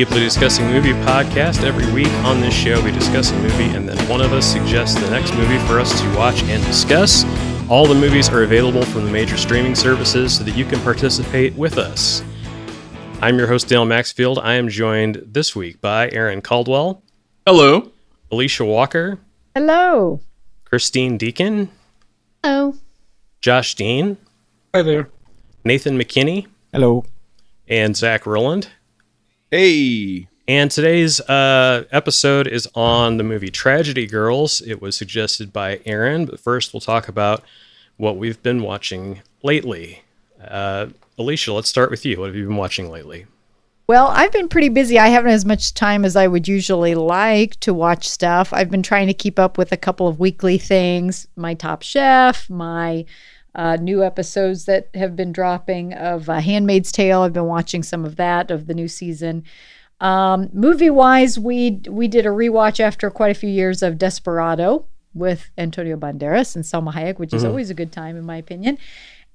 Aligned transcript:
Deeply 0.00 0.20
Discussing 0.20 0.64
Movie 0.68 0.94
podcast. 1.04 1.62
Every 1.62 1.92
week 1.92 2.08
on 2.24 2.40
this 2.40 2.54
show, 2.54 2.82
we 2.82 2.90
discuss 2.90 3.32
a 3.32 3.38
movie, 3.40 3.76
and 3.76 3.86
then 3.86 3.98
one 4.08 4.22
of 4.22 4.32
us 4.32 4.50
suggests 4.50 4.98
the 4.98 5.10
next 5.10 5.34
movie 5.34 5.58
for 5.66 5.78
us 5.78 6.00
to 6.00 6.16
watch 6.16 6.42
and 6.44 6.64
discuss. 6.64 7.22
All 7.68 7.84
the 7.84 7.94
movies 7.94 8.30
are 8.30 8.42
available 8.42 8.82
from 8.82 9.04
the 9.04 9.10
major 9.10 9.36
streaming 9.36 9.74
services 9.74 10.34
so 10.34 10.42
that 10.44 10.56
you 10.56 10.64
can 10.64 10.80
participate 10.80 11.52
with 11.54 11.76
us. 11.76 12.22
I'm 13.20 13.36
your 13.36 13.46
host, 13.46 13.68
Dale 13.68 13.84
Maxfield. 13.84 14.38
I 14.38 14.54
am 14.54 14.70
joined 14.70 15.22
this 15.26 15.54
week 15.54 15.82
by 15.82 16.08
Aaron 16.12 16.40
Caldwell, 16.40 17.02
Hello. 17.46 17.92
Alicia 18.32 18.64
Walker, 18.64 19.18
Hello. 19.54 20.22
Christine 20.64 21.18
Deacon, 21.18 21.68
Hello. 22.42 22.74
Josh 23.42 23.74
Dean, 23.74 24.16
Hi 24.74 24.80
there. 24.80 25.10
Nathan 25.62 25.98
McKinney, 25.98 26.46
Hello. 26.72 27.04
and 27.68 27.94
Zach 27.94 28.24
Roland. 28.24 28.70
Hey. 29.50 30.28
And 30.46 30.70
today's 30.70 31.20
uh, 31.22 31.84
episode 31.90 32.46
is 32.46 32.68
on 32.76 33.16
the 33.16 33.24
movie 33.24 33.50
Tragedy 33.50 34.06
Girls. 34.06 34.60
It 34.60 34.80
was 34.80 34.96
suggested 34.96 35.52
by 35.52 35.80
Aaron, 35.84 36.24
but 36.24 36.38
first 36.38 36.72
we'll 36.72 36.80
talk 36.80 37.08
about 37.08 37.42
what 37.96 38.16
we've 38.16 38.40
been 38.44 38.62
watching 38.62 39.22
lately. 39.42 40.04
Uh, 40.40 40.86
Alicia, 41.18 41.52
let's 41.52 41.68
start 41.68 41.90
with 41.90 42.06
you. 42.06 42.20
What 42.20 42.26
have 42.26 42.36
you 42.36 42.46
been 42.46 42.56
watching 42.56 42.90
lately? 42.90 43.26
Well, 43.88 44.06
I've 44.06 44.30
been 44.30 44.48
pretty 44.48 44.68
busy. 44.68 45.00
I 45.00 45.08
haven't 45.08 45.32
as 45.32 45.44
much 45.44 45.74
time 45.74 46.04
as 46.04 46.14
I 46.14 46.28
would 46.28 46.46
usually 46.46 46.94
like 46.94 47.58
to 47.60 47.74
watch 47.74 48.08
stuff. 48.08 48.52
I've 48.52 48.70
been 48.70 48.84
trying 48.84 49.08
to 49.08 49.14
keep 49.14 49.36
up 49.36 49.58
with 49.58 49.72
a 49.72 49.76
couple 49.76 50.06
of 50.06 50.20
weekly 50.20 50.58
things 50.58 51.26
my 51.34 51.54
Top 51.54 51.82
Chef, 51.82 52.48
my 52.48 53.04
uh, 53.54 53.76
new 53.76 54.04
episodes 54.04 54.64
that 54.66 54.88
have 54.94 55.16
been 55.16 55.32
dropping 55.32 55.92
of 55.94 56.28
uh, 56.28 56.40
Handmaid's 56.40 56.92
Tale. 56.92 57.22
I've 57.22 57.32
been 57.32 57.46
watching 57.46 57.82
some 57.82 58.04
of 58.04 58.16
that 58.16 58.50
of 58.50 58.66
the 58.66 58.74
new 58.74 58.88
season. 58.88 59.44
Um, 60.00 60.48
movie 60.52 60.90
wise, 60.90 61.38
we 61.38 61.80
we 61.88 62.08
did 62.08 62.26
a 62.26 62.30
rewatch 62.30 62.80
after 62.80 63.10
quite 63.10 63.30
a 63.30 63.38
few 63.38 63.50
years 63.50 63.82
of 63.82 63.98
Desperado 63.98 64.86
with 65.12 65.50
Antonio 65.58 65.96
Banderas 65.96 66.54
and 66.54 66.64
Salma 66.64 66.92
Hayek, 66.94 67.18
which 67.18 67.34
is 67.34 67.44
always 67.44 67.68
a 67.68 67.74
good 67.74 67.92
time 67.92 68.16
in 68.16 68.24
my 68.24 68.36
opinion. 68.36 68.78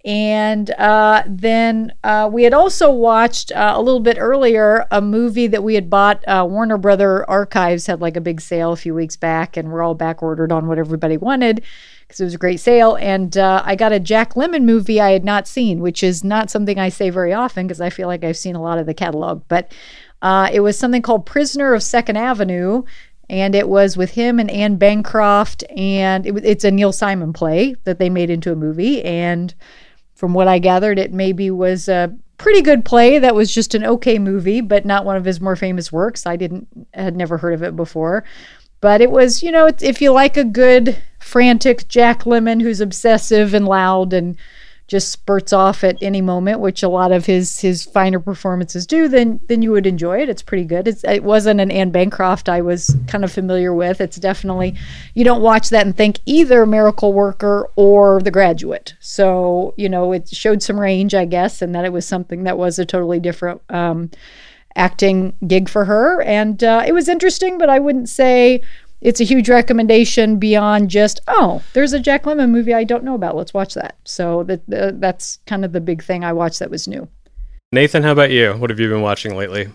And 0.05 0.69
uh, 0.71 1.23
then 1.27 1.93
uh, 2.03 2.29
we 2.31 2.43
had 2.43 2.53
also 2.53 2.91
watched 2.91 3.51
uh, 3.51 3.73
a 3.75 3.81
little 3.81 3.99
bit 3.99 4.17
earlier 4.19 4.85
a 4.91 5.01
movie 5.01 5.47
that 5.47 5.63
we 5.63 5.73
had 5.73 5.89
bought. 5.89 6.23
Uh, 6.27 6.45
Warner 6.47 6.77
Brother 6.77 7.27
Archives 7.27 7.87
had 7.87 8.01
like 8.01 8.15
a 8.15 8.21
big 8.21 8.39
sale 8.39 8.71
a 8.71 8.75
few 8.75 8.93
weeks 8.93 9.17
back, 9.17 9.57
and 9.57 9.71
we're 9.71 9.81
all 9.81 9.95
back 9.95 10.21
ordered 10.21 10.51
on 10.51 10.67
what 10.67 10.77
everybody 10.77 11.17
wanted 11.17 11.63
because 12.07 12.19
it 12.19 12.25
was 12.25 12.35
a 12.35 12.39
great 12.39 12.59
sale. 12.59 12.95
And 12.95 13.37
uh, 13.37 13.61
I 13.65 13.75
got 13.75 13.91
a 13.91 13.99
Jack 13.99 14.33
Lemmon 14.35 14.63
movie 14.63 15.01
I 15.01 15.11
had 15.11 15.25
not 15.25 15.47
seen, 15.47 15.79
which 15.79 16.03
is 16.03 16.23
not 16.23 16.49
something 16.49 16.79
I 16.79 16.89
say 16.89 17.09
very 17.09 17.33
often 17.33 17.67
because 17.67 17.81
I 17.81 17.89
feel 17.89 18.07
like 18.07 18.23
I've 18.23 18.37
seen 18.37 18.55
a 18.55 18.61
lot 18.61 18.77
of 18.77 18.85
the 18.85 18.93
catalog. 18.93 19.43
But 19.47 19.71
uh, 20.21 20.49
it 20.51 20.59
was 20.61 20.77
something 20.77 21.01
called 21.01 21.25
Prisoner 21.25 21.73
of 21.73 21.83
Second 21.83 22.17
Avenue. 22.17 22.83
And 23.27 23.55
it 23.55 23.67
was 23.67 23.97
with 23.97 24.11
him 24.11 24.39
and 24.39 24.51
Anne 24.51 24.77
Bancroft, 24.77 25.63
and 25.75 26.27
it, 26.27 26.45
it's 26.45 26.63
a 26.63 26.69
Neil 26.69 26.91
Simon 26.91 27.33
play 27.33 27.75
that 27.83 27.97
they 27.97 28.07
made 28.07 28.29
into 28.29 28.51
a 28.51 28.55
movie. 28.55 29.03
And 29.03 29.51
from 30.13 30.35
what 30.35 30.47
I 30.47 30.59
gathered, 30.59 30.99
it 30.99 31.11
maybe 31.11 31.49
was 31.49 31.87
a 31.89 32.15
pretty 32.37 32.61
good 32.61 32.85
play 32.85 33.17
that 33.17 33.33
was 33.33 33.53
just 33.53 33.73
an 33.73 33.83
okay 33.83 34.19
movie, 34.19 34.61
but 34.61 34.85
not 34.85 35.05
one 35.05 35.15
of 35.15 35.25
his 35.25 35.41
more 35.41 35.55
famous 35.55 35.91
works. 35.91 36.25
I 36.25 36.35
didn't 36.35 36.67
had 36.93 37.15
never 37.15 37.37
heard 37.37 37.53
of 37.53 37.63
it 37.63 37.75
before. 37.75 38.23
But 38.85 39.01
it 39.01 39.09
was, 39.09 39.41
you 39.41 39.51
know, 39.51 39.67
if 39.81 39.99
you 39.99 40.11
like 40.11 40.37
a 40.37 40.43
good 40.43 41.01
frantic 41.17 41.87
Jack 41.87 42.25
Lemmon 42.25 42.61
who's 42.61 42.79
obsessive 42.79 43.55
and 43.55 43.67
loud 43.67 44.13
and 44.13 44.37
just 44.87 45.11
spurts 45.11 45.51
off 45.51 45.83
at 45.83 45.97
any 46.03 46.21
moment, 46.21 46.59
which 46.59 46.83
a 46.83 46.87
lot 46.87 47.11
of 47.11 47.25
his 47.25 47.61
his 47.61 47.83
finer 47.83 48.19
performances 48.19 48.85
do, 48.85 49.07
then 49.07 49.39
then 49.47 49.63
you 49.63 49.71
would 49.71 49.87
enjoy 49.87 50.19
it. 50.19 50.29
It's 50.29 50.43
pretty 50.43 50.65
good. 50.65 50.87
It's, 50.87 51.03
it 51.03 51.23
wasn't 51.23 51.61
an 51.61 51.71
Anne 51.71 51.89
Bancroft 51.89 52.47
I 52.47 52.61
was 52.61 52.95
kind 53.07 53.23
of 53.23 53.31
familiar 53.31 53.73
with. 53.73 54.01
It's 54.01 54.17
definitely 54.17 54.75
you 55.15 55.23
don't 55.23 55.41
watch 55.41 55.71
that 55.71 55.87
and 55.87 55.97
think 55.97 56.19
either 56.27 56.63
Miracle 56.67 57.11
Worker 57.11 57.67
or 57.75 58.21
The 58.21 58.29
Graduate. 58.29 58.93
So 58.99 59.73
you 59.77 59.89
know 59.89 60.11
it 60.11 60.29
showed 60.29 60.61
some 60.61 60.79
range, 60.79 61.15
I 61.15 61.25
guess, 61.25 61.63
and 61.63 61.73
that 61.73 61.85
it 61.85 61.91
was 61.91 62.05
something 62.05 62.43
that 62.43 62.59
was 62.59 62.77
a 62.77 62.85
totally 62.85 63.19
different. 63.19 63.63
Um, 63.67 64.11
acting 64.75 65.33
gig 65.47 65.69
for 65.69 65.85
her 65.85 66.21
and 66.23 66.63
uh, 66.63 66.83
it 66.85 66.91
was 66.91 67.07
interesting 67.07 67.57
but 67.57 67.69
i 67.69 67.79
wouldn't 67.79 68.09
say 68.09 68.61
it's 69.01 69.21
a 69.21 69.25
huge 69.25 69.49
recommendation 69.49 70.37
beyond 70.37 70.89
just 70.89 71.19
oh 71.27 71.61
there's 71.73 71.93
a 71.93 71.99
jack 71.99 72.23
lemmon 72.23 72.49
movie 72.49 72.73
i 72.73 72.83
don't 72.83 73.03
know 73.03 73.15
about 73.15 73.35
let's 73.35 73.53
watch 73.53 73.73
that 73.73 73.95
so 74.03 74.43
that 74.43 74.61
uh, 74.73 74.91
that's 74.95 75.39
kind 75.45 75.63
of 75.63 75.71
the 75.71 75.81
big 75.81 76.03
thing 76.03 76.23
i 76.23 76.33
watched 76.33 76.59
that 76.59 76.69
was 76.69 76.87
new 76.87 77.07
Nathan, 77.71 78.03
how 78.03 78.13
about 78.13 78.31
you? 78.31 78.53
What 78.53 78.69
have 78.69 78.79
you 78.79 78.87
been 78.87 79.01
watching 79.01 79.35
lately? 79.35 79.67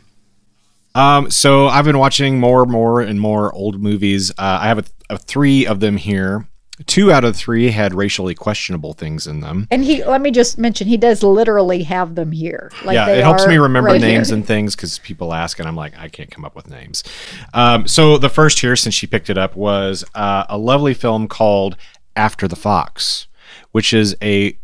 Um, 0.94 1.30
so 1.30 1.68
I've 1.68 1.84
been 1.84 1.98
watching 1.98 2.40
more, 2.40 2.64
more, 2.64 3.02
and 3.02 3.20
more 3.20 3.54
old 3.54 3.80
movies. 3.80 4.30
Uh, 4.32 4.58
I 4.62 4.68
have 4.68 4.78
a, 4.78 4.84
a 5.10 5.18
three 5.18 5.66
of 5.66 5.80
them 5.80 5.98
here. 5.98 6.48
Two 6.86 7.12
out 7.12 7.24
of 7.24 7.36
three 7.36 7.70
had 7.70 7.94
racially 7.94 8.34
questionable 8.34 8.92
things 8.92 9.26
in 9.26 9.40
them. 9.40 9.66
and 9.70 9.84
he 9.84 10.04
let 10.04 10.20
me 10.20 10.30
just 10.30 10.58
mention 10.58 10.86
he 10.86 10.96
does 10.96 11.22
literally 11.22 11.82
have 11.82 12.14
them 12.14 12.32
here 12.32 12.70
like 12.84 12.94
yeah, 12.94 13.08
it 13.08 13.22
helps 13.22 13.46
me 13.46 13.56
remember 13.56 13.90
right 13.90 14.00
names 14.00 14.28
here. 14.28 14.36
and 14.36 14.46
things 14.46 14.74
because 14.74 14.98
people 15.00 15.32
ask, 15.34 15.58
and 15.58 15.68
I'm 15.68 15.76
like, 15.76 15.92
I 15.98 16.08
can't 16.08 16.30
come 16.30 16.44
up 16.44 16.54
with 16.54 16.70
names. 16.70 17.04
Um, 17.54 17.86
so 17.86 18.18
the 18.18 18.28
first 18.28 18.60
here, 18.60 18.76
since 18.76 18.94
she 18.94 19.06
picked 19.06 19.30
it 19.30 19.38
up, 19.38 19.56
was 19.56 20.04
uh, 20.14 20.44
a 20.48 20.58
lovely 20.58 20.94
film 20.94 21.28
called 21.28 21.76
After 22.16 22.48
the 22.48 22.56
Fox, 22.56 23.26
which 23.72 23.92
is 23.92 24.16
a 24.22 24.58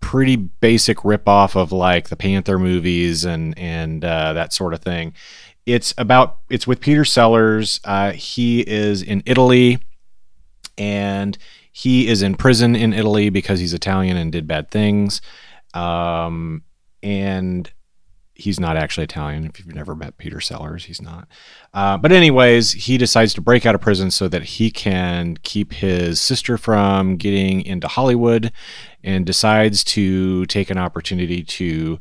pretty 0.00 0.36
basic 0.36 0.98
ripoff 0.98 1.56
of 1.56 1.72
like 1.72 2.08
the 2.08 2.16
Panther 2.16 2.58
movies 2.58 3.24
and 3.24 3.58
and 3.58 4.04
uh, 4.04 4.32
that 4.32 4.52
sort 4.52 4.74
of 4.74 4.80
thing. 4.80 5.12
It's 5.66 5.92
about 5.98 6.38
it's 6.48 6.66
with 6.66 6.80
Peter 6.80 7.04
Sellers. 7.04 7.80
Uh, 7.84 8.12
he 8.12 8.60
is 8.60 9.02
in 9.02 9.22
Italy, 9.26 9.78
and 10.78 11.36
he 11.72 12.08
is 12.08 12.22
in 12.22 12.36
prison 12.36 12.74
in 12.74 12.92
Italy 12.92 13.28
because 13.28 13.60
he's 13.60 13.74
Italian 13.74 14.16
and 14.16 14.32
did 14.32 14.46
bad 14.46 14.70
things. 14.70 15.20
Um, 15.74 16.62
and 17.02 17.70
he's 18.34 18.60
not 18.60 18.76
actually 18.76 19.04
Italian. 19.04 19.44
If 19.44 19.58
you've 19.58 19.74
never 19.74 19.94
met 19.94 20.16
Peter 20.16 20.40
Sellers, 20.40 20.84
he's 20.84 21.02
not. 21.02 21.28
Uh, 21.74 21.98
but 21.98 22.12
anyways, 22.12 22.72
he 22.72 22.96
decides 22.96 23.34
to 23.34 23.40
break 23.40 23.66
out 23.66 23.74
of 23.74 23.80
prison 23.80 24.10
so 24.10 24.28
that 24.28 24.44
he 24.44 24.70
can 24.70 25.36
keep 25.42 25.72
his 25.72 26.20
sister 26.20 26.56
from 26.56 27.16
getting 27.16 27.62
into 27.62 27.88
Hollywood, 27.88 28.52
and 29.02 29.26
decides 29.26 29.84
to 29.84 30.46
take 30.46 30.70
an 30.70 30.78
opportunity 30.78 31.42
to 31.42 31.98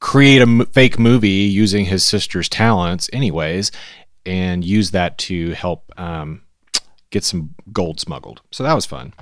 create 0.00 0.38
a 0.38 0.42
m- 0.42 0.66
fake 0.66 0.98
movie 0.98 1.28
using 1.28 1.84
his 1.86 2.06
sister's 2.06 2.48
talents, 2.48 3.08
anyways, 3.12 3.70
and 4.26 4.64
use 4.64 4.90
that 4.90 5.16
to 5.18 5.52
help 5.52 5.92
um, 5.96 6.42
get 7.10 7.24
some 7.24 7.54
gold 7.72 8.00
smuggled. 8.00 8.42
So 8.50 8.62
that 8.62 8.74
was 8.74 8.86
fun. 8.86 9.12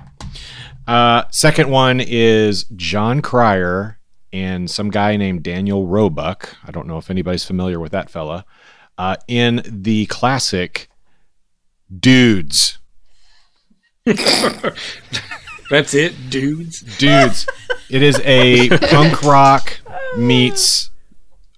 Uh, 0.87 1.23
second 1.31 1.69
one 1.69 1.99
is 1.99 2.63
Jon 2.75 3.21
Cryer 3.21 3.99
and 4.31 4.69
some 4.69 4.89
guy 4.89 5.17
named 5.17 5.43
Daniel 5.43 5.85
Roebuck. 5.87 6.55
I 6.65 6.71
don't 6.71 6.87
know 6.87 6.97
if 6.97 7.09
anybody's 7.09 7.45
familiar 7.45 7.79
with 7.79 7.91
that 7.91 8.09
fella. 8.09 8.45
Uh, 8.97 9.15
in 9.27 9.61
the 9.65 10.05
classic 10.07 10.89
Dudes. 11.97 12.77
That's 14.05 15.93
it, 15.93 16.29
dudes. 16.29 16.81
Dudes. 16.97 17.47
it 17.89 18.01
is 18.01 18.19
a 18.23 18.69
punk 18.69 19.21
rock 19.23 19.79
meets 20.17 20.89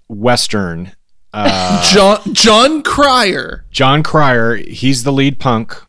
Western. 0.07 0.91
Uh, 1.33 1.81
John 1.91 2.33
Jon 2.33 2.83
Cryer. 2.83 3.65
Jon 3.71 4.03
Cryer, 4.03 4.55
he's 4.57 5.03
the 5.03 5.13
lead 5.13 5.39
punk. 5.39 5.81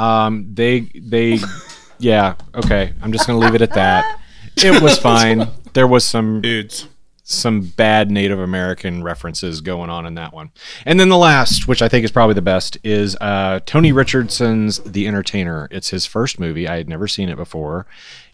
Um, 0.00 0.54
they 0.54 0.80
they, 0.94 1.38
yeah, 1.98 2.34
okay. 2.54 2.92
I'm 3.02 3.12
just 3.12 3.26
gonna 3.26 3.38
leave 3.38 3.54
it 3.54 3.62
at 3.62 3.74
that. 3.74 4.18
It 4.56 4.82
was 4.82 4.98
fine. 5.10 5.48
There 5.74 5.86
was 5.86 6.04
some 6.04 6.40
Dudes. 6.40 6.88
some 7.22 7.60
bad 7.60 8.10
Native 8.10 8.38
American 8.40 9.02
references 9.02 9.60
going 9.60 9.90
on 9.90 10.06
in 10.06 10.14
that 10.14 10.32
one. 10.32 10.50
And 10.86 10.98
then 10.98 11.08
the 11.08 11.16
last, 11.18 11.68
which 11.68 11.82
I 11.82 11.88
think 11.88 12.04
is 12.04 12.10
probably 12.10 12.34
the 12.34 12.42
best, 12.42 12.78
is 12.82 13.16
uh, 13.20 13.60
Tony 13.66 13.92
Richardson's 13.92 14.78
The 14.80 15.06
Entertainer. 15.06 15.68
It's 15.70 15.90
his 15.90 16.06
first 16.06 16.40
movie. 16.40 16.66
I 16.66 16.76
had 16.78 16.88
never 16.88 17.06
seen 17.06 17.28
it 17.28 17.36
before. 17.36 17.86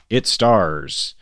It 0.09 0.27
stars 0.27 1.15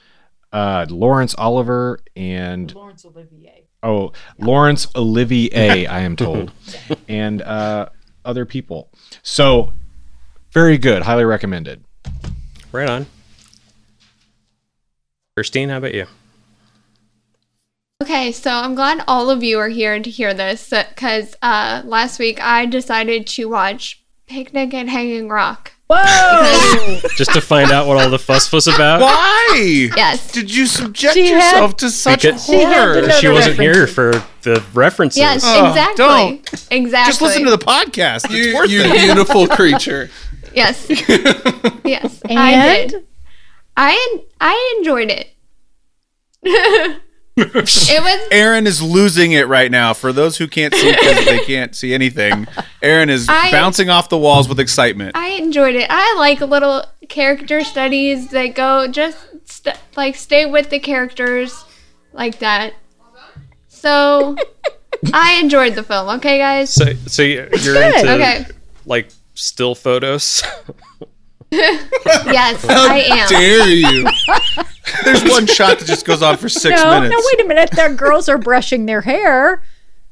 uh, 0.52 0.86
Lawrence 0.88 1.34
Oliver 1.36 1.98
and 2.14 2.72
Laurence 2.74 3.04
Olivier. 3.04 3.64
oh 3.82 4.12
Laurence 4.38 4.86
Olivier, 4.94 5.86
I 5.86 6.00
am 6.00 6.14
told, 6.16 6.52
and 7.08 7.42
uh, 7.42 7.88
other 8.24 8.44
people. 8.46 8.90
So 9.22 9.72
very 10.54 10.78
good. 10.78 11.02
Highly 11.02 11.24
recommended. 11.24 11.84
Right 12.72 12.88
on. 12.88 13.06
Christine, 15.36 15.68
how 15.68 15.78
about 15.78 15.94
you? 15.94 16.06
Okay, 18.02 18.32
so 18.32 18.50
I'm 18.50 18.74
glad 18.74 19.02
all 19.08 19.30
of 19.30 19.42
you 19.42 19.58
are 19.58 19.68
here 19.68 19.98
to 20.00 20.10
hear 20.10 20.34
this 20.34 20.70
because 20.70 21.34
uh, 21.42 21.82
last 21.84 22.18
week 22.18 22.40
I 22.42 22.66
decided 22.66 23.26
to 23.28 23.48
watch 23.48 24.02
Picnic 24.26 24.74
at 24.74 24.88
Hanging 24.88 25.28
Rock 25.28 25.72
Whoa! 25.88 26.98
just 27.16 27.32
to 27.34 27.40
find 27.42 27.70
out 27.70 27.86
what 27.86 28.02
all 28.02 28.08
the 28.10 28.18
fuss 28.18 28.50
was 28.50 28.66
about. 28.66 29.00
Why? 29.02 29.90
Yes. 29.96 30.32
Did 30.32 30.52
you 30.54 30.66
subject 30.66 31.12
She 31.14 31.26
had- 31.28 31.52
yourself 31.52 31.76
to 31.78 31.90
such 31.90 32.22
Because- 32.22 32.46
She 32.46 32.54
had 32.60 32.70
to 32.74 32.80
horror? 32.80 33.06
know 33.06 33.14
She 33.20 33.26
the 33.26 33.32
wasn't 33.32 33.60
here 33.60 33.84
references. 33.86 33.94
for 33.94 34.50
the 34.50 34.64
references. 34.72 35.18
Yes, 35.18 35.42
Oh, 35.44 35.68
exactly. 35.68 35.96
don't. 36.04 36.66
Exactly. 36.70 37.10
Just 37.10 37.22
listen 37.22 37.44
to 37.44 37.50
the 37.50 37.58
podcast. 37.58 38.24
It's 38.24 38.30
You, 38.34 38.54
worth 38.56 38.70
you 38.70 38.80
it. 38.82 38.92
beautiful 38.92 39.46
creature. 39.56 40.10
Yes. 40.54 40.86
yes. 41.84 42.20
I 42.28 42.86
did. 42.88 43.06
I 43.76 44.18
I 44.40 44.74
enjoyed 44.78 45.10
it. 45.10 45.30
it 47.36 48.02
was 48.02 48.28
Aaron 48.30 48.66
is 48.66 48.80
losing 48.80 49.32
it 49.32 49.48
right 49.48 49.70
now. 49.70 49.92
For 49.94 50.12
those 50.12 50.36
who 50.36 50.46
can't 50.46 50.74
see 50.74 50.92
because 50.92 51.24
they 51.24 51.38
can't 51.40 51.74
see 51.74 51.92
anything, 51.94 52.46
Aaron 52.82 53.10
is 53.10 53.26
I- 53.28 53.50
bouncing 53.50 53.90
off 53.90 54.08
the 54.08 54.18
walls 54.18 54.48
with 54.48 54.60
excitement. 54.60 55.16
I 55.16 55.28
enjoyed 55.30 55.74
it. 55.74 55.86
I 55.90 56.14
like 56.18 56.40
little 56.40 56.84
character 57.08 57.62
studies 57.64 58.28
that 58.30 58.54
go 58.54 58.86
just 58.88 59.18
st- 59.44 59.76
like 59.96 60.14
stay 60.16 60.46
with 60.46 60.70
the 60.70 60.78
characters 60.78 61.64
like 62.12 62.38
that. 62.38 62.74
So 63.68 64.36
I 65.12 65.34
enjoyed 65.42 65.74
the 65.74 65.82
film. 65.82 66.08
Okay, 66.16 66.38
guys. 66.38 66.72
So, 66.72 66.92
so 67.06 67.22
you're 67.22 67.48
good. 67.48 67.94
into 67.96 68.12
Okay. 68.14 68.46
like 68.86 69.08
still 69.34 69.74
photos. 69.74 70.42
Yes, 71.52 72.64
I 72.68 72.98
am. 73.10 73.28
Dare 73.28 73.68
you? 73.68 74.08
There's 75.04 75.22
one 75.22 75.46
shot 75.46 75.78
that 75.78 75.84
just 75.86 76.04
goes 76.04 76.20
on 76.20 76.36
for 76.36 76.48
six 76.48 76.82
no, 76.82 76.90
minutes. 76.90 77.12
no, 77.12 77.22
wait 77.32 77.44
a 77.44 77.48
minute. 77.48 77.70
The 77.70 77.94
girls 77.96 78.28
are 78.28 78.38
brushing 78.38 78.86
their 78.86 79.02
hair. 79.02 79.62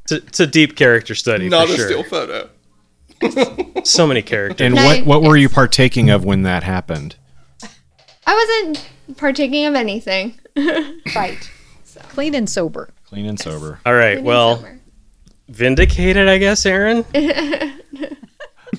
it's, 0.05 0.13
a, 0.13 0.17
it's 0.19 0.39
a 0.41 0.47
deep 0.47 0.77
character 0.77 1.17
study 1.17 1.49
Not 1.49 1.67
for 1.67 1.75
a 1.75 1.77
sure. 1.77 1.87
still 1.87 2.05
photo. 2.05 2.49
So 3.83 4.07
many 4.07 4.23
characters. 4.23 4.65
And 4.65 4.77
what 4.77 5.05
what 5.05 5.23
were 5.23 5.37
you 5.37 5.49
partaking 5.49 6.11
of 6.11 6.25
when 6.25 6.43
that 6.43 6.63
happened? 6.63 7.17
I 8.25 8.63
wasn't 8.65 8.89
partaking 9.17 9.67
of 9.67 9.75
anything. 9.75 10.39
Right. 11.17 11.51
Clean 12.11 12.35
and 12.37 12.49
sober. 12.49 12.91
Clean 13.07 13.27
and 13.27 13.41
sober. 13.41 13.81
All 13.85 13.95
right. 13.95 14.23
Well, 14.23 14.65
vindicated, 15.49 16.29
I 16.29 16.39
guess, 16.39 16.65
Aaron. 16.67 17.05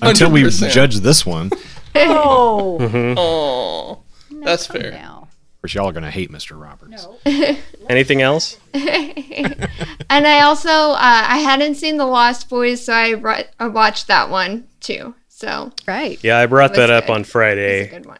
Until 0.02 0.30
we 0.30 0.42
100%. 0.42 0.70
judge 0.70 0.96
this 0.96 1.24
one, 1.24 1.50
of 1.52 1.52
Oh. 1.96 3.14
Oh, 3.16 4.02
that's 4.42 4.66
fair. 4.66 4.90
Now. 4.90 5.28
course, 5.62 5.74
y'all 5.74 5.88
are 5.88 5.92
gonna 5.92 6.10
hate 6.10 6.30
Mr. 6.30 6.60
Roberts. 6.60 7.06
Anything 7.88 8.20
else? 8.20 8.58
and 8.74 10.26
I 10.26 10.40
also 10.42 10.68
uh, 10.68 10.96
I 10.98 11.38
hadn't 11.38 11.76
seen 11.76 11.96
The 11.96 12.06
Lost 12.06 12.48
Boys, 12.48 12.84
so 12.84 12.92
I, 12.92 13.14
brought, 13.14 13.46
I 13.58 13.68
watched 13.68 14.08
that 14.08 14.28
one 14.30 14.66
too. 14.80 15.14
So 15.28 15.72
Right. 15.86 16.22
Yeah, 16.22 16.38
I 16.38 16.46
brought 16.46 16.74
that 16.74 16.90
was 16.90 16.90
up 16.90 17.06
good. 17.06 17.12
on 17.12 17.20
it's 17.20 17.28
a 17.28 17.32
Friday 17.32 17.86
good 17.88 18.06
one. 18.06 18.18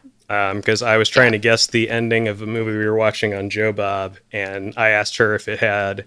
because 0.57 0.81
I 0.81 0.97
was 0.97 1.09
trying 1.09 1.33
to 1.33 1.37
guess 1.37 1.67
the 1.67 1.89
ending 1.89 2.27
of 2.27 2.41
a 2.41 2.45
movie 2.45 2.77
we 2.77 2.85
were 2.85 2.95
watching 2.95 3.33
on 3.33 3.49
Joe 3.49 3.71
Bob, 3.71 4.17
and 4.31 4.73
I 4.77 4.89
asked 4.89 5.17
her 5.17 5.35
if 5.35 5.47
it 5.47 5.59
had 5.59 6.05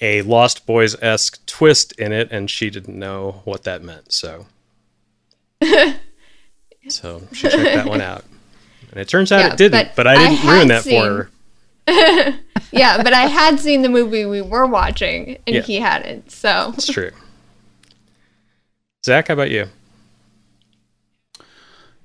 a 0.00 0.22
Lost 0.22 0.66
Boys 0.66 0.94
esque 1.00 1.44
twist 1.46 1.92
in 1.92 2.12
it, 2.12 2.28
and 2.32 2.50
she 2.50 2.70
didn't 2.70 2.98
know 2.98 3.42
what 3.44 3.62
that 3.64 3.82
meant. 3.82 4.12
So, 4.12 4.46
so 6.88 7.22
she 7.32 7.48
checked 7.48 7.62
that 7.74 7.86
one 7.86 8.00
out, 8.00 8.24
and 8.90 9.00
it 9.00 9.08
turns 9.08 9.32
out 9.32 9.38
Yeah, 9.40 9.52
it 9.52 9.56
didn't. 9.58 9.88
But, 9.88 9.96
but 9.96 10.06
I 10.06 10.14
I 10.14 10.28
didn't 10.28 10.46
ruin 10.48 10.68
that 10.68 10.84
seen- 10.84 11.02
for 11.02 11.30
her. 11.88 12.34
Yeah, 12.72 13.02
but 13.02 13.12
I 13.12 13.22
had 13.28 13.60
seen 13.60 13.82
the 13.82 13.88
movie 13.88 14.26
we 14.26 14.42
were 14.42 14.66
watching, 14.66 15.38
and 15.46 15.56
Yeah. 15.56 15.62
he 15.62 15.76
hadn't. 15.76 16.30
So 16.32 16.72
It's 16.74 16.86
true. 16.88 17.10
Zach, 19.04 19.28
how 19.28 19.34
about 19.34 19.50
you? 19.50 19.66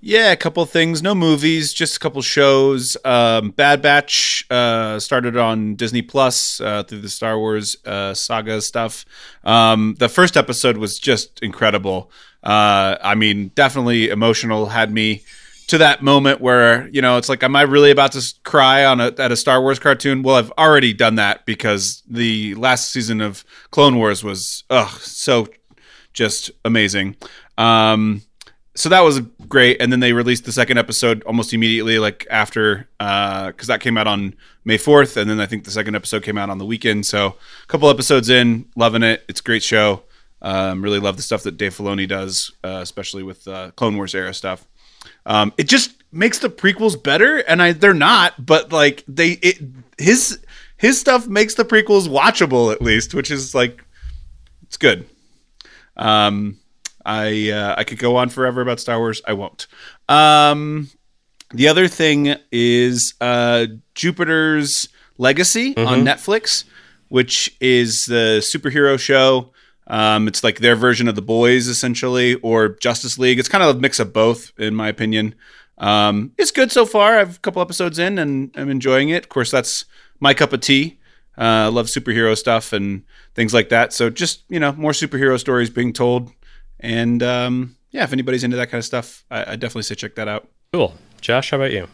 Yeah, 0.03 0.31
a 0.31 0.35
couple 0.35 0.65
things. 0.65 1.03
No 1.03 1.13
movies, 1.13 1.73
just 1.73 1.97
a 1.97 1.99
couple 1.99 2.23
shows. 2.23 2.97
Um, 3.05 3.51
Bad 3.51 3.83
Batch 3.83 4.43
uh, 4.49 4.99
started 4.99 5.37
on 5.37 5.75
Disney 5.75 6.01
Plus 6.01 6.59
uh, 6.59 6.81
through 6.81 7.01
the 7.01 7.09
Star 7.09 7.37
Wars 7.37 7.77
uh, 7.85 8.15
saga 8.15 8.61
stuff. 8.63 9.05
Um, 9.43 9.95
the 9.99 10.09
first 10.09 10.37
episode 10.37 10.77
was 10.77 10.97
just 10.97 11.39
incredible. 11.43 12.09
Uh, 12.43 12.97
I 13.03 13.13
mean, 13.13 13.49
definitely 13.53 14.09
emotional. 14.09 14.65
Had 14.65 14.91
me 14.91 15.21
to 15.67 15.77
that 15.77 16.01
moment 16.01 16.41
where 16.41 16.87
you 16.87 17.03
know 17.03 17.17
it's 17.17 17.29
like, 17.29 17.43
am 17.43 17.55
I 17.55 17.61
really 17.61 17.91
about 17.91 18.13
to 18.13 18.33
cry 18.43 18.83
on 18.83 18.99
a 18.99 19.13
at 19.19 19.31
a 19.31 19.35
Star 19.35 19.61
Wars 19.61 19.77
cartoon? 19.77 20.23
Well, 20.23 20.35
I've 20.35 20.51
already 20.53 20.93
done 20.93 21.13
that 21.15 21.45
because 21.45 22.01
the 22.09 22.55
last 22.55 22.89
season 22.91 23.21
of 23.21 23.45
Clone 23.69 23.97
Wars 23.97 24.23
was 24.23 24.63
ugh 24.71 24.89
so 24.99 25.47
just 26.11 26.49
amazing. 26.65 27.17
Um, 27.59 28.23
so 28.73 28.89
that 28.89 29.01
was 29.01 29.19
great. 29.49 29.81
And 29.81 29.91
then 29.91 29.99
they 29.99 30.13
released 30.13 30.45
the 30.45 30.51
second 30.51 30.77
episode 30.77 31.23
almost 31.23 31.53
immediately 31.53 31.99
like 31.99 32.25
after 32.29 32.87
because 32.97 33.67
that 33.67 33.81
came 33.81 33.97
out 33.97 34.07
on 34.07 34.35
may 34.63 34.77
4th 34.77 35.17
and 35.17 35.27
then 35.27 35.41
i 35.41 35.47
think 35.47 35.63
the 35.63 35.71
second 35.71 35.95
episode 35.95 36.21
came 36.23 36.37
out 36.37 36.49
on 36.49 36.57
the 36.57 36.65
weekend. 36.65 37.05
So 37.05 37.27
a 37.63 37.67
couple 37.67 37.89
episodes 37.89 38.29
in 38.29 38.65
loving 38.75 39.03
it. 39.03 39.25
It's 39.27 39.41
a 39.41 39.43
great 39.43 39.63
show. 39.63 40.03
Um, 40.41 40.81
really 40.81 40.99
love 40.99 41.17
the 41.17 41.23
stuff 41.23 41.43
that 41.43 41.57
dave 41.57 41.75
filoni 41.75 42.07
does 42.07 42.51
uh, 42.63 42.79
especially 42.81 43.23
with 43.23 43.47
uh, 43.47 43.71
clone 43.71 43.97
wars 43.97 44.15
era 44.15 44.33
stuff. 44.33 44.65
Um, 45.25 45.53
it 45.57 45.67
just 45.67 46.03
makes 46.11 46.39
the 46.39 46.49
prequels 46.49 47.01
better. 47.01 47.39
And 47.39 47.61
i 47.61 47.73
they're 47.73 47.93
not 47.93 48.45
but 48.45 48.71
like 48.71 49.03
they 49.07 49.31
it 49.41 49.59
his 49.97 50.39
his 50.77 50.99
stuff 50.99 51.27
makes 51.27 51.55
the 51.55 51.65
prequels 51.65 52.07
watchable 52.07 52.71
at 52.71 52.81
least 52.81 53.13
which 53.13 53.31
is 53.31 53.53
like 53.53 53.83
it's 54.63 54.77
good. 54.77 55.05
Um 55.97 56.60
I 57.05 57.51
uh, 57.51 57.75
I 57.77 57.83
could 57.83 57.99
go 57.99 58.15
on 58.17 58.29
forever 58.29 58.61
about 58.61 58.79
Star 58.79 58.97
Wars. 58.99 59.21
I 59.27 59.33
won't. 59.33 59.67
Um, 60.09 60.89
the 61.53 61.67
other 61.67 61.87
thing 61.87 62.35
is 62.51 63.13
uh, 63.21 63.67
Jupiter's 63.95 64.89
Legacy 65.17 65.75
on 65.77 66.03
Netflix, 66.05 66.63
which 67.09 67.55
is 67.59 68.05
the 68.05 68.39
superhero 68.41 68.99
show. 68.99 69.51
Um, 69.87 70.27
it's 70.27 70.43
like 70.43 70.59
their 70.59 70.75
version 70.75 71.07
of 71.07 71.15
The 71.15 71.21
Boys, 71.21 71.67
essentially, 71.67 72.35
or 72.35 72.69
Justice 72.69 73.17
League. 73.17 73.39
It's 73.39 73.49
kind 73.49 73.63
of 73.63 73.75
a 73.75 73.79
mix 73.79 73.99
of 73.99 74.13
both, 74.13 74.53
in 74.57 74.73
my 74.73 74.87
opinion. 74.87 75.35
Um, 75.77 76.31
it's 76.37 76.51
good 76.51 76.71
so 76.71 76.85
far. 76.85 77.17
I've 77.17 77.35
a 77.35 77.39
couple 77.39 77.61
episodes 77.61 77.99
in, 77.99 78.17
and 78.17 78.51
I'm 78.55 78.69
enjoying 78.69 79.09
it. 79.09 79.23
Of 79.23 79.29
course, 79.29 79.51
that's 79.51 79.85
my 80.19 80.33
cup 80.33 80.53
of 80.53 80.61
tea. 80.61 80.99
Uh, 81.37 81.65
I 81.65 81.67
love 81.67 81.87
superhero 81.87 82.37
stuff 82.37 82.71
and 82.71 83.03
things 83.35 83.53
like 83.53 83.69
that. 83.69 83.91
So 83.91 84.09
just 84.09 84.43
you 84.49 84.59
know, 84.59 84.73
more 84.73 84.91
superhero 84.91 85.39
stories 85.39 85.69
being 85.69 85.91
told. 85.91 86.31
And 86.81 87.21
um, 87.23 87.77
yeah, 87.91 88.03
if 88.03 88.13
anybody's 88.13 88.43
into 88.43 88.57
that 88.57 88.69
kind 88.69 88.79
of 88.79 88.85
stuff, 88.85 89.23
I, 89.31 89.53
I 89.53 89.55
definitely 89.55 89.83
say 89.83 89.95
check 89.95 90.15
that 90.15 90.27
out. 90.27 90.47
Cool. 90.73 90.95
Josh, 91.21 91.51
how 91.51 91.57
about 91.57 91.71
you? 91.71 91.87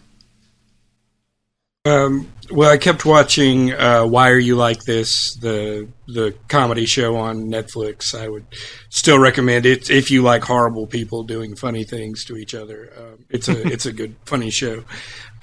Um, 1.88 2.27
well, 2.51 2.70
I 2.70 2.77
kept 2.77 3.06
watching 3.06 3.74
uh, 3.74 4.06
"Why 4.06 4.29
Are 4.32 4.38
You 4.38 4.56
Like 4.56 4.82
This," 4.84 5.36
the 5.36 5.88
the 6.08 6.36
comedy 6.50 6.86
show 6.86 7.15
on 7.15 7.46
Netflix. 7.46 8.13
I 8.13 8.27
would 8.27 8.46
still 8.89 9.20
recommend 9.20 9.65
it 9.65 9.89
if 9.89 10.12
you 10.12 10.22
like 10.22 10.44
horrible 10.44 10.86
people 10.86 11.24
doing 11.24 11.56
funny 11.56 11.86
things 11.86 12.25
to 12.25 12.36
each 12.36 12.53
other. 12.53 12.91
Um, 12.98 13.25
it's 13.29 13.48
a 13.48 13.62
it's 13.72 13.86
a 13.86 13.94
good 13.94 14.15
funny 14.25 14.50
show. 14.50 14.84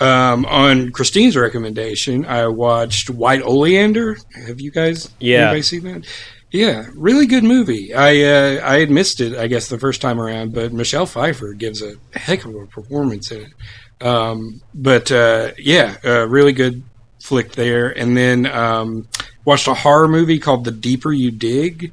Um, 0.00 0.44
on 0.46 0.90
Christine's 0.90 1.36
recommendation, 1.36 2.26
I 2.26 2.48
watched 2.48 3.08
White 3.08 3.42
Oleander. 3.42 4.16
Have 4.46 4.60
you 4.60 4.70
guys? 4.70 5.08
Yeah. 5.20 5.44
Anybody 5.50 5.62
seen 5.62 5.84
that? 5.84 6.06
Yeah, 6.54 6.86
really 6.94 7.26
good 7.26 7.42
movie. 7.42 7.92
I 7.92 8.22
uh, 8.22 8.60
I 8.64 8.78
had 8.78 8.88
missed 8.88 9.20
it, 9.20 9.36
I 9.36 9.48
guess, 9.48 9.66
the 9.66 9.76
first 9.76 10.00
time 10.00 10.20
around, 10.20 10.54
but 10.54 10.72
Michelle 10.72 11.04
Pfeiffer 11.04 11.52
gives 11.52 11.82
a 11.82 11.94
heck 12.12 12.44
of 12.44 12.54
a 12.54 12.64
performance 12.66 13.32
in 13.32 13.40
it. 13.40 14.06
Um, 14.06 14.62
but 14.72 15.10
uh, 15.10 15.50
yeah, 15.58 15.96
uh, 16.04 16.28
really 16.28 16.52
good 16.52 16.84
flick 17.20 17.54
there. 17.54 17.88
And 17.90 18.16
then 18.16 18.46
um, 18.46 19.08
watched 19.44 19.66
a 19.66 19.74
horror 19.74 20.06
movie 20.06 20.38
called 20.38 20.62
The 20.62 20.70
Deeper 20.70 21.12
You 21.12 21.32
Dig, 21.32 21.92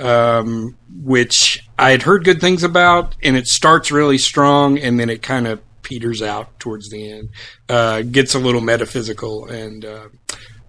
um, 0.00 0.78
which 1.02 1.62
I 1.78 1.90
had 1.90 2.00
heard 2.00 2.24
good 2.24 2.40
things 2.40 2.62
about, 2.62 3.14
and 3.22 3.36
it 3.36 3.46
starts 3.46 3.92
really 3.92 4.16
strong, 4.16 4.78
and 4.78 4.98
then 4.98 5.10
it 5.10 5.20
kind 5.20 5.46
of 5.46 5.60
peters 5.82 6.22
out 6.22 6.58
towards 6.58 6.88
the 6.88 7.12
end. 7.12 7.28
Uh, 7.68 8.00
gets 8.00 8.34
a 8.34 8.38
little 8.38 8.62
metaphysical 8.62 9.44
and. 9.48 9.84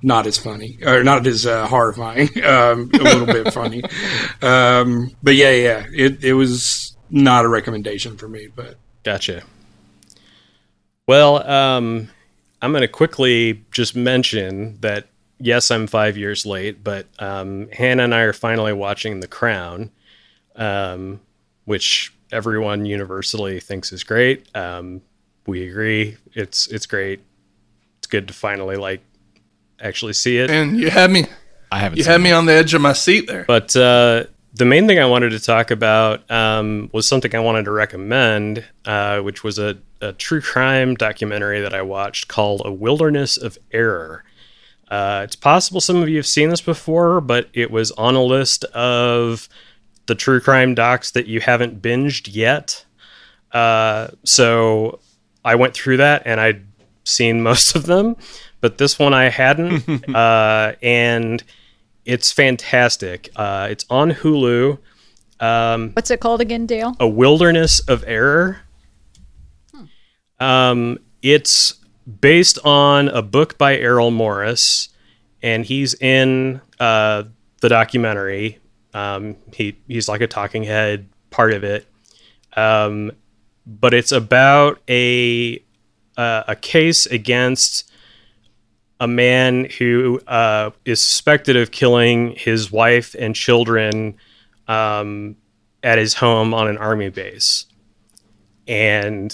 Not 0.01 0.27
as 0.27 0.37
funny 0.37 0.79
or 0.85 1.03
not 1.03 1.27
as 1.27 1.45
uh, 1.45 1.67
horrifying 1.67 2.29
um, 2.43 2.89
a 2.93 3.03
little 3.03 3.25
bit 3.25 3.53
funny 3.53 3.83
um, 4.41 5.11
but 5.21 5.35
yeah 5.35 5.51
yeah 5.51 5.85
it, 5.91 6.23
it 6.23 6.33
was 6.33 6.95
not 7.09 7.43
a 7.43 7.49
recommendation 7.49 8.15
for 8.17 8.29
me 8.29 8.47
but 8.55 8.77
Gotcha. 9.03 9.43
Well, 11.07 11.49
um, 11.49 12.09
I'm 12.61 12.71
going 12.71 12.81
to 12.81 12.87
quickly 12.87 13.63
just 13.71 13.95
mention 13.95 14.77
that 14.81 15.07
yes, 15.39 15.71
I'm 15.71 15.87
five 15.87 16.17
years 16.17 16.45
late, 16.45 16.83
but 16.83 17.07
um, 17.17 17.69
Hannah 17.71 18.03
and 18.03 18.13
I 18.13 18.21
are 18.21 18.33
finally 18.33 18.73
watching 18.73 19.19
The 19.19 19.27
Crown, 19.27 19.91
um, 20.55 21.21
which 21.65 22.13
everyone 22.31 22.85
universally 22.85 23.59
thinks 23.59 23.91
is 23.91 24.03
great. 24.03 24.55
Um, 24.55 25.01
we 25.47 25.67
agree. 25.67 26.17
It's 26.33 26.67
it's 26.67 26.85
great. 26.85 27.21
It's 27.97 28.07
good 28.07 28.27
to 28.27 28.33
finally 28.33 28.75
like 28.75 29.01
actually 29.81 30.13
see 30.13 30.37
it. 30.37 30.49
And 30.49 30.79
you 30.79 30.89
had 30.89 31.11
me, 31.11 31.25
I 31.71 31.79
haven't. 31.79 31.97
you 31.97 32.03
seen 32.03 32.11
had 32.11 32.21
it. 32.21 32.23
me 32.23 32.31
on 32.31 32.45
the 32.45 32.53
edge 32.53 32.73
of 32.73 32.81
my 32.81 32.93
seat 32.93 33.27
there. 33.27 33.45
But 33.45 33.75
uh, 33.75 34.25
the 34.53 34.65
main 34.65 34.87
thing 34.87 34.99
I 34.99 35.05
wanted 35.05 35.29
to 35.31 35.39
talk 35.39 35.71
about 35.71 36.29
um, 36.31 36.89
was 36.91 37.07
something 37.07 37.33
I 37.35 37.39
wanted 37.39 37.65
to 37.65 37.71
recommend, 37.71 38.65
uh, 38.85 39.19
which 39.19 39.43
was 39.43 39.59
a, 39.59 39.77
a 40.01 40.13
true 40.13 40.41
crime 40.41 40.95
documentary 40.95 41.61
that 41.61 41.73
I 41.73 41.81
watched 41.81 42.27
called 42.27 42.61
A 42.65 42.71
Wilderness 42.71 43.37
of 43.37 43.57
Error. 43.71 44.23
Uh, 44.89 45.21
it's 45.23 45.35
possible 45.35 45.79
some 45.79 45.97
of 45.97 46.09
you 46.09 46.17
have 46.17 46.25
seen 46.25 46.49
this 46.49 46.61
before, 46.61 47.21
but 47.21 47.47
it 47.53 47.69
was 47.69 47.91
on 47.91 48.15
a 48.15 48.23
list 48.23 48.63
of 48.65 49.47
the 50.07 50.15
true 50.15 50.39
crime 50.39 50.73
docs 50.73 51.11
that 51.11 51.27
you 51.27 51.39
haven't 51.39 51.81
binged 51.81 52.27
yet. 52.33 52.83
Uh, 53.51 54.07
so 54.25 54.99
I 55.45 55.55
went 55.55 55.75
through 55.75 55.97
that 55.97 56.23
and 56.25 56.39
I'd 56.41 56.65
seen 57.03 57.41
most 57.43 57.75
of 57.75 57.85
them, 57.85 58.15
but 58.61 58.77
this 58.77 58.99
one 58.99 59.13
I 59.13 59.29
hadn't. 59.29 60.09
uh, 60.15 60.73
and 60.81 61.43
it's 62.05 62.31
fantastic. 62.31 63.29
Uh, 63.35 63.67
it's 63.69 63.85
on 63.89 64.11
Hulu. 64.11 64.77
Um, 65.39 65.91
What's 65.91 66.11
it 66.11 66.19
called 66.19 66.41
again, 66.41 66.65
Dale? 66.65 66.95
a 66.99 67.07
wilderness 67.07 67.79
of 67.81 68.03
error. 68.05 68.61
Um, 70.39 70.99
it's 71.21 71.75
based 72.21 72.59
on 72.65 73.09
a 73.09 73.21
book 73.21 73.57
by 73.57 73.77
Errol 73.77 74.11
Morris, 74.11 74.89
and 75.41 75.65
he's 75.65 75.93
in 75.95 76.61
uh, 76.79 77.23
the 77.61 77.69
documentary. 77.69 78.59
Um, 78.93 79.35
he 79.53 79.77
he's 79.87 80.07
like 80.07 80.21
a 80.21 80.27
talking 80.27 80.63
head 80.63 81.07
part 81.29 81.53
of 81.53 81.63
it, 81.63 81.85
um, 82.55 83.11
but 83.65 83.93
it's 83.93 84.11
about 84.11 84.81
a 84.89 85.61
uh, 86.17 86.43
a 86.47 86.55
case 86.55 87.05
against 87.05 87.88
a 88.99 89.07
man 89.07 89.65
who 89.77 90.19
uh, 90.27 90.71
is 90.85 91.01
suspected 91.01 91.55
of 91.55 91.71
killing 91.71 92.35
his 92.35 92.71
wife 92.71 93.15
and 93.17 93.35
children 93.35 94.15
um, 94.67 95.35
at 95.83 95.97
his 95.97 96.15
home 96.15 96.53
on 96.53 96.67
an 96.67 96.77
army 96.77 97.09
base. 97.09 97.65
And 98.67 99.33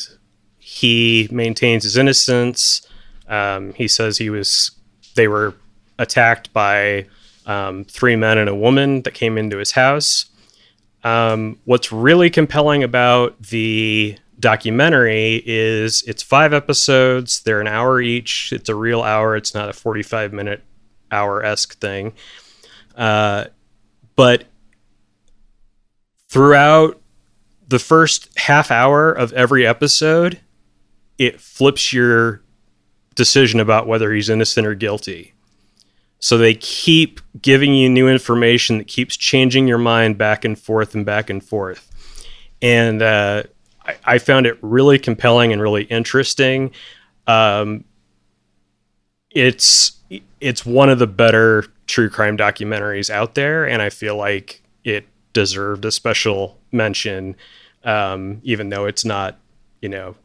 he 0.59 1.27
maintains 1.31 1.83
his 1.83 1.97
innocence. 1.97 2.87
Um, 3.27 3.73
he 3.73 3.87
says 3.87 4.17
he 4.17 4.29
was, 4.29 4.71
they 5.15 5.27
were 5.27 5.55
attacked 5.97 6.53
by 6.53 7.07
um, 7.45 7.85
three 7.85 8.15
men 8.15 8.37
and 8.37 8.49
a 8.49 8.55
woman 8.55 9.01
that 9.01 9.13
came 9.13 9.37
into 9.37 9.57
his 9.57 9.71
house. 9.71 10.25
Um, 11.03 11.59
what's 11.65 11.91
really 11.91 12.29
compelling 12.29 12.83
about 12.83 13.39
the 13.41 14.17
documentary 14.39 15.41
is 15.45 16.03
it's 16.07 16.23
five 16.23 16.53
episodes. 16.53 17.41
They're 17.43 17.61
an 17.61 17.67
hour 17.67 18.01
each. 18.01 18.51
It's 18.51 18.69
a 18.69 18.75
real 18.75 19.01
hour. 19.01 19.35
It's 19.35 19.53
not 19.53 19.69
a 19.69 19.73
45 19.73 20.33
minute 20.33 20.63
hour 21.11 21.43
esque 21.43 21.77
thing. 21.79 22.13
Uh, 22.95 23.45
but 24.15 24.45
throughout 26.29 27.01
the 27.67 27.79
first 27.79 28.29
half 28.37 28.71
hour 28.71 29.11
of 29.11 29.33
every 29.33 29.65
episode, 29.65 30.39
it 31.17 31.39
flips 31.39 31.93
your 31.93 32.41
decision 33.15 33.59
about 33.59 33.87
whether 33.87 34.13
he's 34.13 34.29
innocent 34.29 34.67
or 34.67 34.75
guilty. 34.75 35.33
So 36.19 36.37
they 36.37 36.55
keep 36.55 37.21
giving 37.41 37.73
you 37.73 37.89
new 37.89 38.07
information 38.07 38.77
that 38.79 38.87
keeps 38.87 39.15
changing 39.15 39.67
your 39.67 39.77
mind 39.77 40.17
back 40.17 40.43
and 40.45 40.57
forth 40.57 40.95
and 40.95 41.05
back 41.05 41.29
and 41.29 41.43
forth. 41.43 41.91
And 42.61 43.01
uh, 43.01 43.43
I, 43.85 43.95
I 44.05 44.17
found 44.17 44.45
it 44.45 44.57
really 44.61 44.99
compelling 44.99 45.53
and 45.53 45.61
really 45.61 45.83
interesting. 45.83 46.71
Um, 47.27 47.83
it's 49.31 49.97
it's 50.39 50.65
one 50.65 50.89
of 50.89 50.99
the 50.99 51.07
better 51.07 51.65
true 51.87 52.09
crime 52.09 52.37
documentaries 52.37 53.09
out 53.09 53.35
there, 53.35 53.67
and 53.67 53.81
I 53.81 53.89
feel 53.89 54.15
like 54.15 54.61
it 54.83 55.05
deserved 55.33 55.85
a 55.85 55.91
special 55.91 56.57
mention, 56.71 57.35
um, 57.83 58.39
even 58.43 58.69
though 58.69 58.85
it's 58.85 59.03
not, 59.03 59.37
you 59.81 59.89
know, 59.89 60.15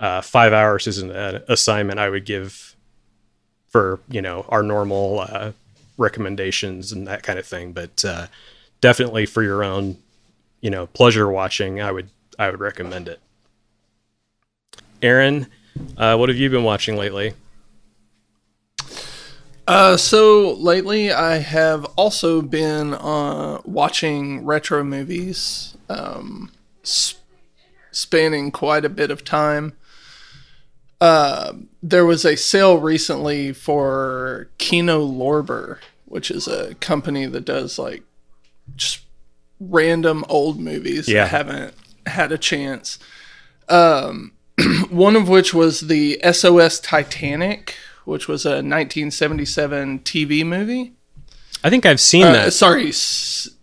uh, 0.00 0.20
five 0.20 0.52
hours 0.52 0.86
isn't 0.86 1.10
an 1.10 1.42
assignment 1.48 1.98
I 1.98 2.08
would 2.08 2.24
give 2.24 2.74
for 3.68 4.00
you 4.08 4.22
know 4.22 4.46
our 4.48 4.62
normal 4.62 5.20
uh, 5.20 5.52
recommendations 5.96 6.92
and 6.92 7.06
that 7.06 7.22
kind 7.22 7.38
of 7.38 7.46
thing. 7.46 7.72
But 7.72 8.04
uh, 8.04 8.26
definitely 8.80 9.26
for 9.26 9.42
your 9.42 9.62
own, 9.62 9.96
you 10.60 10.70
know, 10.70 10.86
pleasure 10.86 11.30
watching, 11.30 11.80
I 11.80 11.92
would 11.92 12.10
I 12.38 12.50
would 12.50 12.60
recommend 12.60 13.08
it. 13.08 13.20
Aaron, 15.02 15.46
uh, 15.96 16.16
what 16.16 16.28
have 16.28 16.38
you 16.38 16.50
been 16.50 16.64
watching 16.64 16.96
lately? 16.96 17.34
Uh, 19.66 19.96
so 19.96 20.54
lately, 20.54 21.12
I 21.12 21.38
have 21.38 21.84
also 21.96 22.40
been 22.40 22.94
uh, 22.94 23.60
watching 23.64 24.44
retro 24.46 24.82
movies, 24.82 25.76
um, 25.90 26.50
s- 26.82 27.16
spanning 27.90 28.50
quite 28.50 28.84
a 28.84 28.88
bit 28.88 29.10
of 29.10 29.24
time. 29.24 29.74
Uh, 31.00 31.52
there 31.82 32.06
was 32.06 32.24
a 32.24 32.36
sale 32.36 32.78
recently 32.78 33.52
for 33.52 34.48
Kino 34.58 35.06
Lorber, 35.06 35.78
which 36.06 36.30
is 36.30 36.48
a 36.48 36.74
company 36.76 37.26
that 37.26 37.44
does 37.44 37.78
like 37.78 38.02
just 38.74 39.00
random 39.60 40.24
old 40.28 40.58
movies 40.58 41.08
Yeah. 41.08 41.24
that 41.24 41.30
haven't 41.30 41.74
had 42.18 42.32
a 42.32 42.38
chance. 42.38 42.98
Um, 43.68 44.32
one 44.90 45.16
of 45.16 45.28
which 45.28 45.54
was 45.54 45.80
the 45.80 46.18
SOS 46.32 46.80
Titanic, 46.80 47.74
which 48.04 48.26
was 48.28 48.44
a 48.44 48.60
1977 48.62 50.00
TV 50.00 50.44
movie. 50.44 50.94
I 51.64 51.70
think 51.70 51.86
I've 51.86 52.00
seen 52.00 52.24
Uh, 52.24 52.32
that. 52.32 52.52
sorry, 52.52 52.92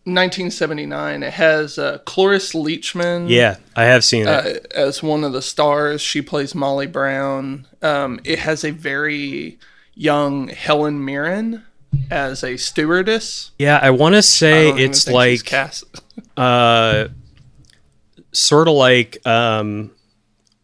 1979. 0.06 1.24
It 1.24 1.34
has 1.34 1.78
uh, 1.78 1.98
Cloris 2.06 2.54
Leachman 2.54 3.30
Yeah, 3.30 3.58
I 3.76 3.84
have 3.86 4.04
seen 4.04 4.28
it. 4.28 4.28
uh, 4.28 4.60
as 4.78 5.02
one 5.02 5.24
of 5.24 5.34
the 5.34 5.42
stars. 5.42 6.02
She 6.02 6.22
plays 6.22 6.54
Molly 6.56 6.88
Brown. 6.88 7.68
Um, 7.82 8.20
it 8.24 8.40
has 8.40 8.64
a 8.64 8.72
very 8.72 9.58
young 9.96 10.50
Helen 10.50 11.04
Mirren 11.04 11.64
as 12.12 12.44
a 12.44 12.58
stewardess. 12.58 13.52
yeah, 13.58 13.80
I 13.82 13.90
want 13.92 14.16
to 14.16 14.22
say 14.22 14.70
it's 14.72 15.08
like 15.08 15.52
uh, 16.38 17.08
sort 18.36 18.68
of 18.68 18.74
like 18.76 19.26
um, 19.26 19.92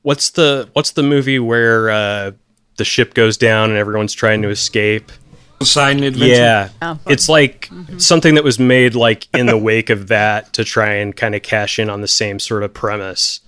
what's 0.02 0.32
the 0.32 0.70
what's 0.74 0.92
the 0.92 1.04
movie 1.04 1.40
where 1.40 1.90
uh, 1.90 2.32
the 2.78 2.86
ship 2.86 3.14
goes 3.14 3.38
down 3.38 3.70
and 3.70 3.78
everyone's 3.80 4.14
trying 4.14 4.42
to 4.44 4.50
escape? 4.50 5.12
Poseidon 5.60 6.02
Adventure. 6.04 6.34
Yeah, 6.36 6.70
Oh. 6.82 7.00
it's 7.08 7.30
like 7.30 7.70
something 8.00 8.34
that 8.34 8.44
was 8.44 8.58
made 8.58 8.96
like 8.96 9.28
in 9.34 9.46
the 9.46 9.58
wake 9.58 9.92
of 9.92 10.08
that 10.08 10.54
to 10.54 10.64
try 10.64 10.94
and 10.96 11.16
kind 11.16 11.36
of 11.36 11.44
cash 11.44 11.78
in 11.78 11.88
on 11.88 12.02
the 12.02 12.08
same 12.08 12.40
sort 12.40 12.64
of 12.64 12.74
premise, 12.74 13.42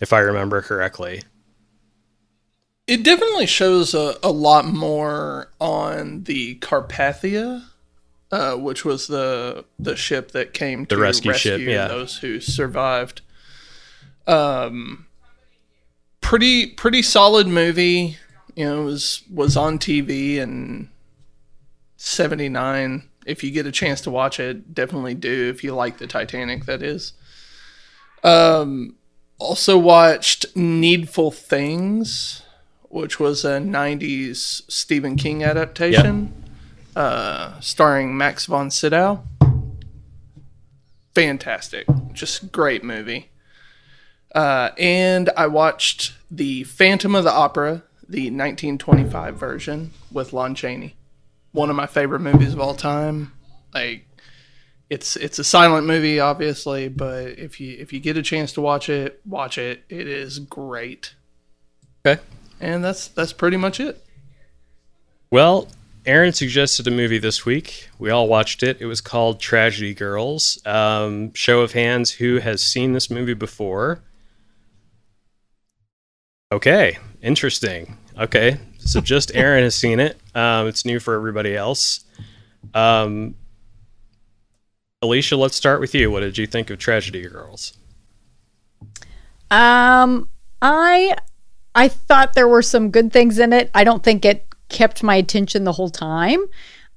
if 0.00 0.12
I 0.12 0.20
remember 0.20 0.62
correctly. 0.62 1.22
It 2.86 3.02
definitely 3.04 3.46
shows 3.46 3.94
a, 3.94 4.16
a 4.22 4.30
lot 4.30 4.66
more 4.66 5.50
on 5.60 6.24
the 6.24 6.56
Carpathia, 6.56 7.64
uh, 8.30 8.54
which 8.56 8.84
was 8.84 9.06
the 9.06 9.64
the 9.78 9.96
ship 9.96 10.32
that 10.32 10.52
came 10.52 10.82
The 10.84 10.94
to 10.96 10.98
rescue 10.98 11.32
ship, 11.32 11.60
yeah. 11.60 11.88
those 11.88 12.18
who 12.18 12.40
survived. 12.40 13.20
Um, 14.26 15.06
pretty 16.20 16.66
pretty 16.66 17.02
solid 17.02 17.46
movie. 17.46 18.16
You 18.54 18.64
know, 18.66 18.82
it 18.82 18.84
was 18.84 19.22
was 19.30 19.56
on 19.56 19.78
TV 19.78 20.36
in 20.36 20.90
'79. 21.96 23.08
If 23.24 23.44
you 23.44 23.50
get 23.50 23.66
a 23.66 23.72
chance 23.72 24.00
to 24.02 24.10
watch 24.10 24.40
it, 24.40 24.74
definitely 24.74 25.14
do. 25.14 25.48
If 25.48 25.62
you 25.62 25.74
like 25.74 25.98
the 25.98 26.06
Titanic, 26.06 26.64
that 26.64 26.82
is. 26.82 27.12
Um, 28.24 28.96
also 29.38 29.78
watched 29.78 30.56
Needful 30.56 31.30
Things, 31.30 32.42
which 32.88 33.20
was 33.20 33.44
a 33.44 33.58
90s 33.58 34.62
Stephen 34.70 35.16
King 35.16 35.42
adaptation, 35.44 36.32
uh, 36.96 37.58
starring 37.60 38.16
Max 38.16 38.46
von 38.46 38.70
Sydow. 38.70 39.24
Fantastic. 41.14 41.86
Just 42.12 42.52
great 42.52 42.82
movie. 42.82 43.31
Uh, 44.34 44.70
and 44.78 45.30
I 45.36 45.46
watched 45.46 46.14
the 46.30 46.64
Phantom 46.64 47.14
of 47.14 47.24
the 47.24 47.32
Opera, 47.32 47.82
the 48.08 48.30
1925 48.30 49.36
version 49.36 49.90
with 50.10 50.32
Lon 50.32 50.54
Chaney. 50.54 50.96
One 51.52 51.68
of 51.68 51.76
my 51.76 51.86
favorite 51.86 52.20
movies 52.20 52.54
of 52.54 52.60
all 52.60 52.74
time. 52.74 53.32
Like 53.74 54.06
it's 54.88 55.16
it's 55.16 55.38
a 55.38 55.44
silent 55.44 55.86
movie 55.86 56.20
obviously, 56.20 56.88
but 56.88 57.38
if 57.38 57.60
you 57.60 57.76
if 57.78 57.92
you 57.92 58.00
get 58.00 58.16
a 58.16 58.22
chance 58.22 58.52
to 58.52 58.60
watch 58.60 58.88
it, 58.88 59.20
watch 59.26 59.58
it. 59.58 59.84
It 59.88 60.06
is 60.06 60.38
great. 60.38 61.14
Okay. 62.06 62.20
And 62.60 62.82
that's 62.82 63.08
that's 63.08 63.32
pretty 63.32 63.56
much 63.56 63.80
it. 63.80 64.04
Well, 65.30 65.68
Aaron 66.04 66.32
suggested 66.32 66.86
a 66.86 66.90
movie 66.90 67.18
this 67.18 67.46
week. 67.46 67.88
We 67.98 68.10
all 68.10 68.28
watched 68.28 68.62
it. 68.62 68.80
It 68.80 68.86
was 68.86 69.00
called 69.00 69.40
Tragedy 69.40 69.94
Girls. 69.94 70.60
Um, 70.66 71.32
show 71.32 71.60
of 71.60 71.72
hands, 71.72 72.10
who 72.10 72.38
has 72.38 72.62
seen 72.62 72.92
this 72.92 73.10
movie 73.10 73.34
before? 73.34 74.02
Okay, 76.52 76.98
interesting. 77.22 77.96
Okay, 78.18 78.58
so 78.76 79.00
just 79.00 79.32
Aaron 79.34 79.64
has 79.64 79.74
seen 79.74 79.98
it. 79.98 80.20
Um, 80.34 80.66
it's 80.66 80.84
new 80.84 81.00
for 81.00 81.14
everybody 81.14 81.56
else. 81.56 82.04
Um, 82.74 83.36
Alicia, 85.00 85.34
let's 85.38 85.56
start 85.56 85.80
with 85.80 85.94
you. 85.94 86.10
What 86.10 86.20
did 86.20 86.36
you 86.36 86.46
think 86.46 86.68
of 86.68 86.78
Tragedy 86.78 87.26
Girls? 87.26 87.72
Um, 89.50 90.28
I 90.60 91.16
I 91.74 91.88
thought 91.88 92.34
there 92.34 92.48
were 92.48 92.60
some 92.60 92.90
good 92.90 93.14
things 93.14 93.38
in 93.38 93.54
it. 93.54 93.70
I 93.74 93.82
don't 93.82 94.02
think 94.02 94.26
it 94.26 94.46
kept 94.68 95.02
my 95.02 95.14
attention 95.14 95.64
the 95.64 95.72
whole 95.72 95.88
time. 95.88 96.44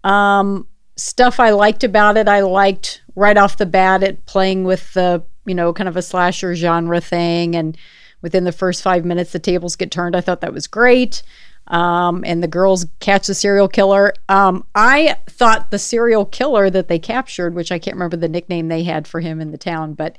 Um, 0.04 0.68
stuff 0.98 1.40
I 1.40 1.52
liked 1.52 1.86
about 1.86 2.18
it, 2.18 2.28
I 2.28 2.42
liked 2.42 3.04
right 3.16 3.38
off 3.38 3.56
the 3.56 3.66
bat 3.66 4.04
it 4.04 4.26
playing 4.26 4.66
with 4.66 4.92
the 4.92 5.24
you 5.46 5.56
know 5.56 5.72
kind 5.72 5.88
of 5.88 5.96
a 5.96 6.02
slasher 6.02 6.56
genre 6.56 7.00
thing, 7.00 7.56
and 7.56 7.78
within 8.22 8.44
the 8.44 8.52
first 8.52 8.82
five 8.82 9.06
minutes 9.06 9.32
the 9.32 9.40
tables 9.40 9.76
get 9.76 9.92
turned. 9.92 10.16
I 10.16 10.22
thought 10.22 10.42
that 10.42 10.54
was 10.54 10.68
great. 10.68 11.24
Um, 11.68 12.24
and 12.26 12.44
the 12.44 12.48
girls 12.48 12.86
catch 13.00 13.26
the 13.26 13.34
serial 13.34 13.68
killer. 13.68 14.14
Um, 14.30 14.66
I 14.76 15.18
thought 15.28 15.72
the 15.72 15.80
serial 15.80 16.26
killer 16.26 16.70
that 16.70 16.88
they 16.88 17.00
captured, 17.00 17.56
which 17.56 17.72
I 17.72 17.80
can't 17.80 17.96
remember 17.96 18.18
the 18.18 18.30
nickname 18.30 18.68
they 18.68 18.84
had 18.84 19.08
for 19.08 19.20
him 19.20 19.42
in 19.42 19.52
the 19.52 19.58
town, 19.58 19.94
but 19.94 20.16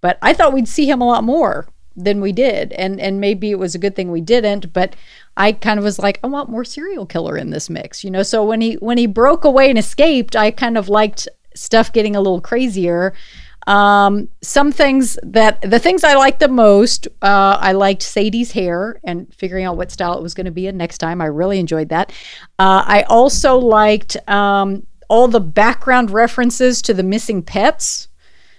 but 0.00 0.18
I 0.22 0.32
thought 0.32 0.52
we'd 0.52 0.66
see 0.66 0.88
him 0.88 1.00
a 1.00 1.06
lot 1.06 1.24
more 1.24 1.68
than 1.94 2.20
we 2.20 2.32
did, 2.32 2.72
and 2.72 3.00
and 3.00 3.20
maybe 3.20 3.50
it 3.50 3.58
was 3.58 3.74
a 3.74 3.78
good 3.78 3.94
thing 3.94 4.10
we 4.10 4.20
didn't. 4.20 4.72
But 4.72 4.96
I 5.36 5.52
kind 5.52 5.78
of 5.78 5.84
was 5.84 5.98
like, 5.98 6.18
I 6.24 6.26
want 6.26 6.48
more 6.48 6.64
serial 6.64 7.06
killer 7.06 7.36
in 7.36 7.50
this 7.50 7.70
mix, 7.70 8.02
you 8.02 8.10
know. 8.10 8.22
So 8.22 8.44
when 8.44 8.60
he 8.60 8.74
when 8.74 8.98
he 8.98 9.06
broke 9.06 9.44
away 9.44 9.68
and 9.68 9.78
escaped, 9.78 10.34
I 10.34 10.50
kind 10.50 10.76
of 10.76 10.88
liked 10.88 11.28
stuff 11.54 11.92
getting 11.92 12.16
a 12.16 12.20
little 12.20 12.40
crazier. 12.40 13.12
Um, 13.70 14.28
some 14.42 14.72
things 14.72 15.16
that 15.22 15.62
the 15.62 15.78
things 15.78 16.02
I 16.02 16.14
liked 16.14 16.40
the 16.40 16.48
most, 16.48 17.06
uh, 17.22 17.56
I 17.60 17.70
liked 17.70 18.02
Sadie's 18.02 18.50
hair 18.50 19.00
and 19.04 19.32
figuring 19.32 19.64
out 19.64 19.76
what 19.76 19.92
style 19.92 20.18
it 20.18 20.22
was 20.22 20.34
going 20.34 20.46
to 20.46 20.50
be 20.50 20.66
in 20.66 20.76
next 20.76 20.98
time. 20.98 21.20
I 21.20 21.26
really 21.26 21.60
enjoyed 21.60 21.90
that. 21.90 22.10
Uh, 22.58 22.82
I 22.84 23.02
also 23.02 23.58
liked 23.58 24.16
um, 24.28 24.88
all 25.08 25.28
the 25.28 25.38
background 25.38 26.10
references 26.10 26.82
to 26.82 26.92
the 26.92 27.04
missing 27.04 27.44
pets. 27.44 28.08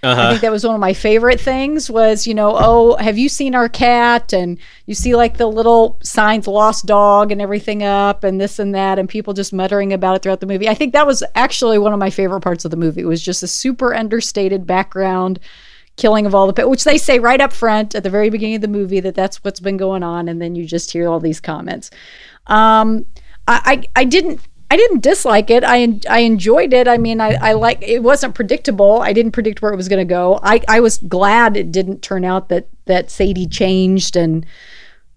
I 0.04 0.30
think 0.30 0.40
that 0.40 0.50
was 0.50 0.64
one 0.64 0.74
of 0.74 0.80
my 0.80 0.94
favorite 0.94 1.40
things 1.40 1.88
was, 1.88 2.26
you 2.26 2.34
know, 2.34 2.56
oh, 2.58 2.96
have 2.96 3.18
you 3.18 3.28
seen 3.28 3.54
our 3.54 3.68
cat? 3.68 4.32
And 4.32 4.58
you 4.86 4.94
see 4.94 5.14
like 5.14 5.36
the 5.36 5.46
little 5.46 5.98
signs, 6.02 6.48
lost 6.48 6.86
dog 6.86 7.30
and 7.30 7.40
everything 7.40 7.84
up 7.84 8.24
and 8.24 8.40
this 8.40 8.58
and 8.58 8.74
that, 8.74 8.98
and 8.98 9.08
people 9.08 9.32
just 9.32 9.52
muttering 9.52 9.92
about 9.92 10.16
it 10.16 10.22
throughout 10.22 10.40
the 10.40 10.46
movie. 10.46 10.68
I 10.68 10.74
think 10.74 10.92
that 10.92 11.06
was 11.06 11.22
actually 11.36 11.78
one 11.78 11.92
of 11.92 12.00
my 12.00 12.10
favorite 12.10 12.40
parts 12.40 12.64
of 12.64 12.72
the 12.72 12.76
movie. 12.76 13.02
It 13.02 13.06
was 13.06 13.22
just 13.22 13.44
a 13.44 13.48
super 13.48 13.94
understated 13.94 14.66
background 14.66 15.38
killing 15.96 16.26
of 16.26 16.34
all 16.34 16.50
the 16.50 16.68
which 16.68 16.84
they 16.84 16.98
say 16.98 17.18
right 17.18 17.40
up 17.40 17.52
front 17.52 17.94
at 17.94 18.02
the 18.02 18.10
very 18.10 18.30
beginning 18.30 18.56
of 18.56 18.62
the 18.62 18.68
movie 18.68 18.98
that 19.00 19.14
that's 19.14 19.44
what's 19.44 19.60
been 19.60 19.76
going 19.76 20.02
on. 20.02 20.28
And 20.28 20.42
then 20.42 20.56
you 20.56 20.64
just 20.64 20.90
hear 20.90 21.08
all 21.08 21.20
these 21.20 21.40
comments. 21.40 21.90
Um, 22.48 23.06
I, 23.46 23.84
I, 23.94 24.00
I 24.00 24.04
didn't 24.04 24.40
I 24.72 24.76
didn't 24.76 25.00
dislike 25.00 25.50
it. 25.50 25.64
I 25.64 26.00
I 26.08 26.20
enjoyed 26.20 26.72
it. 26.72 26.88
I 26.88 26.96
mean, 26.96 27.20
I, 27.20 27.34
I 27.34 27.52
like 27.52 27.82
it 27.82 28.02
wasn't 28.02 28.34
predictable. 28.34 29.02
I 29.02 29.12
didn't 29.12 29.32
predict 29.32 29.60
where 29.60 29.70
it 29.70 29.76
was 29.76 29.86
going 29.86 29.98
to 29.98 30.10
go. 30.10 30.40
I, 30.42 30.62
I 30.66 30.80
was 30.80 30.96
glad 30.96 31.58
it 31.58 31.70
didn't 31.70 32.00
turn 32.00 32.24
out 32.24 32.48
that 32.48 32.68
that 32.86 33.10
Sadie 33.10 33.46
changed 33.46 34.16
and 34.16 34.46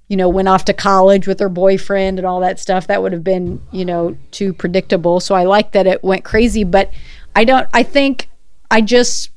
you 0.10 0.18
know 0.18 0.28
went 0.28 0.50
off 0.50 0.66
to 0.66 0.74
college 0.74 1.26
with 1.26 1.40
her 1.40 1.48
boyfriend 1.48 2.20
and 2.20 2.28
all 2.28 2.42
that 2.42 2.60
stuff. 2.60 2.88
That 2.88 3.02
would 3.02 3.14
have 3.14 3.24
been 3.24 3.62
you 3.72 3.86
know 3.86 4.18
too 4.32 4.52
predictable. 4.52 5.22
So 5.22 5.36
I 5.36 5.46
like 5.46 5.72
that 5.72 5.88
it 5.88 6.04
went 6.04 6.26
crazy, 6.26 6.66
but 6.66 6.92
I 7.34 7.46
don't. 7.46 7.66
I 7.74 7.84
think 7.84 8.28
I 8.70 8.82
just 8.82 9.30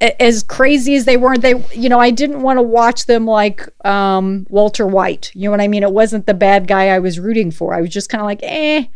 as 0.00 0.42
crazy 0.42 0.96
as 0.96 1.04
they 1.04 1.18
were 1.18 1.36
they 1.36 1.62
you 1.74 1.90
know 1.90 2.00
i 2.00 2.10
didn't 2.10 2.40
want 2.40 2.56
to 2.56 2.62
watch 2.62 3.04
them 3.04 3.26
like 3.26 3.68
um, 3.84 4.46
walter 4.48 4.86
white 4.86 5.30
you 5.34 5.44
know 5.44 5.50
what 5.50 5.60
i 5.60 5.68
mean 5.68 5.82
it 5.82 5.92
wasn't 5.92 6.24
the 6.24 6.32
bad 6.32 6.66
guy 6.66 6.88
i 6.88 6.98
was 6.98 7.20
rooting 7.20 7.50
for 7.50 7.74
i 7.74 7.82
was 7.82 7.90
just 7.90 8.08
kind 8.08 8.22
of 8.22 8.24
like 8.24 8.40
eh 8.42 8.86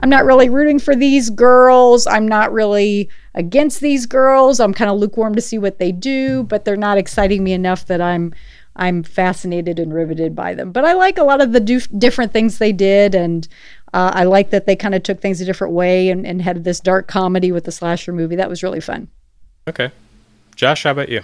I'm 0.00 0.08
not 0.08 0.24
really 0.24 0.48
rooting 0.48 0.78
for 0.78 0.96
these 0.96 1.30
girls. 1.30 2.06
I'm 2.06 2.26
not 2.26 2.52
really 2.52 3.10
against 3.34 3.80
these 3.80 4.06
girls. 4.06 4.58
I'm 4.58 4.74
kind 4.74 4.90
of 4.90 4.98
lukewarm 4.98 5.34
to 5.34 5.42
see 5.42 5.58
what 5.58 5.78
they 5.78 5.92
do, 5.92 6.42
but 6.44 6.64
they're 6.64 6.76
not 6.76 6.98
exciting 6.98 7.44
me 7.44 7.52
enough 7.52 7.86
that 7.86 8.00
I'm 8.00 8.34
I'm 8.76 9.02
fascinated 9.02 9.78
and 9.78 9.92
riveted 9.92 10.34
by 10.34 10.54
them. 10.54 10.72
But 10.72 10.84
I 10.84 10.94
like 10.94 11.18
a 11.18 11.24
lot 11.24 11.42
of 11.42 11.52
the 11.52 11.60
do- 11.60 11.80
different 11.98 12.32
things 12.32 12.58
they 12.58 12.72
did, 12.72 13.14
and 13.14 13.46
uh, 13.92 14.12
I 14.14 14.24
like 14.24 14.50
that 14.50 14.64
they 14.64 14.76
kind 14.76 14.94
of 14.94 15.02
took 15.02 15.20
things 15.20 15.40
a 15.40 15.44
different 15.44 15.74
way 15.74 16.08
and, 16.08 16.26
and 16.26 16.40
had 16.40 16.64
this 16.64 16.80
dark 16.80 17.06
comedy 17.06 17.52
with 17.52 17.64
the 17.64 17.72
slasher 17.72 18.12
movie. 18.12 18.36
That 18.36 18.48
was 18.48 18.62
really 18.62 18.80
fun. 18.80 19.08
Okay. 19.68 19.90
Josh, 20.56 20.84
how 20.84 20.92
about 20.92 21.08
you? 21.08 21.22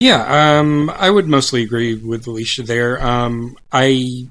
Yeah, 0.00 0.58
um, 0.58 0.90
I 0.90 1.10
would 1.10 1.28
mostly 1.28 1.62
agree 1.62 1.94
with 1.94 2.26
Alicia 2.26 2.62
there. 2.62 3.04
Um, 3.04 3.56
I 3.70 4.28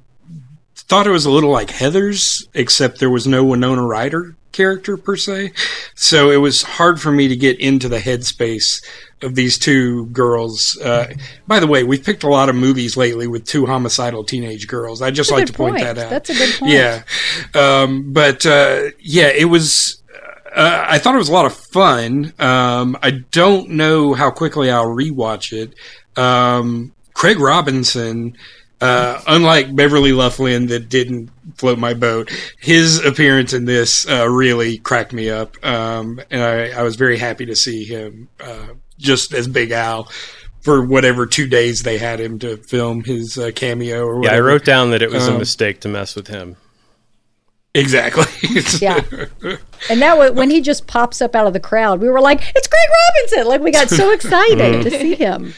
thought 0.91 1.08
it 1.08 1.12
was 1.12 1.25
a 1.25 1.32
little 1.32 1.51
like 1.51 1.69
Heather's, 1.69 2.45
except 2.54 2.99
there 2.99 3.10
was 3.10 3.25
no 3.25 3.45
Winona 3.45 3.82
Ryder 3.82 4.36
character 4.51 4.97
per 4.97 5.15
se. 5.15 5.54
So 5.95 6.32
it 6.32 6.36
was 6.36 6.63
hard 6.63 6.99
for 6.99 7.13
me 7.13 7.30
to 7.30 7.36
get 7.38 7.62
into 7.62 7.88
the 7.88 7.99
headspace 7.99 8.84
of 9.21 9.36
these 9.36 9.58
two 9.58 10.08
girls. 10.08 10.77
Uh, 10.84 11.13
by 11.47 11.62
the 11.62 11.67
way, 11.67 11.86
we've 11.86 12.04
picked 12.04 12.23
a 12.23 12.27
lot 12.27 12.49
of 12.49 12.56
movies 12.56 12.97
lately 12.97 13.25
with 13.25 13.45
two 13.45 13.65
homicidal 13.65 14.25
teenage 14.25 14.67
girls. 14.67 15.01
I 15.01 15.12
just 15.12 15.30
That's 15.30 15.39
like 15.39 15.47
to 15.47 15.54
point, 15.54 15.75
point. 15.77 15.86
that 15.86 15.97
out. 15.97 16.10
That's 16.10 16.30
a 16.30 16.34
good 16.34 16.60
point. 16.60 16.73
Yeah. 16.73 17.04
Um, 17.56 18.12
but 18.12 18.45
uh, 18.45 18.89
yeah, 18.99 19.30
it 19.30 19.45
was. 19.45 19.97
Uh, 20.54 20.86
I 20.89 20.99
thought 20.99 21.15
it 21.15 21.19
was 21.19 21.30
a 21.30 21.34
lot 21.34 21.45
of 21.45 21.56
fun. 21.56 22.34
Um, 22.38 22.97
I 23.01 23.12
don't 23.32 23.69
know 23.69 24.13
how 24.13 24.30
quickly 24.30 24.69
I'll 24.69 24.88
rewatch 24.88 25.54
it. 25.54 25.73
Um, 26.21 26.91
Craig 27.13 27.39
Robinson, 27.39 28.36
uh, 28.81 29.21
unlike 29.27 29.75
Beverly 29.75 30.11
Loughlin, 30.11 30.67
that 30.67 30.89
didn't 30.89 31.29
float 31.55 31.77
my 31.79 31.93
boat, 31.93 32.29
his 32.59 33.03
appearance 33.05 33.53
in 33.53 33.65
this 33.65 34.07
uh, 34.09 34.27
really 34.29 34.77
cracked 34.79 35.13
me 35.13 35.29
up, 35.29 35.55
um, 35.65 36.19
and 36.31 36.41
I, 36.41 36.71
I 36.79 36.83
was 36.83 36.95
very 36.95 37.17
happy 37.17 37.45
to 37.45 37.55
see 37.55 37.83
him 37.85 38.27
uh, 38.39 38.67
just 38.97 39.33
as 39.33 39.47
Big 39.47 39.71
Al 39.71 40.09
for 40.61 40.85
whatever 40.85 41.25
two 41.25 41.47
days 41.47 41.81
they 41.83 41.97
had 41.97 42.19
him 42.19 42.37
to 42.39 42.57
film 42.57 43.03
his 43.03 43.37
uh, 43.37 43.49
cameo 43.55 44.03
or 44.05 44.23
Yeah. 44.23 44.33
I 44.35 44.39
wrote 44.41 44.63
down 44.63 44.91
that 44.91 45.01
it 45.01 45.09
was 45.09 45.27
a 45.27 45.31
Um, 45.33 45.39
mistake 45.39 45.79
to 45.81 45.87
mess 45.87 46.15
with 46.15 46.27
him. 46.27 46.55
exactly. 47.73 48.25
Yeah. 48.81 49.01
And 49.89 49.99
that 50.03 50.35
when 50.35 50.51
he 50.51 50.61
just 50.61 50.85
pops 50.85 51.21
up 51.23 51.35
out 51.35 51.47
of 51.47 51.53
the 51.53 51.59
crowd. 51.59 52.01
We 52.01 52.09
were 52.09 52.21
like, 52.21 52.39
"It's 52.55 52.67
Greg 52.67 52.87
Robinson!" 53.15 53.47
Like 53.47 53.61
we 53.61 53.71
got 53.71 53.89
so 53.89 54.11
excited 54.13 54.83
to 54.83 54.91
see 54.91 55.15
him. 55.15 55.55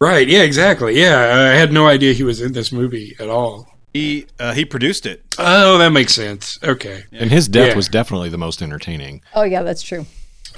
Right. 0.00 0.28
Yeah. 0.28 0.42
Exactly. 0.42 1.00
Yeah. 1.00 1.18
I 1.52 1.56
had 1.56 1.72
no 1.72 1.86
idea 1.86 2.12
he 2.12 2.22
was 2.22 2.40
in 2.40 2.52
this 2.52 2.70
movie 2.72 3.16
at 3.18 3.28
all. 3.28 3.68
He 3.94 4.26
uh, 4.38 4.52
he 4.52 4.64
produced 4.66 5.06
it. 5.06 5.22
Oh, 5.38 5.78
that 5.78 5.90
makes 5.90 6.14
sense. 6.14 6.58
Okay. 6.62 7.04
And 7.12 7.30
his 7.30 7.48
death 7.48 7.70
Yeah. 7.70 7.76
was 7.76 7.88
definitely 7.88 8.28
the 8.28 8.36
most 8.38 8.60
entertaining. 8.60 9.22
Oh 9.34 9.42
yeah, 9.44 9.62
that's 9.62 9.82
true. 9.82 10.04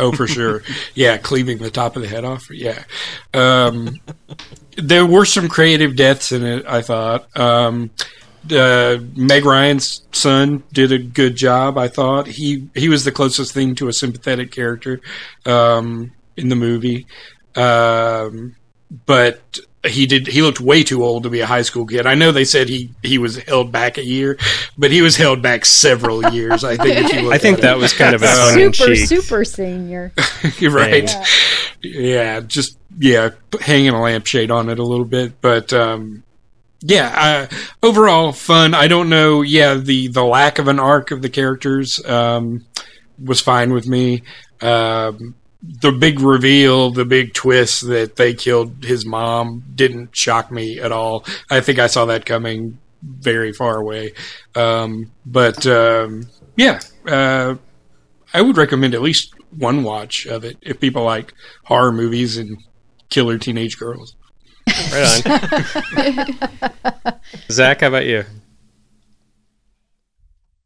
Oh, 0.00 0.10
for 0.12 0.26
sure. 0.26 0.62
yeah, 0.94 1.16
cleaving 1.18 1.58
the 1.58 1.70
top 1.70 1.94
of 1.96 2.02
the 2.02 2.08
head 2.08 2.24
off. 2.24 2.48
Yeah. 2.50 2.82
Um, 3.34 4.00
there 4.76 5.06
were 5.06 5.24
some 5.24 5.48
creative 5.48 5.94
deaths 5.96 6.32
in 6.32 6.44
it. 6.44 6.64
I 6.66 6.82
thought. 6.82 7.28
Um, 7.36 7.90
uh, 8.50 8.98
Meg 9.14 9.44
Ryan's 9.44 10.02
son 10.12 10.62
did 10.72 10.90
a 10.92 10.98
good 10.98 11.36
job. 11.36 11.76
I 11.78 11.86
thought 11.88 12.26
he 12.26 12.68
he 12.74 12.88
was 12.88 13.04
the 13.04 13.12
closest 13.12 13.52
thing 13.52 13.74
to 13.76 13.88
a 13.88 13.92
sympathetic 13.92 14.50
character 14.52 15.00
um, 15.46 16.12
in 16.36 16.48
the 16.48 16.56
movie. 16.56 17.06
Um, 17.54 18.54
but 19.06 19.58
he 19.86 20.06
did 20.06 20.26
he 20.26 20.42
looked 20.42 20.60
way 20.60 20.82
too 20.82 21.04
old 21.04 21.22
to 21.22 21.30
be 21.30 21.40
a 21.40 21.46
high 21.46 21.62
school 21.62 21.86
kid. 21.86 22.06
I 22.06 22.14
know 22.14 22.32
they 22.32 22.44
said 22.44 22.68
he 22.68 22.90
he 23.02 23.16
was 23.18 23.36
held 23.36 23.70
back 23.70 23.96
a 23.96 24.04
year, 24.04 24.36
but 24.76 24.90
he 24.90 25.02
was 25.02 25.16
held 25.16 25.40
back 25.42 25.64
several 25.64 26.32
years. 26.32 26.64
I 26.64 26.76
think 26.76 26.98
if 26.98 27.12
you 27.12 27.22
look 27.22 27.34
I 27.34 27.38
think 27.38 27.58
at 27.58 27.62
that 27.62 27.78
was 27.78 27.92
kind 27.92 28.14
of 28.14 28.22
a 28.22 28.26
Super, 28.26 28.94
cheek. 28.94 29.08
super 29.08 29.44
senior. 29.44 30.12
You're 30.58 30.70
right. 30.74 31.06
Dang. 31.06 31.24
Yeah. 31.82 32.40
just 32.40 32.76
yeah, 32.98 33.30
hanging 33.60 33.90
a 33.90 34.00
lampshade 34.02 34.50
on 34.50 34.68
it 34.68 34.78
a 34.80 34.82
little 34.82 35.04
bit, 35.04 35.40
but 35.40 35.72
um, 35.72 36.24
yeah, 36.80 37.46
uh, 37.52 37.56
overall 37.82 38.32
fun. 38.32 38.74
I 38.74 38.88
don't 38.88 39.08
know. 39.08 39.42
Yeah, 39.42 39.74
the 39.74 40.08
the 40.08 40.24
lack 40.24 40.58
of 40.58 40.66
an 40.66 40.80
arc 40.80 41.12
of 41.12 41.22
the 41.22 41.28
characters 41.28 42.04
um, 42.04 42.66
was 43.22 43.40
fine 43.40 43.72
with 43.72 43.86
me. 43.86 44.22
Um, 44.60 45.36
the 45.62 45.92
big 45.92 46.20
reveal, 46.20 46.90
the 46.90 47.04
big 47.04 47.34
twist 47.34 47.86
that 47.88 48.16
they 48.16 48.34
killed 48.34 48.84
his 48.84 49.04
mom 49.04 49.64
didn't 49.74 50.16
shock 50.16 50.50
me 50.50 50.78
at 50.78 50.92
all. 50.92 51.24
I 51.50 51.60
think 51.60 51.78
I 51.78 51.88
saw 51.88 52.04
that 52.06 52.24
coming 52.24 52.78
very 53.02 53.52
far 53.52 53.76
away. 53.76 54.12
Um, 54.54 55.10
but 55.26 55.66
um, 55.66 56.28
yeah, 56.56 56.80
uh, 57.06 57.56
I 58.32 58.42
would 58.42 58.56
recommend 58.56 58.94
at 58.94 59.02
least 59.02 59.34
one 59.50 59.82
watch 59.82 60.26
of 60.26 60.44
it 60.44 60.58
if 60.60 60.78
people 60.80 61.02
like 61.04 61.32
horror 61.64 61.92
movies 61.92 62.36
and 62.36 62.58
killer 63.08 63.38
teenage 63.38 63.78
girls. 63.78 64.14
Right 64.92 65.26
on. 65.96 67.14
Zach, 67.50 67.80
how 67.80 67.88
about 67.88 68.06
you? 68.06 68.24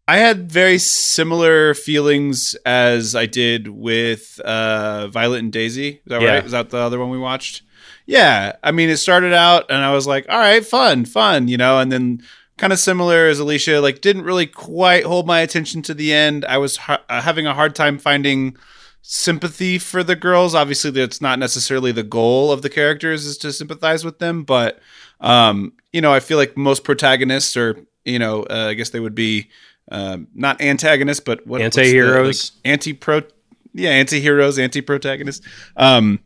I 0.09 0.17
had 0.19 0.51
very 0.51 0.79
similar 0.79 1.75
feelings 1.75 2.57
as 2.67 3.15
I 3.15 3.27
did 3.27 3.69
with 3.69 4.41
uh, 4.45 5.09
Violet 5.09 5.39
and 5.41 5.53
Daisy. 5.53 5.89
Is 5.91 6.01
that 6.07 6.21
Yeah. 6.23 6.35
right? 6.35 6.45
Is 6.45 6.53
that 6.53 6.71
the 6.71 6.79
other 6.79 6.99
one 6.99 7.11
we 7.11 7.19
watched? 7.19 7.63
Yeah. 8.07 8.57
I 8.65 8.73
mean, 8.73 8.91
it 8.91 8.97
started 8.97 9.33
out 9.33 9.67
and 9.71 9.79
I 9.85 9.93
was 9.93 10.07
like, 10.07 10.27
all 10.29 10.39
right, 10.39 10.65
fun, 10.67 11.05
fun, 11.05 11.47
you 11.49 11.57
know, 11.57 11.79
and 11.79 11.93
then 11.93 12.21
kind 12.59 12.73
of 12.73 12.79
similar 12.81 13.29
as 13.29 13.39
Alicia, 13.39 13.81
like, 13.81 14.01
didn't 14.01 14.25
really 14.25 14.47
quite 14.47 15.05
hold 15.05 15.27
my 15.27 15.41
attention 15.41 15.83
to 15.83 15.95
the 15.95 16.13
end. 16.13 16.45
I 16.47 16.59
was 16.59 16.77
ha- 16.79 17.03
uh, 17.09 17.21
having 17.23 17.47
a 17.47 17.55
hard 17.55 17.75
time 17.77 17.99
finding 17.99 18.57
sympathy 19.03 19.79
for 19.79 20.03
the 20.03 20.17
girls. 20.17 20.55
Obviously, 20.55 20.91
that's 20.91 21.21
not 21.21 21.39
necessarily 21.39 21.93
the 21.93 22.03
goal 22.03 22.51
of 22.53 22.63
the 22.63 22.71
characters 22.71 23.25
is 23.25 23.37
to 23.39 23.53
sympathize 23.53 24.05
with 24.05 24.19
them, 24.19 24.43
but 24.45 24.81
um, 25.21 25.73
you 25.93 26.01
know, 26.01 26.13
I 26.13 26.21
feel 26.21 26.39
like 26.39 26.57
most 26.57 26.83
protagonists 26.85 27.57
are, 27.57 27.77
you 28.05 28.19
know, 28.19 28.43
uh, 28.45 28.67
I 28.71 28.75
guess 28.75 28.91
they 28.91 29.01
would 29.01 29.15
be 29.15 29.49
um, 29.91 30.29
not 30.35 30.61
antagonists, 30.61 31.21
but 31.21 31.47
what 31.47 31.61
Anti-heroes? 31.61 32.53
like, 32.55 32.73
anti-pro, 32.73 33.23
yeah, 33.75 33.91
anti-heroes, 33.91 34.59
anti-protagonists. 34.59 35.47
Um, 35.77 36.21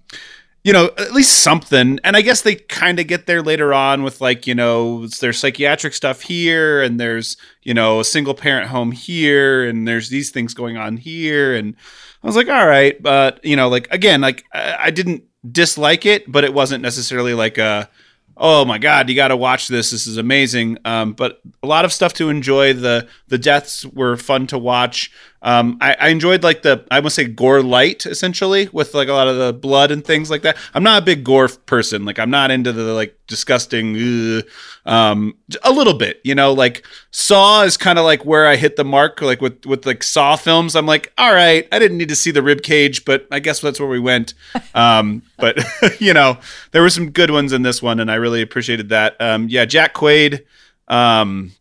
you 0.66 0.72
know, 0.72 0.90
at 0.98 1.12
least 1.12 1.42
something. 1.42 2.00
And 2.02 2.16
I 2.16 2.22
guess 2.22 2.42
they 2.42 2.56
kind 2.56 2.98
of 2.98 3.06
get 3.06 3.26
there 3.26 3.40
later 3.40 3.72
on 3.72 4.02
with 4.02 4.20
like, 4.20 4.48
you 4.48 4.54
know, 4.54 5.06
there's 5.06 5.38
psychiatric 5.38 5.94
stuff 5.94 6.22
here 6.22 6.82
and 6.82 6.98
there's, 6.98 7.36
you 7.62 7.72
know, 7.72 8.00
a 8.00 8.04
single 8.04 8.34
parent 8.34 8.68
home 8.68 8.90
here 8.90 9.64
and 9.64 9.86
there's 9.86 10.08
these 10.08 10.30
things 10.30 10.54
going 10.54 10.76
on 10.76 10.96
here. 10.96 11.54
And 11.54 11.76
I 12.20 12.26
was 12.26 12.34
like, 12.34 12.48
all 12.48 12.66
right. 12.66 13.00
But, 13.00 13.44
you 13.44 13.54
know, 13.54 13.68
like, 13.68 13.86
again, 13.92 14.20
like 14.20 14.44
I, 14.52 14.76
I 14.86 14.90
didn't 14.90 15.22
dislike 15.52 16.04
it, 16.04 16.30
but 16.32 16.42
it 16.42 16.52
wasn't 16.52 16.82
necessarily 16.82 17.32
like 17.32 17.58
a, 17.58 17.88
oh 18.36 18.64
my 18.64 18.78
god 18.78 19.08
you 19.08 19.14
got 19.14 19.28
to 19.28 19.36
watch 19.36 19.68
this. 19.68 19.90
This 19.90 20.06
is 20.06 20.16
amazing. 20.16 20.78
Um, 20.84 21.12
but 21.12 21.40
a 21.62 21.66
lot 21.66 21.84
of 21.84 21.92
stuff 21.92 22.12
to 22.14 22.28
enjoy. 22.28 22.72
The 22.72 23.08
the 23.28 23.38
deaths 23.38 23.84
were 23.86 24.16
fun 24.16 24.46
to 24.48 24.58
watch 24.58 25.10
um, 25.42 25.78
I, 25.80 25.96
I 25.98 26.08
enjoyed 26.08 26.42
like 26.42 26.62
the 26.62 26.84
i 26.90 27.00
must 27.00 27.16
say 27.16 27.24
gore 27.24 27.62
light 27.62 28.06
essentially 28.06 28.68
with 28.72 28.94
like 28.94 29.08
a 29.08 29.12
lot 29.12 29.28
of 29.28 29.36
the 29.36 29.52
blood 29.52 29.90
and 29.90 30.04
things 30.04 30.30
like 30.30 30.42
that. 30.42 30.56
I'm 30.74 30.82
not 30.82 31.02
a 31.02 31.04
big 31.04 31.24
gore 31.24 31.48
person. 31.48 32.04
Like 32.04 32.18
i'm 32.18 32.30
not 32.30 32.50
into 32.50 32.72
the 32.72 32.82
like 32.94 33.18
disgusting 33.26 33.96
ugh, 33.96 34.44
um, 34.86 35.34
a 35.62 35.72
little 35.72 35.94
bit 35.94 36.20
you 36.24 36.34
know? 36.34 36.52
Like 36.52 36.86
saw 37.10 37.62
is 37.62 37.76
kind 37.76 37.98
of 37.98 38.04
like 38.04 38.24
where 38.24 38.46
i 38.46 38.56
hit 38.56 38.76
the 38.76 38.84
mark 38.84 39.20
like 39.20 39.40
with 39.40 39.64
with 39.66 39.86
like 39.86 40.02
saw 40.02 40.36
films. 40.36 40.74
I'm 40.74 40.86
like 40.86 41.12
all 41.18 41.34
right 41.34 41.68
i 41.70 41.78
didn't 41.78 41.98
need 41.98 42.08
to 42.08 42.16
see 42.16 42.30
the 42.30 42.42
rib 42.42 42.62
cage 42.62 43.04
but 43.04 43.26
i 43.30 43.38
guess 43.38 43.60
that's 43.60 43.80
where 43.80 43.88
we 43.88 44.00
went. 44.00 44.34
Um, 44.74 45.22
but 45.38 45.58
you 46.00 46.12
know 46.12 46.38
there 46.72 46.82
were 46.82 46.90
some 46.90 47.10
good 47.10 47.30
ones 47.30 47.52
in 47.52 47.62
this 47.62 47.82
one 47.82 47.98
and 47.98 48.10
i 48.10 48.16
really 48.16 48.42
appreciated 48.42 48.90
that. 48.90 49.18
Um, 49.20 49.48
yeah 49.48 49.64
jack 49.64 49.94
quaid 49.94 50.44
um, 50.88 51.52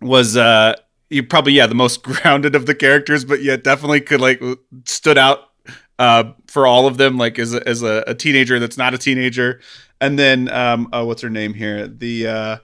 was 0.00 0.36
uh 0.36 0.76
you 1.10 1.22
probably 1.22 1.52
yeah 1.52 1.66
the 1.66 1.74
most 1.74 2.02
grounded 2.04 2.54
of 2.54 2.66
the 2.66 2.74
characters 2.74 3.24
but 3.24 3.42
yet 3.42 3.62
definitely 3.64 4.00
could 4.00 4.20
like 4.20 4.42
stood 4.84 5.18
out 5.18 5.50
uh 5.98 6.24
for 6.48 6.66
all 6.66 6.86
of 6.86 6.96
them 6.96 7.16
like 7.18 7.38
as 7.38 7.54
a, 7.54 7.66
as 7.68 7.82
a, 7.82 8.02
a 8.06 8.14
teenager 8.14 8.58
that's 8.58 8.76
not 8.78 8.94
a 8.94 8.98
teenager. 8.98 9.60
And 10.00 10.18
then 10.18 10.48
um 10.50 10.88
uh, 10.92 11.04
what's 11.04 11.22
her 11.22 11.30
name 11.30 11.54
here? 11.54 11.86
The 11.86 12.26
uh 12.26 12.56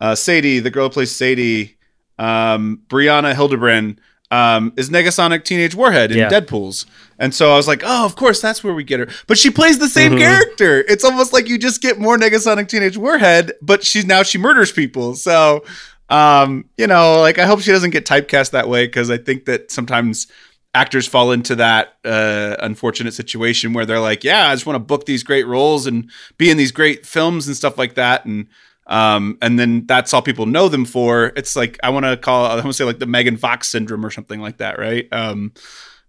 uh 0.00 0.14
sadie 0.16 0.58
the 0.58 0.70
girl 0.70 0.88
who 0.88 0.92
plays 0.94 1.12
sadie 1.14 1.76
um 2.18 2.82
brianna 2.88 3.34
hildebrand 3.34 4.00
um 4.30 4.72
is 4.76 4.90
negasonic 4.90 5.44
teenage 5.44 5.74
warhead 5.74 6.10
in 6.10 6.18
Yeah. 6.18 6.28
deadpool's. 6.30 6.86
And 7.18 7.32
so 7.34 7.52
i 7.52 7.56
was 7.56 7.68
like 7.68 7.82
oh 7.84 8.04
of 8.04 8.16
course 8.16 8.40
that's 8.40 8.64
where 8.64 8.74
we 8.74 8.82
get 8.82 8.98
her. 9.00 9.08
But 9.28 9.38
she 9.38 9.50
plays 9.50 9.78
the 9.78 9.88
same 9.88 10.12
Mhm. 10.12 10.18
character. 10.18 10.80
It's 10.88 11.04
almost 11.04 11.32
like 11.32 11.48
you 11.48 11.58
just 11.58 11.80
get 11.80 11.98
more 12.00 12.18
negasonic 12.18 12.68
teenage 12.68 12.96
warhead 12.96 13.52
but 13.62 13.84
she's 13.84 14.04
now 14.04 14.22
she 14.24 14.38
murders 14.38 14.72
people. 14.72 15.14
So 15.14 15.64
um 16.10 16.64
you 16.76 16.86
know 16.86 17.20
like 17.20 17.38
i 17.38 17.46
hope 17.46 17.60
she 17.60 17.70
doesn't 17.72 17.90
get 17.90 18.04
typecast 18.04 18.50
that 18.50 18.68
way 18.68 18.86
because 18.86 19.10
i 19.10 19.16
think 19.16 19.46
that 19.46 19.70
sometimes 19.70 20.26
actors 20.74 21.06
fall 21.06 21.32
into 21.32 21.54
that 21.54 21.94
uh 22.04 22.56
unfortunate 22.60 23.14
situation 23.14 23.72
where 23.72 23.86
they're 23.86 24.00
like 24.00 24.22
yeah 24.24 24.48
i 24.50 24.54
just 24.54 24.66
want 24.66 24.74
to 24.74 24.80
book 24.80 25.06
these 25.06 25.22
great 25.22 25.46
roles 25.46 25.86
and 25.86 26.10
be 26.36 26.50
in 26.50 26.56
these 26.56 26.72
great 26.72 27.06
films 27.06 27.46
and 27.46 27.56
stuff 27.56 27.78
like 27.78 27.94
that 27.94 28.24
and 28.26 28.46
um 28.88 29.38
and 29.40 29.58
then 29.58 29.86
that's 29.86 30.12
all 30.12 30.20
people 30.20 30.44
know 30.44 30.68
them 30.68 30.84
for 30.84 31.32
it's 31.36 31.56
like 31.56 31.78
i 31.82 31.88
want 31.88 32.04
to 32.04 32.16
call 32.18 32.44
i 32.44 32.54
want 32.56 32.66
to 32.66 32.72
say 32.74 32.84
like 32.84 32.98
the 32.98 33.06
megan 33.06 33.36
fox 33.38 33.68
syndrome 33.68 34.04
or 34.04 34.10
something 34.10 34.40
like 34.40 34.58
that 34.58 34.78
right 34.78 35.08
um 35.10 35.52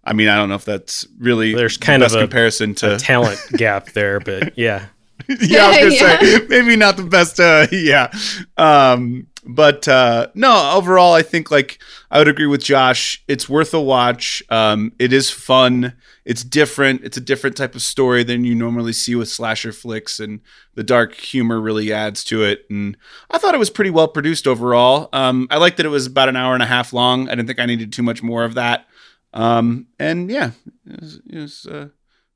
i 0.03 0.11
mean 0.11 0.27
i 0.27 0.35
don't 0.35 0.49
know 0.49 0.55
if 0.55 0.65
that's 0.65 1.07
really 1.19 1.53
There's 1.55 1.77
the 1.77 1.85
kind 1.85 2.03
of 2.03 2.13
a- 2.13 2.19
comparison 2.19 2.75
to 2.75 2.95
a 2.95 2.97
talent 2.99 3.39
gap 3.53 3.91
there, 3.93 4.19
but 4.19 4.57
yeah. 4.57 4.87
yeah, 5.39 5.67
I 5.73 5.85
was 5.85 5.99
gonna 5.99 6.11
Yeah. 6.21 6.37
say 6.39 6.45
maybe 6.49 6.75
not 6.75 6.97
the 6.97 7.03
best. 7.03 7.39
Uh, 7.39 7.65
yeah, 7.71 8.11
um, 8.57 9.27
but 9.45 9.87
uh, 9.87 10.27
no. 10.33 10.71
Overall, 10.73 11.13
I 11.13 11.21
think 11.21 11.51
like 11.51 11.79
I 12.09 12.19
would 12.19 12.27
agree 12.27 12.47
with 12.47 12.63
Josh. 12.63 13.23
It's 13.27 13.47
worth 13.47 13.73
a 13.73 13.81
watch. 13.81 14.43
Um, 14.49 14.93
it 14.99 15.13
is 15.13 15.29
fun. 15.29 15.93
It's 16.25 16.43
different. 16.43 17.03
It's 17.03 17.17
a 17.17 17.21
different 17.21 17.55
type 17.55 17.75
of 17.75 17.81
story 17.81 18.23
than 18.23 18.43
you 18.43 18.55
normally 18.55 18.93
see 18.93 19.15
with 19.15 19.29
slasher 19.29 19.71
flicks, 19.71 20.19
and 20.19 20.41
the 20.73 20.83
dark 20.83 21.13
humor 21.13 21.61
really 21.61 21.93
adds 21.93 22.23
to 22.25 22.43
it. 22.43 22.65
And 22.69 22.97
I 23.29 23.37
thought 23.37 23.53
it 23.53 23.59
was 23.59 23.69
pretty 23.69 23.91
well 23.91 24.07
produced 24.07 24.47
overall. 24.47 25.09
Um, 25.13 25.47
I 25.51 25.57
liked 25.57 25.77
that 25.77 25.85
it 25.85 25.89
was 25.89 26.07
about 26.07 26.29
an 26.29 26.35
hour 26.35 26.53
and 26.53 26.63
a 26.63 26.67
half 26.67 26.93
long. 26.93 27.27
I 27.27 27.35
didn't 27.35 27.47
think 27.47 27.59
I 27.59 27.65
needed 27.65 27.93
too 27.93 28.03
much 28.03 28.23
more 28.23 28.43
of 28.43 28.55
that. 28.55 28.87
Um, 29.33 29.87
and 29.99 30.31
yeah, 30.31 30.51
it 30.89 31.01
was, 31.01 31.21
it 31.29 31.37
was 31.37 31.65
uh, 31.67 31.89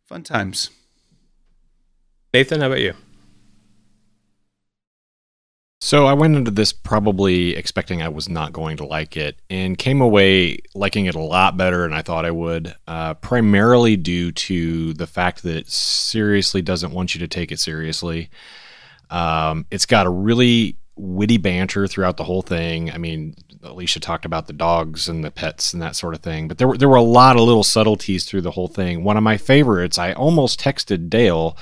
fun 0.06 0.24
times. 0.24 0.70
Nathan, 2.34 2.62
how 2.62 2.68
about 2.68 2.82
you? 2.82 2.94
So 5.82 6.08
I 6.08 6.14
went 6.14 6.36
into 6.36 6.52
this 6.52 6.74
probably 6.74 7.56
expecting 7.56 8.02
I 8.02 8.10
was 8.10 8.28
not 8.28 8.52
going 8.52 8.78
to 8.78 8.86
like 8.86 9.16
it, 9.16 9.40
and 9.50 9.78
came 9.78 10.02
away 10.02 10.60
liking 10.76 11.06
it 11.06 11.16
a 11.16 11.22
lot 11.22 11.56
better 11.56 11.84
than 11.84 11.94
I 11.94 12.02
thought 12.02 12.26
I 12.26 12.32
would. 12.32 12.76
Uh, 12.86 13.14
primarily 13.14 13.96
due 13.96 14.34
to 14.34 14.94
the 14.94 15.08
fact 15.08 15.44
that 15.44 15.56
it 15.56 15.70
seriously 15.70 16.62
doesn't 16.62 16.92
want 16.92 17.16
you 17.16 17.20
to 17.20 17.30
take 17.30 17.54
it 17.54 17.62
seriously. 17.62 18.30
Um, 19.10 19.66
it's 19.72 19.86
got 19.86 20.06
a 20.06 20.10
really 20.10 20.76
witty 20.98 21.38
banter 21.38 21.88
throughout 21.88 22.18
the 22.18 22.26
whole 22.26 22.42
thing. 22.42 22.92
I 22.92 22.98
mean, 22.98 23.36
Alicia 23.64 24.02
talked 24.02 24.26
about 24.26 24.48
the 24.48 24.54
dogs 24.54 25.08
and 25.08 25.24
the 25.24 25.32
pets 25.32 25.72
and 25.72 25.82
that 25.82 25.96
sort 25.96 26.14
of 26.14 26.20
thing, 26.20 26.50
but 26.50 26.58
there 26.58 26.68
were 26.68 26.78
there 26.78 26.90
were 26.90 26.98
a 26.98 27.02
lot 27.02 27.38
of 27.38 27.44
little 27.44 27.64
subtleties 27.64 28.26
through 28.26 28.42
the 28.42 28.52
whole 28.52 28.68
thing. 28.68 29.06
One 29.06 29.16
of 29.16 29.24
my 29.24 29.38
favorites, 29.38 29.98
I 29.98 30.12
almost 30.12 30.60
texted 30.60 31.10
Dale 31.10 31.58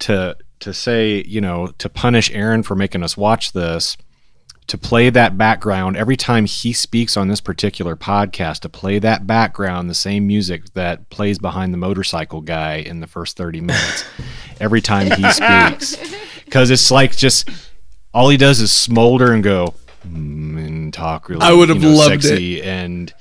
to 0.00 0.36
to 0.64 0.72
say, 0.72 1.22
you 1.26 1.42
know, 1.42 1.66
to 1.78 1.90
punish 1.90 2.30
Aaron 2.30 2.62
for 2.62 2.74
making 2.74 3.02
us 3.02 3.18
watch 3.18 3.52
this, 3.52 3.98
to 4.66 4.78
play 4.78 5.10
that 5.10 5.36
background 5.36 5.94
every 5.94 6.16
time 6.16 6.46
he 6.46 6.72
speaks 6.72 7.18
on 7.18 7.28
this 7.28 7.42
particular 7.42 7.94
podcast, 7.94 8.60
to 8.60 8.70
play 8.70 8.98
that 8.98 9.26
background, 9.26 9.90
the 9.90 9.94
same 9.94 10.26
music 10.26 10.72
that 10.72 11.10
plays 11.10 11.38
behind 11.38 11.74
the 11.74 11.78
motorcycle 11.78 12.40
guy 12.40 12.76
in 12.76 13.00
the 13.00 13.06
first 13.06 13.36
30 13.36 13.60
minutes, 13.60 14.04
every 14.60 14.80
time 14.80 15.10
he 15.10 15.30
speaks. 15.30 15.96
Because 16.44 16.70
it's 16.70 16.90
like 16.90 17.16
just 17.16 17.48
all 18.12 18.28
he 18.28 18.36
does 18.36 18.60
is 18.60 18.70
smolder 18.70 19.32
and 19.32 19.42
go, 19.42 19.74
"Mm," 20.06 20.64
and 20.64 20.94
talk 20.94 21.28
really 21.28 21.40
I 21.40 21.52
would 21.52 21.68
have 21.70 21.82
you 21.82 21.88
know, 21.88 21.96
loved 21.96 22.22
sexy 22.22 22.62
and 22.62 23.12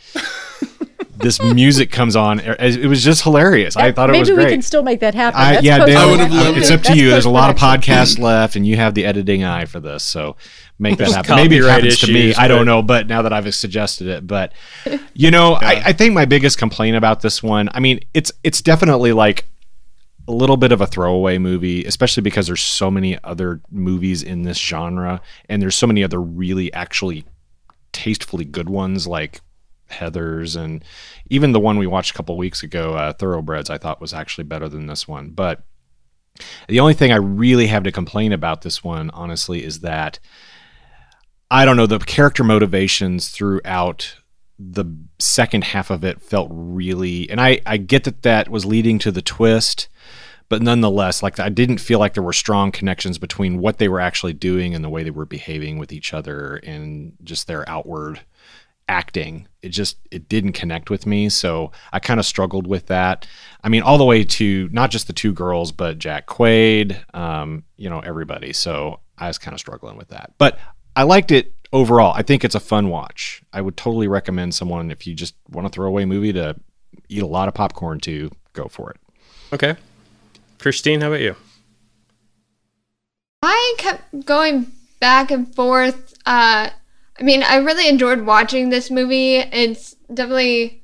this 1.16 1.42
music 1.42 1.92
comes 1.92 2.16
on 2.16 2.40
er, 2.42 2.56
it 2.60 2.88
was 2.88 3.04
just 3.04 3.24
hilarious 3.24 3.76
i 3.78 3.92
thought 3.92 4.10
it 4.10 4.14
was 4.14 4.30
great. 4.30 4.36
Maybe 4.36 4.38
was 4.38 4.46
we 4.46 4.52
can 4.52 4.62
still 4.62 4.84
make 4.84 5.00
that 5.02 5.16
happen. 5.16 5.40
I, 5.40 5.60
yeah, 5.60 5.80
post- 5.80 5.88
Dale, 5.88 5.98
I 6.00 6.06
would 6.10 6.20
have 6.20 6.34
loved 6.34 6.58
it's 6.58 6.70
it. 6.70 6.74
up 6.74 6.82
to 6.82 6.88
That's 6.90 7.00
you. 7.00 7.10
There's 7.10 7.26
a 7.26 7.30
lot 7.30 7.50
of 7.50 7.56
podcasts 7.56 8.20
left, 8.20 8.56
and 8.56 8.66
you 8.66 8.76
have 8.78 8.94
the 8.94 9.06
editing 9.06 9.44
eye 9.44 9.66
for 9.66 9.80
this, 9.80 10.04
so 10.04 10.36
make 10.80 10.98
that 10.98 11.12
happen. 11.12 11.36
Maybe 11.36 11.58
it 11.58 11.60
copyright 11.60 11.84
happens 11.84 12.00
to 12.00 12.12
me. 12.12 12.30
issues, 12.30 12.40
I 12.40 12.48
don't 12.48 12.66
know, 12.66 12.82
but 12.82 13.08
now 13.08 13.22
that 13.22 13.34
I've 13.34 13.54
suggested 13.54 14.08
it, 14.08 14.26
but 14.26 14.54
you 15.14 15.32
know, 15.32 15.54
I, 15.62 15.82
I 15.86 15.94
think 15.94 16.14
my 16.14 16.26
biggest 16.26 16.58
complaint 16.58 16.96
about 16.96 17.22
this 17.22 17.44
one, 17.44 17.70
I 17.74 17.80
mean, 17.80 18.00
it's 18.14 18.32
it's 18.44 18.62
definitely 18.62 19.14
like 19.14 19.46
a 20.28 20.32
little 20.32 20.58
bit 20.58 20.72
of 20.72 20.82
a 20.82 20.88
throwaway 20.88 21.38
movie, 21.38 21.84
especially 21.86 22.22
because 22.22 22.48
there's 22.48 22.62
so 22.62 22.90
many 22.90 23.22
other 23.24 23.62
movies 23.70 24.24
in 24.24 24.44
this 24.44 24.58
genre, 24.58 25.22
and 25.50 25.62
there's 25.62 25.76
so 25.76 25.88
many 25.88 26.04
other 26.04 26.22
really 26.22 26.72
actually 26.74 27.26
tastefully 27.92 28.46
good 28.46 28.70
ones 28.70 29.06
like 29.06 29.42
Heather's 29.94 30.56
and 30.56 30.84
even 31.30 31.52
the 31.52 31.60
one 31.60 31.78
we 31.78 31.88
watched 31.88 32.12
a 32.12 32.14
couple 32.14 32.38
weeks 32.38 32.64
ago, 32.64 32.94
uh, 32.94 33.14
Thoroughbreds, 33.14 33.70
I 33.70 33.78
thought 33.78 34.02
was 34.02 34.14
actually 34.14 34.44
better 34.44 34.68
than 34.68 34.88
this 34.88 35.08
one. 35.08 35.30
But 35.30 35.64
the 36.68 36.80
only 36.80 36.94
thing 36.94 37.12
I 37.12 37.18
really 37.18 37.68
have 37.68 37.84
to 37.84 37.92
complain 37.92 38.32
about 38.32 38.62
this 38.62 38.84
one, 38.84 39.10
honestly, 39.12 39.64
is 39.64 39.82
that 39.82 40.20
I 41.52 41.66
don't 41.66 41.78
know 41.78 41.86
the 41.86 42.00
character 42.00 42.44
motivations 42.44 43.30
throughout 43.30 44.16
the 44.58 44.86
second 45.20 45.66
half 45.66 45.90
of 45.90 46.04
it 46.04 46.22
felt 46.22 46.48
really, 46.52 47.30
and 47.30 47.40
I 47.40 47.62
I 47.66 47.78
get 47.78 48.04
that 48.06 48.24
that 48.24 48.50
was 48.50 48.66
leading 48.66 49.00
to 49.00 49.12
the 49.12 49.22
twist. 49.22 49.88
But 50.50 50.62
nonetheless, 50.62 51.24
like 51.24 51.40
I 51.40 51.50
didn't 51.50 51.80
feel 51.80 52.00
like 52.00 52.14
there 52.14 52.24
were 52.24 52.34
strong 52.34 52.72
connections 52.72 53.18
between 53.18 53.60
what 53.60 53.78
they 53.78 53.88
were 53.88 54.00
actually 54.00 54.34
doing 54.34 54.76
and 54.76 54.84
the 54.84 54.90
way 54.90 55.04
they 55.04 55.10
were 55.10 55.26
behaving 55.26 55.78
with 55.78 55.92
each 55.92 56.14
other 56.14 56.58
and 56.58 57.14
just 57.24 57.48
their 57.48 57.68
outward 57.68 58.22
acting 58.90 59.48
it 59.62 59.70
just 59.70 59.98
it 60.12 60.28
didn't 60.28 60.52
connect 60.52 60.90
with 60.90 61.06
me 61.06 61.30
so 61.30 61.72
i 61.94 62.00
kind 62.00 62.20
of 62.20 62.26
struggled 62.26 62.68
with 62.68 62.88
that 62.88 63.26
i 63.64 63.70
mean 63.70 63.82
all 63.82 63.98
the 63.98 64.04
way 64.04 64.24
to 64.24 64.68
not 64.74 64.92
just 64.92 65.08
the 65.08 65.14
two 65.14 65.32
girls 65.32 65.72
but 65.72 65.98
jack 65.98 66.28
quaid 66.28 66.98
um, 67.16 67.64
you 67.78 67.90
know 67.90 68.00
everybody 68.02 68.52
so 68.52 69.00
i 69.18 69.28
was 69.28 69.38
kind 69.38 69.54
of 69.54 69.60
struggling 69.60 69.96
with 69.96 70.10
that 70.10 70.34
but 70.38 70.60
i 70.98 71.04
liked 71.04 71.32
it 71.32 71.54
overall 71.72 72.14
i 72.16 72.22
think 72.22 72.44
it's 72.44 72.56
a 72.56 72.60
fun 72.60 72.90
watch 72.90 73.42
i 73.54 73.62
would 73.62 73.78
totally 73.78 74.08
recommend 74.08 74.54
someone 74.54 74.92
if 74.92 75.08
you 75.08 75.14
just 75.14 75.36
want 75.50 75.66
to 75.66 75.70
throw 75.72 75.88
away 75.88 76.04
movie 76.04 76.34
to 76.34 76.54
eat 77.08 77.24
a 77.24 77.28
lot 77.28 77.48
of 77.48 77.54
popcorn 77.54 78.00
to 78.00 78.30
go 78.52 78.68
for 78.68 78.92
it 78.92 78.98
Okay. 79.54 79.76
Christine, 80.58 81.02
how 81.02 81.10
about 81.10 81.22
you? 81.22 81.36
I 83.44 83.76
kept 83.78 84.26
going 84.26 84.72
back 85.00 85.30
and 85.30 85.54
forth. 85.54 86.16
Uh, 86.26 86.70
I 87.24 87.26
mean, 87.26 87.42
I 87.42 87.56
really 87.56 87.88
enjoyed 87.88 88.26
watching 88.26 88.70
this 88.70 88.92
movie. 88.92 89.38
It's 89.38 89.96
definitely 90.14 90.84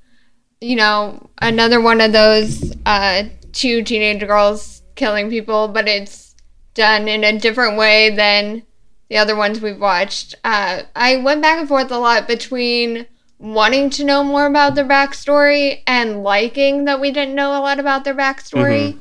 you 0.61 0.75
know, 0.75 1.29
another 1.41 1.79
one 1.81 2.01
of 2.01 2.11
those 2.11 2.73
uh, 2.85 3.23
two 3.53 3.83
teenage 3.83 4.25
girls 4.25 4.81
killing 4.95 5.29
people, 5.29 5.67
but 5.69 5.87
it's 5.87 6.35
done 6.73 7.07
in 7.07 7.23
a 7.23 7.39
different 7.39 7.77
way 7.77 8.13
than 8.15 8.63
the 9.09 9.17
other 9.17 9.35
ones 9.35 9.61
we've 9.61 9.79
watched. 9.79 10.35
Uh, 10.43 10.83
I 10.95 11.17
went 11.17 11.41
back 11.41 11.59
and 11.59 11.67
forth 11.67 11.91
a 11.91 11.97
lot 11.97 12.27
between 12.27 13.07
wanting 13.39 13.89
to 13.89 14.03
know 14.03 14.23
more 14.23 14.45
about 14.45 14.75
their 14.75 14.85
backstory 14.85 15.81
and 15.87 16.23
liking 16.23 16.85
that 16.85 16.99
we 16.99 17.11
didn't 17.11 17.35
know 17.35 17.51
a 17.51 17.61
lot 17.61 17.79
about 17.79 18.03
their 18.03 18.15
backstory. 18.15 18.97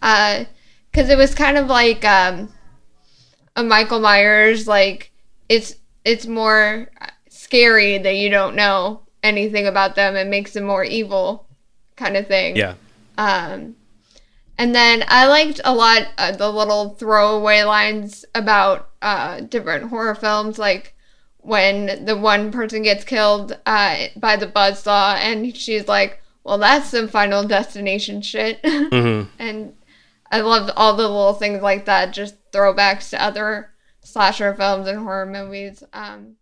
Because 0.00 1.10
it 1.10 1.18
was 1.18 1.34
kind 1.34 1.58
of 1.58 1.68
like 1.68 2.04
um, 2.04 2.52
a 3.54 3.62
Michael 3.62 4.00
Myers, 4.00 4.66
like 4.66 5.12
it's 5.48 5.74
it's 6.04 6.26
more 6.26 6.90
scary 7.28 7.98
that 7.98 8.16
you 8.16 8.28
don't 8.28 8.54
know 8.56 9.02
anything 9.22 9.66
about 9.66 9.94
them. 9.94 10.16
It 10.16 10.26
makes 10.26 10.52
them 10.52 10.64
more 10.64 10.84
evil, 10.84 11.46
kind 11.96 12.16
of 12.16 12.26
thing. 12.26 12.56
Yeah. 12.56 12.74
Um, 13.18 13.76
and 14.58 14.74
then 14.74 15.04
I 15.08 15.26
liked 15.26 15.60
a 15.64 15.74
lot 15.74 16.08
uh, 16.18 16.32
the 16.32 16.50
little 16.50 16.90
throwaway 16.90 17.62
lines 17.62 18.24
about 18.34 18.90
uh, 19.00 19.40
different 19.40 19.90
horror 19.90 20.14
films, 20.14 20.58
like 20.58 20.94
when 21.38 22.04
the 22.04 22.16
one 22.16 22.52
person 22.52 22.82
gets 22.82 23.04
killed 23.04 23.58
uh, 23.66 24.06
by 24.16 24.36
the 24.36 24.46
buzzsaw, 24.46 25.16
and 25.16 25.56
she's 25.56 25.88
like, 25.88 26.22
"Well, 26.44 26.58
that's 26.58 26.90
some 26.90 27.08
Final 27.08 27.44
Destination 27.44 28.22
shit." 28.22 28.62
Mhm. 28.62 29.28
and 29.38 29.74
I 30.30 30.40
loved 30.40 30.70
all 30.76 30.94
the 30.94 31.08
little 31.08 31.34
things 31.34 31.62
like 31.62 31.86
that, 31.86 32.12
just 32.12 32.36
throwbacks 32.52 33.10
to 33.10 33.22
other 33.22 33.71
slasher 34.02 34.54
films 34.54 34.86
and 34.86 34.98
horror 34.98 35.26
movies. 35.26 35.82
Um, 35.92 36.36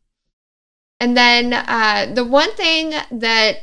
and 0.98 1.16
then 1.16 1.52
uh, 1.54 2.12
the 2.14 2.24
one 2.24 2.52
thing 2.54 2.94
that 3.10 3.58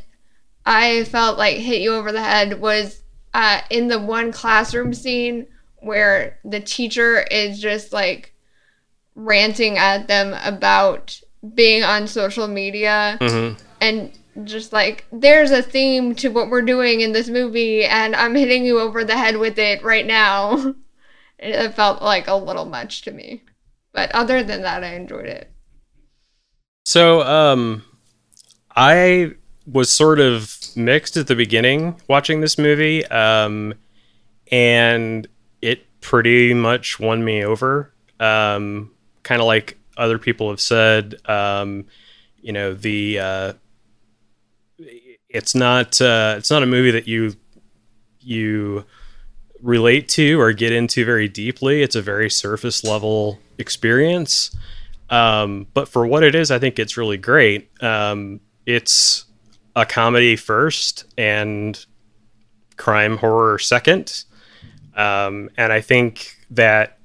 I 0.66 1.04
felt 1.06 1.38
like 1.38 1.58
hit 1.58 1.82
you 1.82 1.94
over 1.94 2.12
the 2.12 2.22
head 2.22 2.60
was 2.60 3.04
uh, 3.34 3.62
in 3.70 3.88
the 3.88 4.00
one 4.00 4.32
classroom 4.32 4.94
scene 4.94 5.48
where 5.80 6.40
the 6.44 6.60
teacher 6.60 7.22
is 7.30 7.60
just 7.60 7.94
like 7.94 8.34
ranting 9.16 9.78
at 9.78 10.08
them 10.08 10.36
about 10.44 11.20
being 11.54 11.84
on 11.84 12.08
social 12.08 12.48
media 12.48 13.18
Mhm. 13.22 13.60
and 13.80 14.12
just 14.44 14.74
like 14.74 15.06
there's 15.12 15.52
a 15.52 15.62
theme 15.62 16.14
to 16.16 16.30
what 16.30 16.50
we're 16.50 16.62
doing 16.62 17.02
in 17.02 17.12
this 17.12 17.30
movie 17.30 17.86
and 17.86 18.16
I'm 18.16 18.36
hitting 18.36 18.66
you 18.66 18.80
over 18.80 19.04
the 19.04 19.18
head 19.18 19.38
with 19.38 19.58
it 19.58 19.84
right 19.84 20.06
now. 20.06 20.74
it 21.40 21.70
felt 21.76 22.02
like 22.02 22.28
a 22.28 22.36
little 22.36 22.66
much 22.66 23.04
to 23.04 23.12
me. 23.12 23.44
But 23.98 24.12
other 24.12 24.44
than 24.44 24.62
that 24.62 24.84
I 24.84 24.94
enjoyed 24.94 25.26
it. 25.26 25.52
So, 26.86 27.24
um, 27.24 27.84
I 28.76 29.32
was 29.66 29.92
sort 29.92 30.20
of 30.20 30.56
mixed 30.76 31.18
at 31.18 31.26
the 31.26 31.36
beginning 31.36 32.00
watching 32.08 32.40
this 32.42 32.60
movie, 32.60 33.04
um, 33.08 33.74
and 34.52 35.28
it 35.64 35.88
pretty 36.00 36.54
much 36.54 37.00
won 37.00 37.26
me 37.26 37.44
over. 37.44 37.92
Um, 38.20 38.92
kind 39.24 39.42
of 39.42 39.48
like 39.48 39.80
other 39.98 40.20
people 40.20 40.52
have 40.52 40.62
said, 40.62 41.16
um, 41.26 41.88
you 42.40 42.54
know, 42.54 42.76
the 42.76 43.20
uh, 43.20 43.54
it's 45.28 45.56
not 45.56 46.00
uh, 46.00 46.36
it's 46.38 46.52
not 46.52 46.62
a 46.62 46.68
movie 46.68 46.92
that 46.92 47.08
you 47.08 47.34
you 48.20 48.86
relate 49.62 50.08
to 50.10 50.40
or 50.40 50.54
get 50.54 50.72
into 50.72 51.06
very 51.06 51.28
deeply. 51.28 51.82
It's 51.82 51.96
a 51.96 52.02
very 52.02 52.30
surface 52.30 52.84
level 52.84 53.40
experience. 53.58 54.56
Um, 55.10 55.68
but 55.74 55.88
for 55.88 56.06
what 56.06 56.24
it 56.24 56.36
is, 56.36 56.52
I 56.52 56.60
think 56.60 56.80
it's 56.80 56.98
really 56.98 57.18
great. 57.18 57.70
Um, 57.82 58.42
it's 58.66 59.26
a 59.76 59.86
comedy 59.86 60.36
first 60.36 61.06
and 61.18 61.86
crime 62.76 63.18
horror 63.18 63.60
second. 63.60 64.24
Um, 64.96 65.50
and 65.58 65.72
I 65.72 65.82
think 65.82 66.36
that 66.52 66.98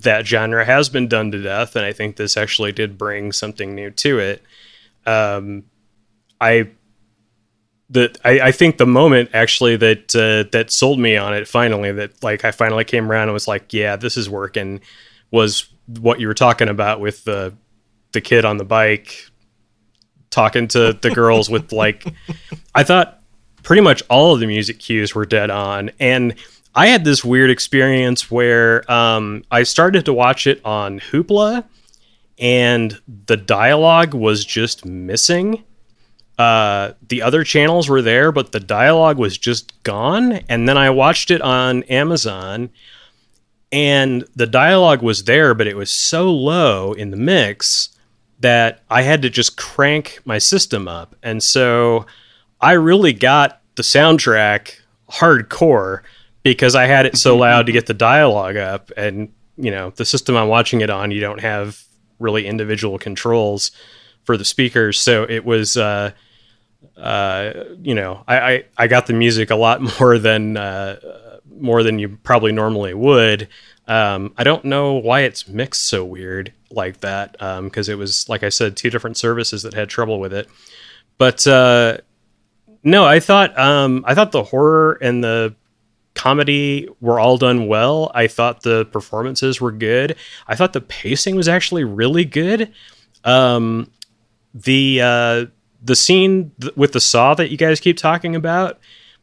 that 0.00 0.26
genre 0.26 0.64
has 0.64 0.88
been 0.88 1.08
done 1.08 1.30
to 1.32 1.42
death, 1.42 1.76
and 1.76 1.84
I 1.84 1.92
think 1.92 2.16
this 2.16 2.36
actually 2.36 2.72
did 2.72 2.98
bring 2.98 3.32
something 3.32 3.74
new 3.74 3.90
to 3.90 4.18
it. 4.18 4.42
Um, 5.06 5.64
I 6.40 6.70
that 7.90 8.18
I, 8.24 8.40
I 8.40 8.52
think 8.52 8.76
the 8.76 8.86
moment 8.86 9.30
actually 9.32 9.76
that 9.76 10.14
uh, 10.14 10.48
that 10.52 10.70
sold 10.70 10.98
me 10.98 11.16
on 11.16 11.34
it 11.34 11.48
finally 11.48 11.92
that 11.92 12.22
like 12.22 12.44
I 12.44 12.50
finally 12.50 12.84
came 12.84 13.10
around 13.10 13.24
and 13.24 13.32
was 13.32 13.48
like, 13.48 13.72
yeah, 13.72 13.96
this 13.96 14.16
is 14.16 14.28
working. 14.28 14.80
Was 15.30 15.68
what 15.86 16.20
you 16.20 16.26
were 16.26 16.34
talking 16.34 16.68
about 16.68 17.00
with 17.00 17.24
the 17.24 17.54
the 18.12 18.20
kid 18.20 18.44
on 18.44 18.56
the 18.56 18.64
bike 18.64 19.26
talking 20.30 20.68
to 20.68 20.92
the 20.92 21.10
girls 21.10 21.48
with 21.48 21.72
like 21.72 22.04
I 22.74 22.84
thought 22.84 23.22
pretty 23.62 23.82
much 23.82 24.02
all 24.08 24.34
of 24.34 24.40
the 24.40 24.46
music 24.46 24.78
cues 24.78 25.14
were 25.14 25.26
dead 25.26 25.50
on 25.50 25.90
and 25.98 26.34
I 26.74 26.88
had 26.88 27.04
this 27.04 27.24
weird 27.24 27.50
experience 27.50 28.30
where 28.30 28.90
um, 28.90 29.42
I 29.50 29.64
started 29.64 30.04
to 30.04 30.12
watch 30.12 30.46
it 30.46 30.64
on 30.64 31.00
Hoopla 31.00 31.64
and 32.38 33.00
the 33.26 33.36
dialogue 33.36 34.14
was 34.14 34.44
just 34.44 34.84
missing 34.84 35.64
uh, 36.38 36.92
the 37.08 37.22
other 37.22 37.42
channels 37.42 37.88
were 37.88 38.00
there, 38.00 38.30
but 38.30 38.52
the 38.52 38.60
dialogue 38.60 39.18
was 39.18 39.36
just 39.36 39.82
gone. 39.82 40.32
And 40.48 40.68
then 40.68 40.78
I 40.78 40.90
watched 40.90 41.30
it 41.32 41.42
on 41.42 41.82
Amazon, 41.84 42.70
and 43.72 44.24
the 44.36 44.46
dialogue 44.46 45.02
was 45.02 45.24
there, 45.24 45.52
but 45.52 45.66
it 45.66 45.76
was 45.76 45.90
so 45.90 46.32
low 46.32 46.92
in 46.92 47.10
the 47.10 47.16
mix 47.16 47.90
that 48.40 48.82
I 48.88 49.02
had 49.02 49.22
to 49.22 49.30
just 49.30 49.56
crank 49.56 50.20
my 50.24 50.38
system 50.38 50.86
up. 50.86 51.16
And 51.24 51.42
so 51.42 52.06
I 52.60 52.72
really 52.72 53.12
got 53.12 53.60
the 53.74 53.82
soundtrack 53.82 54.74
hardcore 55.10 56.02
because 56.44 56.76
I 56.76 56.86
had 56.86 57.04
it 57.04 57.16
so 57.16 57.36
loud 57.38 57.66
to 57.66 57.72
get 57.72 57.86
the 57.86 57.94
dialogue 57.94 58.56
up. 58.56 58.92
And, 58.96 59.32
you 59.56 59.72
know, 59.72 59.90
the 59.90 60.04
system 60.04 60.36
I'm 60.36 60.48
watching 60.48 60.82
it 60.82 60.90
on, 60.90 61.10
you 61.10 61.20
don't 61.20 61.40
have 61.40 61.82
really 62.20 62.46
individual 62.46 62.96
controls 62.96 63.72
for 64.22 64.36
the 64.36 64.44
speakers. 64.44 65.00
So 65.00 65.24
it 65.24 65.44
was, 65.44 65.76
uh, 65.76 66.12
uh, 66.96 67.52
you 67.80 67.94
know, 67.94 68.24
I, 68.26 68.38
I, 68.38 68.64
I 68.76 68.86
got 68.86 69.06
the 69.06 69.12
music 69.12 69.50
a 69.50 69.56
lot 69.56 69.80
more 70.00 70.18
than 70.18 70.56
uh, 70.56 71.38
more 71.60 71.82
than 71.82 71.98
you 71.98 72.18
probably 72.22 72.52
normally 72.52 72.94
would. 72.94 73.48
Um, 73.86 74.34
I 74.36 74.44
don't 74.44 74.64
know 74.64 74.94
why 74.94 75.20
it's 75.20 75.48
mixed 75.48 75.88
so 75.88 76.04
weird 76.04 76.52
like 76.70 77.00
that 77.00 77.32
because 77.32 77.88
it 77.88 77.96
was, 77.96 78.28
like 78.28 78.42
I 78.42 78.50
said, 78.50 78.76
two 78.76 78.90
different 78.90 79.16
services 79.16 79.62
that 79.62 79.72
had 79.74 79.88
trouble 79.88 80.20
with 80.20 80.32
it. 80.32 80.46
But 81.16 81.46
uh, 81.46 81.98
no, 82.82 83.04
I 83.04 83.20
thought 83.20 83.58
um, 83.58 84.04
I 84.06 84.14
thought 84.14 84.32
the 84.32 84.44
horror 84.44 84.98
and 85.00 85.24
the 85.24 85.54
comedy 86.14 86.88
were 87.00 87.18
all 87.18 87.38
done 87.38 87.66
well. 87.66 88.10
I 88.14 88.26
thought 88.26 88.62
the 88.62 88.84
performances 88.86 89.60
were 89.60 89.72
good. 89.72 90.16
I 90.46 90.54
thought 90.54 90.72
the 90.72 90.80
pacing 90.80 91.36
was 91.36 91.48
actually 91.48 91.84
really 91.84 92.24
good. 92.24 92.72
Um, 93.24 93.90
the 94.54 95.00
uh, 95.02 95.46
the 95.82 95.96
scene 95.96 96.52
th- 96.60 96.74
with 96.76 96.92
the 96.92 97.00
saw 97.00 97.34
that 97.34 97.50
you 97.50 97.56
guys 97.56 97.80
keep 97.80 97.96
talking 97.96 98.34
about, 98.36 98.78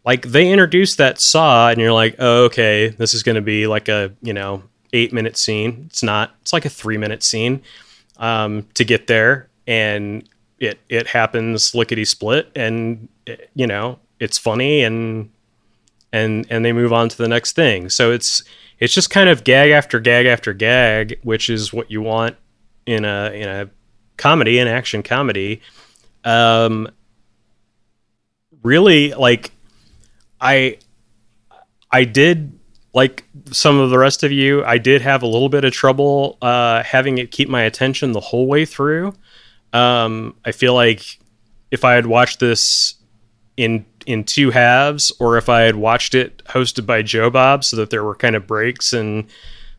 like 0.05 0.23
they 0.27 0.51
introduced 0.51 0.97
that 0.97 1.19
saw, 1.19 1.69
and 1.69 1.79
you're 1.79 1.91
like, 1.93 2.15
oh, 2.19 2.45
okay, 2.45 2.89
this 2.89 3.13
is 3.13 3.23
going 3.23 3.35
to 3.35 3.41
be 3.41 3.67
like 3.67 3.89
a 3.89 4.13
you 4.21 4.33
know 4.33 4.63
eight 4.93 5.11
minute 5.13 5.37
scene. 5.37 5.85
It's 5.87 6.03
not. 6.03 6.35
It's 6.41 6.53
like 6.53 6.65
a 6.65 6.69
three 6.69 6.97
minute 6.97 7.23
scene 7.23 7.61
um, 8.17 8.67
to 8.75 8.83
get 8.85 9.07
there, 9.07 9.49
and 9.67 10.27
it 10.59 10.79
it 10.89 11.07
happens 11.07 11.73
lickety 11.75 12.05
split, 12.05 12.51
and 12.55 13.07
it- 13.25 13.49
you 13.55 13.67
know 13.67 13.99
it's 14.19 14.37
funny 14.37 14.81
and 14.81 15.29
and 16.13 16.47
and 16.49 16.63
they 16.63 16.71
move 16.71 16.93
on 16.93 17.09
to 17.09 17.17
the 17.17 17.27
next 17.27 17.53
thing. 17.53 17.89
So 17.89 18.11
it's 18.11 18.43
it's 18.79 18.93
just 18.93 19.09
kind 19.09 19.29
of 19.29 19.43
gag 19.43 19.71
after 19.71 19.99
gag 19.99 20.25
after 20.25 20.53
gag, 20.53 21.19
which 21.23 21.49
is 21.49 21.73
what 21.73 21.91
you 21.91 22.01
want 22.01 22.37
in 22.85 23.03
a 23.03 23.31
in 23.33 23.49
a 23.49 23.69
comedy, 24.17 24.59
an 24.59 24.67
action 24.67 25.03
comedy. 25.03 25.61
Um, 26.25 26.89
really, 28.63 29.13
like 29.13 29.51
I 30.41 30.79
I 31.91 32.03
did 32.03 32.59
like 32.93 33.25
some 33.51 33.79
of 33.79 33.89
the 33.89 33.97
rest 33.97 34.23
of 34.23 34.31
you. 34.31 34.65
I 34.65 34.77
did 34.77 35.01
have 35.01 35.21
a 35.21 35.27
little 35.27 35.49
bit 35.49 35.63
of 35.63 35.73
trouble 35.73 36.37
uh, 36.41 36.81
having 36.83 37.17
it 37.17 37.31
keep 37.31 37.47
my 37.47 37.61
attention 37.63 38.11
the 38.11 38.19
whole 38.19 38.47
way 38.47 38.65
through. 38.65 39.13
Um, 39.73 40.35
I 40.45 40.51
feel 40.51 40.73
like 40.73 41.19
if 41.71 41.83
I 41.83 41.93
had 41.93 42.07
watched 42.07 42.39
this 42.39 42.95
in 43.57 43.85
in 44.05 44.23
two 44.23 44.51
halves, 44.51 45.11
or 45.19 45.37
if 45.37 45.49
I 45.49 45.61
had 45.61 45.75
watched 45.75 46.15
it 46.15 46.43
hosted 46.45 46.85
by 46.85 47.01
Joe 47.01 47.29
Bob, 47.29 47.63
so 47.63 47.75
that 47.77 47.89
there 47.89 48.03
were 48.03 48.15
kind 48.15 48.35
of 48.35 48.47
breaks 48.47 48.93
and 48.93 49.25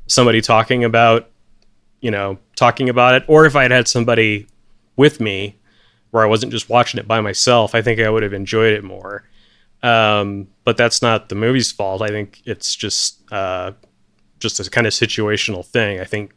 somebody 0.06 0.40
talking 0.40 0.84
about, 0.84 1.30
you 2.00 2.10
know, 2.10 2.38
talking 2.54 2.88
about 2.88 3.14
it, 3.14 3.24
or 3.26 3.46
if 3.46 3.56
I 3.56 3.62
had 3.62 3.70
had 3.70 3.88
somebody 3.88 4.46
with 4.96 5.20
me 5.20 5.56
where 6.16 6.24
I 6.24 6.28
wasn't 6.28 6.50
just 6.50 6.70
watching 6.70 6.98
it 6.98 7.06
by 7.06 7.20
myself, 7.20 7.74
I 7.74 7.82
think 7.82 8.00
I 8.00 8.08
would 8.08 8.22
have 8.22 8.32
enjoyed 8.32 8.72
it 8.72 8.82
more. 8.82 9.22
Um, 9.82 10.48
but 10.64 10.78
that's 10.78 11.02
not 11.02 11.28
the 11.28 11.34
movie's 11.34 11.70
fault. 11.70 12.00
I 12.00 12.08
think 12.08 12.40
it's 12.46 12.74
just 12.74 13.20
uh, 13.30 13.72
just 14.40 14.58
a 14.58 14.70
kind 14.70 14.86
of 14.86 14.94
situational 14.94 15.62
thing. 15.62 16.00
I 16.00 16.04
think 16.04 16.32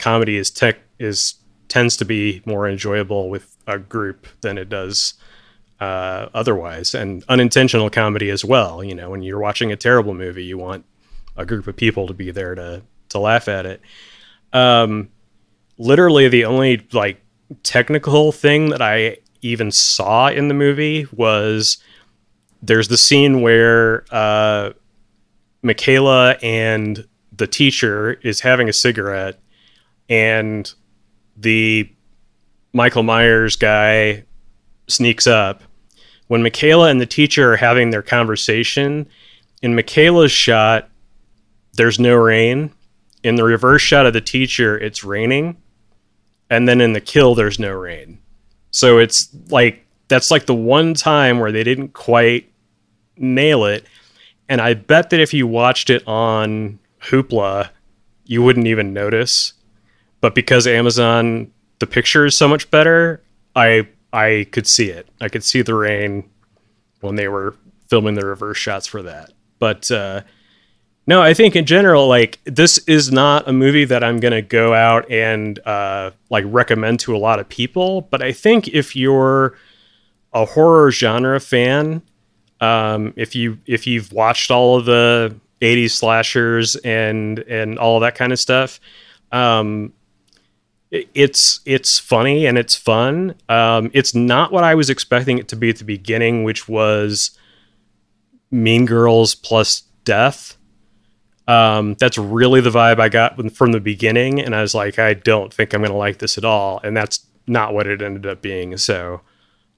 comedy 0.00 0.36
is 0.36 0.50
tech 0.50 0.80
is 0.98 1.36
tends 1.68 1.96
to 1.98 2.04
be 2.04 2.42
more 2.44 2.68
enjoyable 2.68 3.30
with 3.30 3.56
a 3.68 3.78
group 3.78 4.26
than 4.40 4.58
it 4.58 4.68
does 4.68 5.14
uh, 5.78 6.28
otherwise, 6.34 6.92
and 6.92 7.24
unintentional 7.28 7.90
comedy 7.90 8.28
as 8.28 8.44
well. 8.44 8.82
You 8.82 8.96
know, 8.96 9.08
when 9.08 9.22
you're 9.22 9.38
watching 9.38 9.70
a 9.70 9.76
terrible 9.76 10.14
movie, 10.14 10.44
you 10.44 10.58
want 10.58 10.84
a 11.36 11.46
group 11.46 11.68
of 11.68 11.76
people 11.76 12.08
to 12.08 12.12
be 12.12 12.32
there 12.32 12.56
to 12.56 12.82
to 13.10 13.20
laugh 13.20 13.46
at 13.46 13.66
it. 13.66 13.82
Um, 14.52 15.10
literally, 15.78 16.26
the 16.26 16.44
only 16.44 16.84
like 16.92 17.21
technical 17.62 18.32
thing 18.32 18.70
that 18.70 18.82
I 18.82 19.18
even 19.42 19.70
saw 19.72 20.28
in 20.28 20.48
the 20.48 20.54
movie 20.54 21.06
was 21.12 21.78
there's 22.62 22.88
the 22.88 22.96
scene 22.96 23.40
where 23.40 24.04
uh, 24.10 24.70
McKayla 25.64 26.42
and 26.42 27.06
the 27.32 27.46
teacher 27.46 28.12
is 28.22 28.40
having 28.40 28.68
a 28.68 28.72
cigarette, 28.72 29.40
and 30.08 30.72
the 31.36 31.90
Michael 32.72 33.02
Myers 33.02 33.56
guy 33.56 34.24
sneaks 34.86 35.26
up. 35.26 35.62
When 36.28 36.42
McKayla 36.42 36.90
and 36.90 37.00
the 37.00 37.06
teacher 37.06 37.52
are 37.52 37.56
having 37.56 37.90
their 37.90 38.02
conversation, 38.02 39.08
in 39.62 39.74
McKayla's 39.74 40.32
shot, 40.32 40.88
there's 41.74 41.98
no 41.98 42.14
rain. 42.14 42.72
In 43.22 43.36
the 43.36 43.44
reverse 43.44 43.82
shot 43.82 44.06
of 44.06 44.12
the 44.12 44.20
teacher, 44.20 44.78
it's 44.78 45.04
raining. 45.04 45.56
And 46.52 46.68
then 46.68 46.82
in 46.82 46.92
the 46.92 47.00
kill, 47.00 47.34
there's 47.34 47.58
no 47.58 47.72
rain. 47.72 48.18
So 48.72 48.98
it's 48.98 49.30
like, 49.48 49.86
that's 50.08 50.30
like 50.30 50.44
the 50.44 50.54
one 50.54 50.92
time 50.92 51.38
where 51.38 51.50
they 51.50 51.64
didn't 51.64 51.94
quite 51.94 52.52
nail 53.16 53.64
it. 53.64 53.86
And 54.50 54.60
I 54.60 54.74
bet 54.74 55.08
that 55.10 55.20
if 55.20 55.32
you 55.32 55.46
watched 55.46 55.88
it 55.88 56.06
on 56.06 56.78
Hoopla, 57.04 57.70
you 58.26 58.42
wouldn't 58.42 58.66
even 58.66 58.92
notice. 58.92 59.54
But 60.20 60.34
because 60.34 60.66
Amazon, 60.66 61.50
the 61.78 61.86
picture 61.86 62.26
is 62.26 62.36
so 62.36 62.48
much 62.48 62.70
better, 62.70 63.22
I 63.56 63.88
I 64.12 64.46
could 64.52 64.66
see 64.66 64.90
it. 64.90 65.08
I 65.22 65.30
could 65.30 65.44
see 65.44 65.62
the 65.62 65.74
rain 65.74 66.28
when 67.00 67.14
they 67.14 67.28
were 67.28 67.54
filming 67.88 68.12
the 68.12 68.26
reverse 68.26 68.58
shots 68.58 68.86
for 68.86 69.00
that. 69.04 69.32
But 69.58 69.90
uh, 69.90 70.20
no, 71.06 71.20
I 71.20 71.34
think 71.34 71.56
in 71.56 71.64
general, 71.66 72.06
like 72.08 72.38
this 72.44 72.78
is 72.86 73.10
not 73.10 73.48
a 73.48 73.52
movie 73.52 73.84
that 73.86 74.04
I'm 74.04 74.20
gonna 74.20 74.42
go 74.42 74.72
out 74.74 75.10
and 75.10 75.58
uh, 75.66 76.12
like 76.30 76.44
recommend 76.46 77.00
to 77.00 77.16
a 77.16 77.18
lot 77.18 77.40
of 77.40 77.48
people. 77.48 78.02
But 78.02 78.22
I 78.22 78.32
think 78.32 78.68
if 78.68 78.94
you're 78.94 79.56
a 80.32 80.44
horror 80.44 80.90
genre 80.92 81.40
fan, 81.40 82.02
um, 82.60 83.12
if 83.16 83.34
you 83.34 83.58
if 83.66 83.86
you've 83.86 84.12
watched 84.12 84.50
all 84.50 84.78
of 84.78 84.84
the 84.84 85.34
80s 85.60 85.90
slashers 85.90 86.76
and 86.76 87.38
and 87.40 87.78
all 87.78 88.00
that 88.00 88.14
kind 88.14 88.32
of 88.32 88.38
stuff, 88.38 88.78
um, 89.32 89.92
it- 90.92 91.08
it's 91.14 91.60
it's 91.66 91.98
funny 91.98 92.46
and 92.46 92.56
it's 92.56 92.76
fun. 92.76 93.34
Um, 93.48 93.90
it's 93.92 94.14
not 94.14 94.52
what 94.52 94.62
I 94.62 94.74
was 94.76 94.88
expecting 94.90 95.38
it 95.38 95.48
to 95.48 95.56
be 95.56 95.70
at 95.70 95.78
the 95.78 95.84
beginning, 95.84 96.44
which 96.44 96.68
was 96.68 97.36
Mean 98.50 98.86
Girls 98.86 99.34
plus 99.34 99.82
death. 100.04 100.56
Um, 101.48 101.94
that's 101.94 102.18
really 102.18 102.60
the 102.60 102.70
vibe 102.70 103.00
I 103.00 103.08
got 103.08 103.52
from 103.52 103.72
the 103.72 103.80
beginning, 103.80 104.40
and 104.40 104.54
I 104.54 104.62
was 104.62 104.74
like, 104.74 104.98
I 104.98 105.14
don't 105.14 105.52
think 105.52 105.74
I'm 105.74 105.80
going 105.80 105.90
to 105.90 105.96
like 105.96 106.18
this 106.18 106.38
at 106.38 106.44
all, 106.44 106.80
and 106.84 106.96
that's 106.96 107.26
not 107.46 107.74
what 107.74 107.86
it 107.86 108.00
ended 108.00 108.26
up 108.26 108.40
being. 108.40 108.76
So 108.76 109.22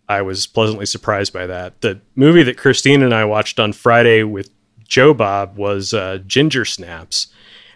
I 0.09 0.23
was 0.23 0.47
pleasantly 0.47 0.87
surprised 0.87 1.33
by 1.33 1.47
that. 1.47 1.81
The 1.81 2.01
movie 2.15 2.43
that 2.43 2.59
Christine 2.59 3.03
and 3.03 3.15
I 3.15 3.25
watched 3.25 3.59
on 3.59 3.73
Friday 3.73 4.23
with 4.23 4.51
Joe 4.87 5.15
Bob 5.15 5.57
was 5.57 5.95
uh, 5.95 6.19
Ginger 6.27 6.65
Snaps, 6.65 7.29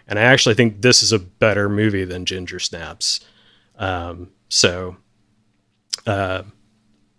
and 0.07 0.19
I 0.19 0.23
actually 0.23 0.55
think 0.55 0.81
this 0.81 1.01
is 1.01 1.11
a 1.11 1.19
better 1.19 1.67
movie 1.67 2.05
than 2.05 2.25
Ginger 2.25 2.59
Snaps. 2.59 3.21
Um, 3.79 4.29
so, 4.49 4.97
uh, 6.05 6.43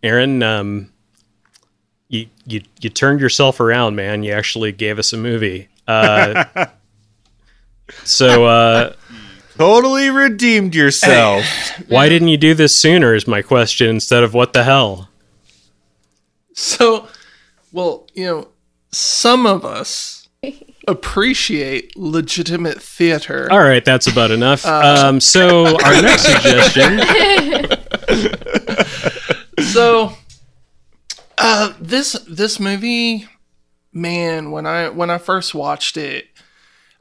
Aaron, 0.02 0.42
um, 0.42 0.92
you 2.09 2.26
you 2.46 2.62
you 2.80 2.90
turned 2.90 3.20
yourself 3.20 3.61
around, 3.61 3.96
man. 3.96 4.22
You 4.22 4.33
actually 4.33 4.72
gave 4.72 4.98
us 4.98 5.12
a 5.12 5.16
movie. 5.16 5.68
Uh, 5.90 6.66
so, 8.05 8.44
uh, 8.44 8.94
Totally 9.57 10.09
redeemed 10.09 10.74
yourself. 10.74 11.44
why 11.88 12.09
didn't 12.09 12.29
you 12.29 12.38
do 12.38 12.55
this 12.55 12.81
sooner? 12.81 13.14
Is 13.14 13.26
my 13.29 13.42
question 13.42 13.88
instead 13.90 14.22
of 14.22 14.33
what 14.33 14.55
the 14.55 14.64
hell? 14.64 15.11
So, 16.55 17.09
well, 17.70 18.07
you 18.14 18.24
know, 18.24 18.48
some 18.90 19.44
of 19.44 19.66
us 19.66 20.29
appreciate 20.88 21.94
legitimate 21.94 22.81
theater. 22.81 23.48
All 23.53 23.61
right, 23.61 23.85
that's 23.85 24.07
about 24.07 24.31
enough. 24.31 24.64
um, 24.64 25.20
so 25.20 25.66
our 25.85 26.03
next 26.03 26.22
suggestion. 26.33 27.00
so 29.64 30.12
uh 31.37 31.74
this 31.81 32.12
this 32.26 32.59
movie 32.59 33.29
man 33.92 34.50
when 34.50 34.66
i 34.66 34.88
when 34.88 35.11
i 35.11 35.18
first 35.18 35.55
watched 35.55 35.96
it 35.96 36.26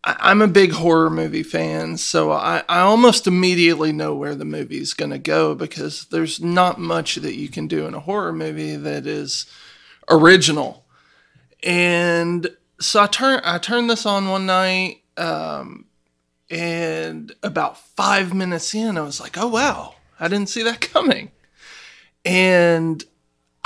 I, 0.04 0.16
i'm 0.20 0.42
a 0.42 0.48
big 0.48 0.72
horror 0.72 1.10
movie 1.10 1.44
fan 1.44 1.98
so 1.98 2.32
i 2.32 2.64
i 2.68 2.80
almost 2.80 3.28
immediately 3.28 3.92
know 3.92 4.16
where 4.16 4.36
the 4.36 4.46
movie's 4.46 4.94
going 4.94 5.12
to 5.12 5.20
go 5.20 5.54
because 5.54 6.06
there's 6.06 6.42
not 6.42 6.80
much 6.80 7.16
that 7.16 7.36
you 7.36 7.50
can 7.50 7.68
do 7.68 7.86
in 7.86 7.94
a 7.94 8.00
horror 8.00 8.34
movie 8.34 8.76
that 8.76 9.06
is 9.06 9.46
original. 10.10 10.84
And 11.64 12.50
so 12.80 13.04
i 13.04 13.08
turn 13.08 13.42
i 13.44 13.58
turned 13.58 13.90
this 13.90 14.06
on 14.06 14.30
one 14.30 14.46
night 14.46 15.02
um 15.18 15.86
and 16.50 17.34
about 17.44 17.78
five 17.78 18.34
minutes 18.34 18.74
in 18.74 18.98
i 18.98 19.02
was 19.02 19.20
like 19.20 19.38
oh 19.38 19.48
wow 19.48 19.96
i 20.20 20.28
didn't 20.28 20.50
see 20.50 20.64
that 20.64 20.82
coming. 20.94 21.32
And 22.26 23.04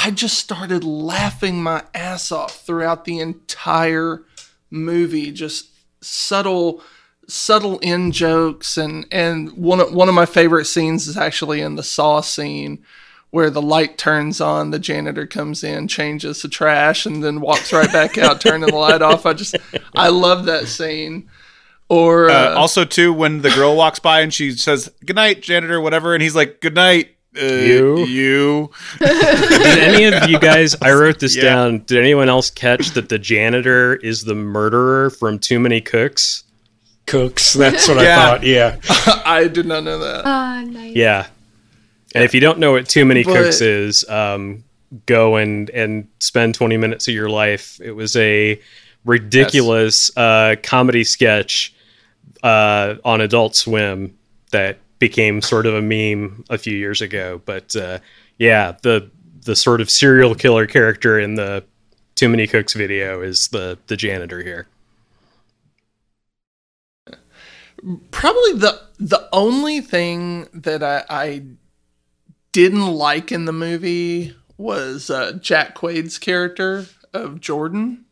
I 0.04 0.12
just 0.12 0.38
started 0.38 0.84
laughing 0.84 1.64
my 1.64 1.84
ass 1.94 2.30
off 2.30 2.66
throughout 2.66 3.06
the 3.06 3.20
entire 3.20 4.24
movie. 4.70 5.32
Just 5.32 5.70
subtle, 6.02 6.82
subtle 7.28 7.80
in 7.80 8.12
jokes, 8.12 8.78
and 8.78 9.06
and 9.12 9.54
one 9.54 9.80
of, 9.80 9.94
one 9.94 10.10
of 10.10 10.16
my 10.16 10.26
favorite 10.26 10.66
scenes 10.66 11.08
is 11.08 11.16
actually 11.16 11.62
in 11.62 11.76
the 11.76 11.84
Saw 11.84 12.20
scene 12.20 12.84
where 13.30 13.50
the 13.50 13.62
light 13.62 13.98
turns 13.98 14.40
on, 14.42 14.70
the 14.72 14.78
janitor 14.78 15.26
comes 15.26 15.64
in, 15.64 15.88
changes 15.88 16.42
the 16.42 16.48
trash, 16.50 17.06
and 17.06 17.24
then 17.24 17.42
walks 17.42 17.72
right 17.74 17.92
back 17.92 18.18
out, 18.18 18.42
turning 18.42 18.70
the 18.70 18.76
light 18.76 19.02
off. 19.02 19.26
I 19.26 19.34
just 19.34 19.56
I 19.96 20.10
love 20.10 20.46
that 20.46 20.68
scene. 20.68 21.30
Or 21.90 22.30
Uh, 22.30 22.52
uh, 22.52 22.56
also, 22.58 22.86
too, 22.86 23.14
when 23.14 23.42
the 23.42 23.50
girl 23.52 23.76
walks 23.76 24.00
by 24.00 24.20
and 24.20 24.34
she 24.34 24.52
says 24.52 24.92
"Good 25.06 25.16
night, 25.16 25.42
janitor," 25.42 25.80
whatever, 25.80 26.14
and 26.14 26.22
he's 26.22 26.36
like 26.36 26.60
"Good 26.60 26.76
night, 26.76 27.13
uh, 27.42 27.46
You? 27.46 28.06
you." 28.06 28.72
Did 29.00 29.80
any 29.80 30.04
of 30.06 30.30
you 30.30 30.40
guys? 30.40 30.76
I 30.82 30.92
wrote 30.94 31.20
this 31.20 31.36
Yeah. 31.36 31.44
down. 31.44 31.80
Did 31.86 32.00
anyone 32.00 32.30
else 32.30 32.50
catch 32.50 32.92
that 32.92 33.10
the 33.10 33.20
janitor 33.20 33.96
is 33.96 34.24
the 34.24 34.36
murderer 34.36 35.10
from 35.10 35.40
Too 35.40 35.60
Many 35.60 35.82
Cooks? 35.82 36.44
Cooks. 37.06 37.54
That's 37.64 37.88
what 37.88 38.02
Yeah. 38.02 38.20
I 38.20 38.26
thought. 38.26 38.44
Yeah. 38.44 38.78
I 39.26 39.48
did 39.48 39.66
not 39.66 39.84
know 39.84 40.00
that. 40.00 40.22
Ah, 40.26 40.64
nice. 40.66 40.96
Yeah. 40.96 41.28
And 42.16 42.24
if 42.24 42.34
you 42.34 42.40
don't 42.40 42.60
know 42.60 42.72
what 42.74 42.88
Too 42.88 43.06
Many 43.06 43.24
But- 43.24 43.36
Cooks 43.36 43.62
is, 43.62 44.08
um, 44.10 44.64
go 45.08 45.38
and 45.38 45.70
and 45.72 46.08
spend 46.20 46.54
20 46.54 46.78
minutes 46.78 47.08
of 47.08 47.14
your 47.16 47.30
life. 47.30 47.80
It 47.84 47.92
was 47.94 48.16
a 48.16 48.60
ridiculous 49.06 50.16
uh, 50.16 50.56
comedy 50.64 51.04
sketch 51.04 51.74
uh, 52.44 52.96
on 53.04 53.20
Adult 53.22 53.56
Swim 53.56 54.16
that 54.52 54.78
became 55.08 55.42
sort 55.42 55.66
of 55.66 55.74
a 55.74 55.82
meme 55.82 56.46
a 56.50 56.58
few 56.58 56.78
years 56.78 57.02
ago. 57.02 57.42
But 57.46 57.76
uh, 57.76 58.00
yeah, 58.38 58.78
the 58.84 59.12
the 59.42 59.56
sort 59.56 59.82
of 59.82 59.90
serial 59.90 60.34
killer 60.34 60.66
character 60.66 61.20
in 61.20 61.36
the 61.36 61.66
Too 62.16 62.30
Many 62.30 62.48
Cooks 62.48 62.74
video 62.74 63.22
is 63.22 63.50
the 63.52 63.78
the 63.88 63.98
janitor 63.98 64.42
here. 64.42 64.68
probably 68.12 68.54
the 68.54 68.82
the 69.00 69.28
only 69.34 69.82
thing 69.82 70.48
that 70.54 70.84
I, 70.84 71.04
I 71.10 71.44
didn't 72.52 72.88
like 72.88 73.32
in 73.32 73.46
the 73.46 73.54
movie 73.54 74.36
was 74.58 75.10
uh, 75.10 75.34
Jack 75.34 75.76
Quaid's 75.76 76.18
character 76.18 76.86
of 77.14 77.42
Jordan. 77.42 78.06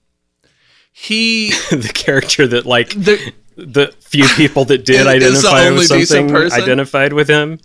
He 0.91 1.51
the 1.71 1.91
character 1.93 2.47
that 2.47 2.65
like 2.65 2.89
the 2.89 3.33
the 3.55 3.93
few 3.99 4.27
people 4.35 4.65
that 4.65 4.85
did 4.85 5.07
Is- 5.07 5.23
is 5.23 5.41
the 5.43 5.49
identify 5.49 5.71
with 5.71 5.87
something 5.87 6.35
identified 6.35 7.13
with 7.13 7.27
him. 7.29 7.59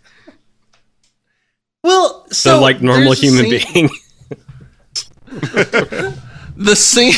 well, 1.82 2.26
So 2.28 2.56
so 2.56 2.60
like 2.60 2.80
normal 2.82 3.12
human 3.12 3.48
being. 3.50 3.88
the 6.56 6.74
scene 6.76 7.12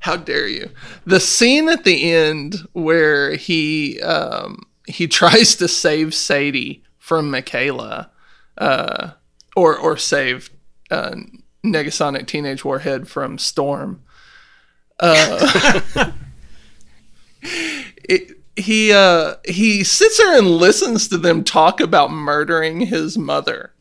how 0.00 0.16
dare 0.16 0.46
you 0.46 0.70
the 1.04 1.18
scene 1.20 1.68
at 1.68 1.84
the 1.84 2.10
end 2.12 2.56
where 2.72 3.34
he 3.36 4.00
um 4.02 4.62
he 4.86 5.06
tries 5.08 5.54
to 5.56 5.66
save 5.68 6.14
sadie 6.14 6.82
from 6.98 7.30
McKayla 7.32 8.08
uh 8.58 9.10
or 9.56 9.76
or 9.76 9.96
save 9.96 10.50
uh 10.90 11.14
negasonic 11.64 12.26
teenage 12.26 12.64
warhead 12.64 13.08
from 13.08 13.38
storm 13.38 14.02
uh 15.00 16.12
it, 17.42 18.38
he 18.56 18.92
uh 18.92 19.34
he 19.46 19.82
sits 19.84 20.18
there 20.18 20.36
and 20.36 20.46
listens 20.46 21.08
to 21.08 21.16
them 21.16 21.44
talk 21.44 21.80
about 21.80 22.10
murdering 22.10 22.80
his 22.80 23.16
mother 23.16 23.72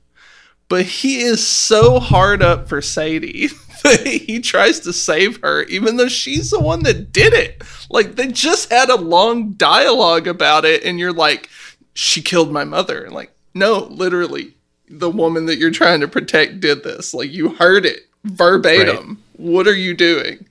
but 0.70 0.86
he 0.86 1.22
is 1.22 1.46
so 1.46 2.00
hard 2.00 2.42
up 2.42 2.70
for 2.70 2.82
Sadie 2.82 3.48
that 3.84 4.06
he 4.06 4.40
tries 4.40 4.80
to 4.82 4.94
save 4.94 5.42
her, 5.42 5.64
even 5.64 5.98
though 5.98 6.08
she's 6.08 6.52
the 6.52 6.60
one 6.60 6.84
that 6.84 7.12
did 7.12 7.34
it. 7.34 7.64
Like 7.90 8.16
they 8.16 8.28
just 8.28 8.72
had 8.72 8.90
a 8.90 8.96
long 8.96 9.54
dialogue 9.54 10.28
about 10.28 10.64
it, 10.64 10.84
and 10.84 11.00
you're 11.00 11.12
like, 11.12 11.50
she 11.96 12.22
killed 12.22 12.52
my 12.52 12.64
mother. 12.64 13.04
And 13.04 13.14
like, 13.14 13.32
no, 13.56 13.80
literally, 13.90 14.54
the 14.88 15.10
woman 15.10 15.48
that 15.48 15.58
you're 15.58 15.72
trying 15.72 16.02
to 16.02 16.08
protect 16.08 16.60
did 16.60 16.84
this. 16.84 17.14
Like 17.16 17.32
you 17.32 17.50
heard 17.56 17.86
it 17.86 18.02
verbatim. 18.24 19.22
What 19.38 19.68
are 19.68 19.76
you 19.76 19.96
doing? 19.96 20.46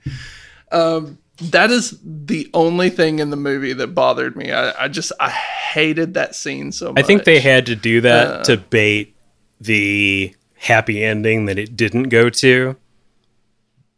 Um, 0.71 1.17
that 1.41 1.71
is 1.71 1.97
the 2.03 2.49
only 2.53 2.89
thing 2.89 3.19
in 3.19 3.29
the 3.29 3.37
movie 3.37 3.73
that 3.73 3.87
bothered 3.87 4.35
me. 4.35 4.51
I, 4.51 4.85
I 4.85 4.87
just 4.87 5.11
I 5.19 5.29
hated 5.29 6.13
that 6.15 6.35
scene 6.35 6.71
so 6.71 6.89
much. 6.93 7.03
I 7.03 7.07
think 7.07 7.23
they 7.23 7.39
had 7.39 7.65
to 7.67 7.75
do 7.75 8.01
that 8.01 8.27
Uh. 8.27 8.43
to 8.43 8.57
bait 8.57 9.15
the 9.61 10.33
happy 10.55 11.03
ending 11.03 11.45
that 11.45 11.57
it 11.57 11.75
didn't 11.77 12.03
go 12.09 12.29
to. 12.29 12.75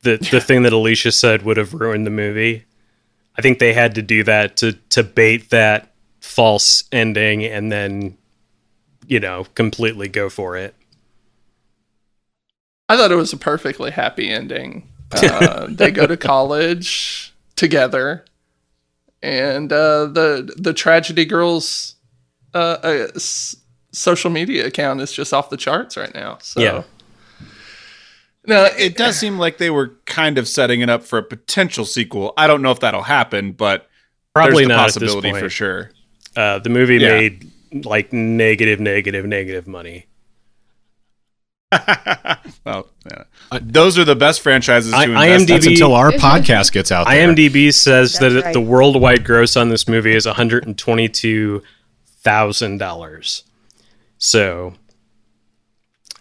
The 0.03 0.17
the 0.31 0.41
thing 0.41 0.63
that 0.63 0.73
Alicia 0.73 1.11
said 1.11 1.43
would 1.43 1.57
have 1.57 1.73
ruined 1.73 2.05
the 2.05 2.11
movie. 2.11 2.65
I 3.37 3.41
think 3.41 3.59
they 3.59 3.73
had 3.73 3.95
to 3.95 4.01
do 4.01 4.23
that 4.23 4.57
to 4.57 4.73
to 4.89 5.03
bait 5.03 5.49
that 5.51 5.91
false 6.19 6.83
ending 6.91 7.43
and 7.43 7.71
then 7.71 8.17
you 9.07 9.19
know, 9.19 9.45
completely 9.55 10.07
go 10.07 10.29
for 10.29 10.55
it. 10.55 10.73
I 12.87 12.95
thought 12.97 13.11
it 13.11 13.15
was 13.15 13.33
a 13.33 13.37
perfectly 13.37 13.91
happy 13.91 14.29
ending. 14.29 14.87
Uh, 15.11 15.67
they 15.69 15.91
go 15.91 16.07
to 16.07 16.15
college 16.33 17.30
together, 17.61 18.25
and 19.21 19.71
uh, 19.71 20.07
the 20.07 20.51
the 20.57 20.73
tragedy 20.73 21.25
girls' 21.25 21.95
uh, 22.55 22.77
uh, 22.83 23.07
s- 23.15 23.55
social 23.91 24.31
media 24.31 24.65
account 24.65 24.99
is 24.99 25.11
just 25.13 25.31
off 25.33 25.49
the 25.51 25.57
charts 25.57 25.95
right 25.95 26.13
now. 26.15 26.39
So 26.41 26.59
Yeah. 26.59 26.83
no, 28.47 28.65
It 28.77 28.97
does 28.97 29.17
seem 29.19 29.37
like 29.37 29.57
they 29.59 29.69
were 29.69 29.95
kind 30.05 30.37
of 30.39 30.47
setting 30.47 30.81
it 30.81 30.89
up 30.89 31.03
for 31.03 31.19
a 31.19 31.23
potential 31.23 31.85
sequel. 31.85 32.33
I 32.35 32.47
don't 32.47 32.61
know 32.63 32.71
if 32.71 32.79
that'll 32.79 33.03
happen, 33.03 33.51
but 33.51 33.87
Probably 34.33 34.65
there's 34.65 34.67
the 34.69 34.73
not 34.75 34.79
at 34.79 34.85
this 34.87 34.93
possibility 34.95 35.31
point. 35.31 35.43
for 35.43 35.49
sure. 35.49 35.91
Uh, 36.35 36.57
the 36.59 36.69
movie 36.69 36.95
Yeah. 36.97 37.09
made 37.09 37.51
like 37.85 38.11
negative, 38.11 38.79
negative, 38.79 39.25
negative 39.25 39.67
money. 39.67 40.07
Well, 42.65 42.89
yeah. 43.09 43.23
those 43.61 43.97
are 43.97 44.03
the 44.03 44.15
best 44.15 44.41
franchises 44.41 44.91
to 44.91 44.97
I- 44.97 45.03
invest. 45.05 45.45
IMDb 45.45 45.47
That's 45.47 45.67
until 45.67 45.93
our 45.95 46.11
podcast 46.11 46.71
gets 46.71 46.91
out 46.91 47.07
there. 47.07 47.27
IMDb 47.27 47.73
says 47.73 48.13
That's 48.13 48.33
that 48.35 48.43
right. 48.45 48.53
the 48.53 48.61
worldwide 48.61 49.23
gross 49.23 49.55
on 49.57 49.69
this 49.69 49.87
movie 49.87 50.15
is 50.15 50.25
one 50.25 50.35
hundred 50.35 50.65
and 50.67 50.77
twenty-two 50.77 51.63
thousand 52.23 52.77
dollars. 52.77 53.43
So, 54.19 54.73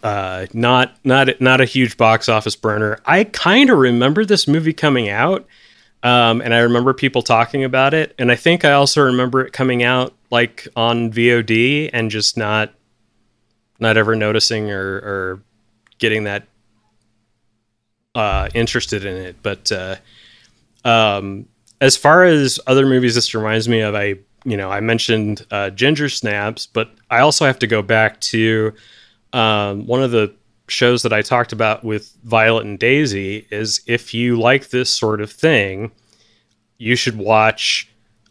uh, 0.03 0.47
not 0.53 0.97
not 1.03 1.39
not 1.39 1.61
a 1.61 1.65
huge 1.65 1.95
box 1.97 2.27
office 2.27 2.55
burner. 2.55 2.99
I 3.05 3.25
kind 3.25 3.69
of 3.69 3.77
remember 3.77 4.25
this 4.25 4.47
movie 4.47 4.73
coming 4.73 5.09
out, 5.09 5.45
um, 6.01 6.41
and 6.41 6.53
I 6.53 6.59
remember 6.59 6.93
people 6.93 7.21
talking 7.21 7.63
about 7.63 7.93
it, 7.93 8.15
and 8.17 8.31
I 8.31 8.35
think 8.35 8.65
I 8.65 8.71
also 8.71 9.03
remember 9.03 9.41
it 9.45 9.53
coming 9.53 9.83
out 9.83 10.15
like 10.31 10.67
on 10.75 11.11
VOD 11.11 11.91
and 11.93 12.09
just 12.09 12.35
not 12.37 12.73
not 13.81 13.97
ever 13.97 14.15
noticing 14.15 14.71
or, 14.71 14.95
or 14.95 15.43
getting 15.97 16.23
that 16.25 16.47
uh, 18.15 18.47
interested 18.53 19.03
in 19.03 19.17
it. 19.17 19.35
But 19.41 19.71
uh, 19.71 19.95
um, 20.85 21.47
as 21.81 21.97
far 21.97 22.23
as 22.23 22.59
other 22.67 22.85
movies, 22.85 23.15
this 23.15 23.33
reminds 23.33 23.67
me 23.67 23.81
of 23.81 23.95
I 23.95 24.15
you 24.45 24.57
know 24.57 24.71
I 24.71 24.79
mentioned 24.79 25.45
uh, 25.51 25.71
Ginger 25.71 26.09
Snaps, 26.09 26.67
but 26.67 26.91
I 27.09 27.19
also 27.19 27.45
have 27.45 27.59
to 27.59 27.67
go 27.67 27.81
back 27.81 28.21
to 28.21 28.73
um, 29.33 29.87
one 29.87 30.03
of 30.03 30.11
the 30.11 30.33
shows 30.67 31.03
that 31.03 31.11
I 31.11 31.21
talked 31.21 31.51
about 31.51 31.83
with 31.83 32.13
Violet 32.23 32.65
and 32.65 32.77
Daisy. 32.77 33.47
Is 33.49 33.81
if 33.87 34.13
you 34.13 34.39
like 34.39 34.69
this 34.69 34.89
sort 34.89 35.21
of 35.21 35.31
thing, 35.31 35.91
you 36.77 36.95
should 36.95 37.17
watch 37.17 37.89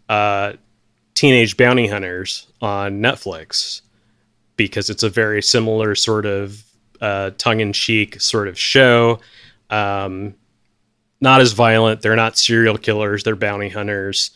uh, 0.08 0.52
Teenage 1.14 1.56
Bounty 1.56 1.86
Hunters 1.86 2.46
on 2.60 3.00
Netflix 3.00 3.82
because 4.64 4.90
it's 4.90 5.02
a 5.02 5.08
very 5.08 5.42
similar 5.42 5.94
sort 5.94 6.26
of 6.26 6.62
uh, 7.00 7.30
tongue-in-cheek 7.38 8.20
sort 8.20 8.48
of 8.48 8.58
show. 8.58 9.20
Um, 9.70 10.34
not 11.20 11.40
as 11.40 11.52
violent. 11.52 12.02
They're 12.02 12.16
not 12.16 12.38
serial 12.38 12.78
killers. 12.78 13.24
They're 13.24 13.36
bounty 13.36 13.68
hunters. 13.68 14.30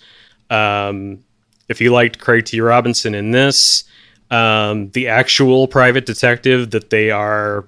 Um, 0.51 1.25
if 1.68 1.81
you 1.81 1.93
liked 1.93 2.18
Craig 2.18 2.45
T. 2.45 2.61
Robinson 2.61 3.14
in 3.14 3.31
this, 3.31 3.85
um, 4.31 4.91
the 4.91 5.09
actual 5.09 5.66
private 5.66 6.07
detective 6.07 6.70
that 6.70 6.91
they 6.91 7.11
are 7.11 7.66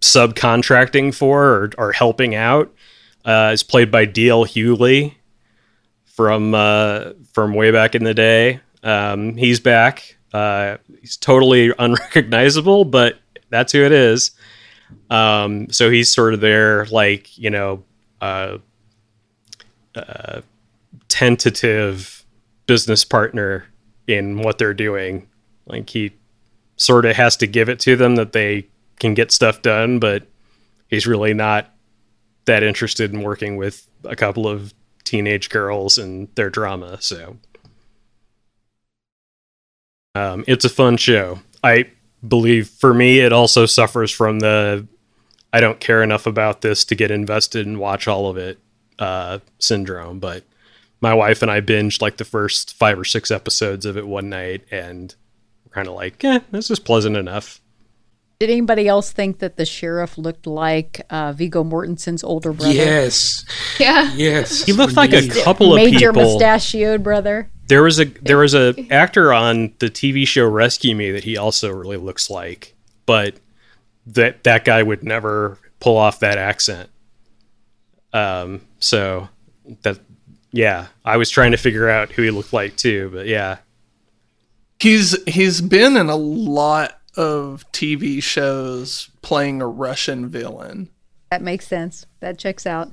subcontracting 0.00 1.14
for 1.14 1.44
or, 1.44 1.70
or 1.78 1.92
helping 1.92 2.34
out 2.34 2.74
uh, 3.24 3.50
is 3.52 3.62
played 3.62 3.90
by 3.90 4.04
D.L. 4.04 4.44
Hughley 4.44 5.14
from 6.04 6.54
uh, 6.54 7.12
from 7.32 7.54
way 7.54 7.70
back 7.70 7.94
in 7.94 8.04
the 8.04 8.14
day. 8.14 8.60
Um, 8.82 9.36
he's 9.36 9.60
back. 9.60 10.15
Uh, 10.32 10.76
he's 11.00 11.16
totally 11.16 11.72
unrecognizable, 11.78 12.84
but 12.84 13.18
that's 13.50 13.72
who 13.72 13.84
it 13.84 13.92
is. 13.92 14.32
Um, 15.10 15.70
so 15.70 15.90
he's 15.90 16.12
sort 16.12 16.34
of 16.34 16.40
their 16.40 16.86
like 16.86 17.36
you 17.38 17.50
know 17.50 17.82
uh, 18.20 18.58
uh, 19.94 20.40
tentative 21.08 22.24
business 22.66 23.04
partner 23.04 23.66
in 24.06 24.42
what 24.42 24.58
they're 24.58 24.74
doing. 24.74 25.26
Like 25.66 25.90
he 25.90 26.12
sort 26.76 27.04
of 27.04 27.16
has 27.16 27.36
to 27.38 27.46
give 27.46 27.68
it 27.68 27.80
to 27.80 27.96
them 27.96 28.16
that 28.16 28.32
they 28.32 28.68
can 29.00 29.14
get 29.14 29.32
stuff 29.32 29.62
done, 29.62 29.98
but 29.98 30.26
he's 30.88 31.06
really 31.06 31.34
not 31.34 31.72
that 32.44 32.62
interested 32.62 33.12
in 33.12 33.22
working 33.22 33.56
with 33.56 33.88
a 34.04 34.16
couple 34.16 34.46
of 34.46 34.72
teenage 35.04 35.48
girls 35.48 35.98
and 35.98 36.28
their 36.34 36.50
drama. 36.50 37.00
So 37.00 37.36
um, 40.16 40.44
it's 40.46 40.64
a 40.64 40.68
fun 40.68 40.96
show. 40.96 41.40
I 41.62 41.90
believe 42.26 42.68
for 42.68 42.94
me, 42.94 43.18
it 43.20 43.32
also 43.32 43.66
suffers 43.66 44.10
from 44.10 44.38
the 44.40 44.86
I 45.52 45.60
don't 45.60 45.80
care 45.80 46.02
enough 46.02 46.26
about 46.26 46.60
this 46.60 46.84
to 46.86 46.94
get 46.94 47.10
invested 47.10 47.66
and 47.66 47.78
watch 47.78 48.08
all 48.08 48.28
of 48.28 48.36
it 48.36 48.58
uh, 48.98 49.38
syndrome. 49.58 50.18
But 50.18 50.44
my 51.00 51.14
wife 51.14 51.42
and 51.42 51.50
I 51.50 51.60
binged 51.60 52.02
like 52.02 52.16
the 52.16 52.24
first 52.24 52.74
five 52.74 52.98
or 52.98 53.04
six 53.04 53.30
episodes 53.30 53.86
of 53.86 53.96
it 53.96 54.06
one 54.06 54.28
night, 54.28 54.64
and 54.70 55.14
we're 55.64 55.72
kind 55.72 55.88
of 55.88 55.94
like, 55.94 56.22
eh, 56.24 56.40
this 56.50 56.70
is 56.70 56.78
pleasant 56.78 57.16
enough. 57.16 57.60
Did 58.38 58.50
anybody 58.50 58.86
else 58.86 59.12
think 59.12 59.38
that 59.38 59.56
the 59.56 59.64
sheriff 59.64 60.18
looked 60.18 60.46
like 60.46 61.00
uh, 61.08 61.32
Viggo 61.32 61.64
Mortensen's 61.64 62.22
older 62.22 62.52
brother? 62.52 62.74
Yes. 62.74 63.44
Yeah. 63.78 64.12
Yes. 64.14 64.62
He 64.62 64.74
looked 64.74 64.94
like 64.94 65.14
a 65.14 65.26
couple 65.42 65.72
of 65.72 65.76
Major 65.76 66.12
people. 66.12 66.32
mustachioed 66.34 67.02
brother. 67.02 67.50
There 67.66 67.82
was 67.82 67.98
a 68.00 68.04
there 68.04 68.38
was 68.38 68.54
a 68.54 68.74
actor 68.90 69.32
on 69.32 69.74
the 69.78 69.88
TV 69.88 70.26
show 70.26 70.46
Rescue 70.48 70.94
Me 70.94 71.10
that 71.10 71.24
he 71.24 71.36
also 71.36 71.70
really 71.72 71.96
looks 71.96 72.30
like, 72.30 72.74
but 73.06 73.36
that 74.06 74.44
that 74.44 74.64
guy 74.64 74.82
would 74.82 75.02
never 75.02 75.58
pull 75.80 75.96
off 75.96 76.20
that 76.20 76.38
accent. 76.38 76.90
Um, 78.12 78.62
so 78.78 79.28
that 79.82 79.98
yeah, 80.52 80.86
I 81.04 81.16
was 81.16 81.28
trying 81.28 81.50
to 81.50 81.58
figure 81.58 81.88
out 81.88 82.12
who 82.12 82.22
he 82.22 82.30
looked 82.30 82.52
like 82.52 82.76
too, 82.76 83.10
but 83.12 83.26
yeah, 83.26 83.58
he's 84.80 85.16
he's 85.24 85.60
been 85.60 85.96
in 85.96 86.08
a 86.08 86.16
lot 86.16 86.98
of 87.16 87.64
TV 87.72 88.22
shows 88.22 89.10
playing 89.22 89.60
a 89.60 89.66
Russian 89.66 90.28
villain. 90.28 90.88
That 91.30 91.42
makes 91.42 91.66
sense. 91.66 92.06
That 92.20 92.38
checks 92.38 92.66
out. 92.66 92.90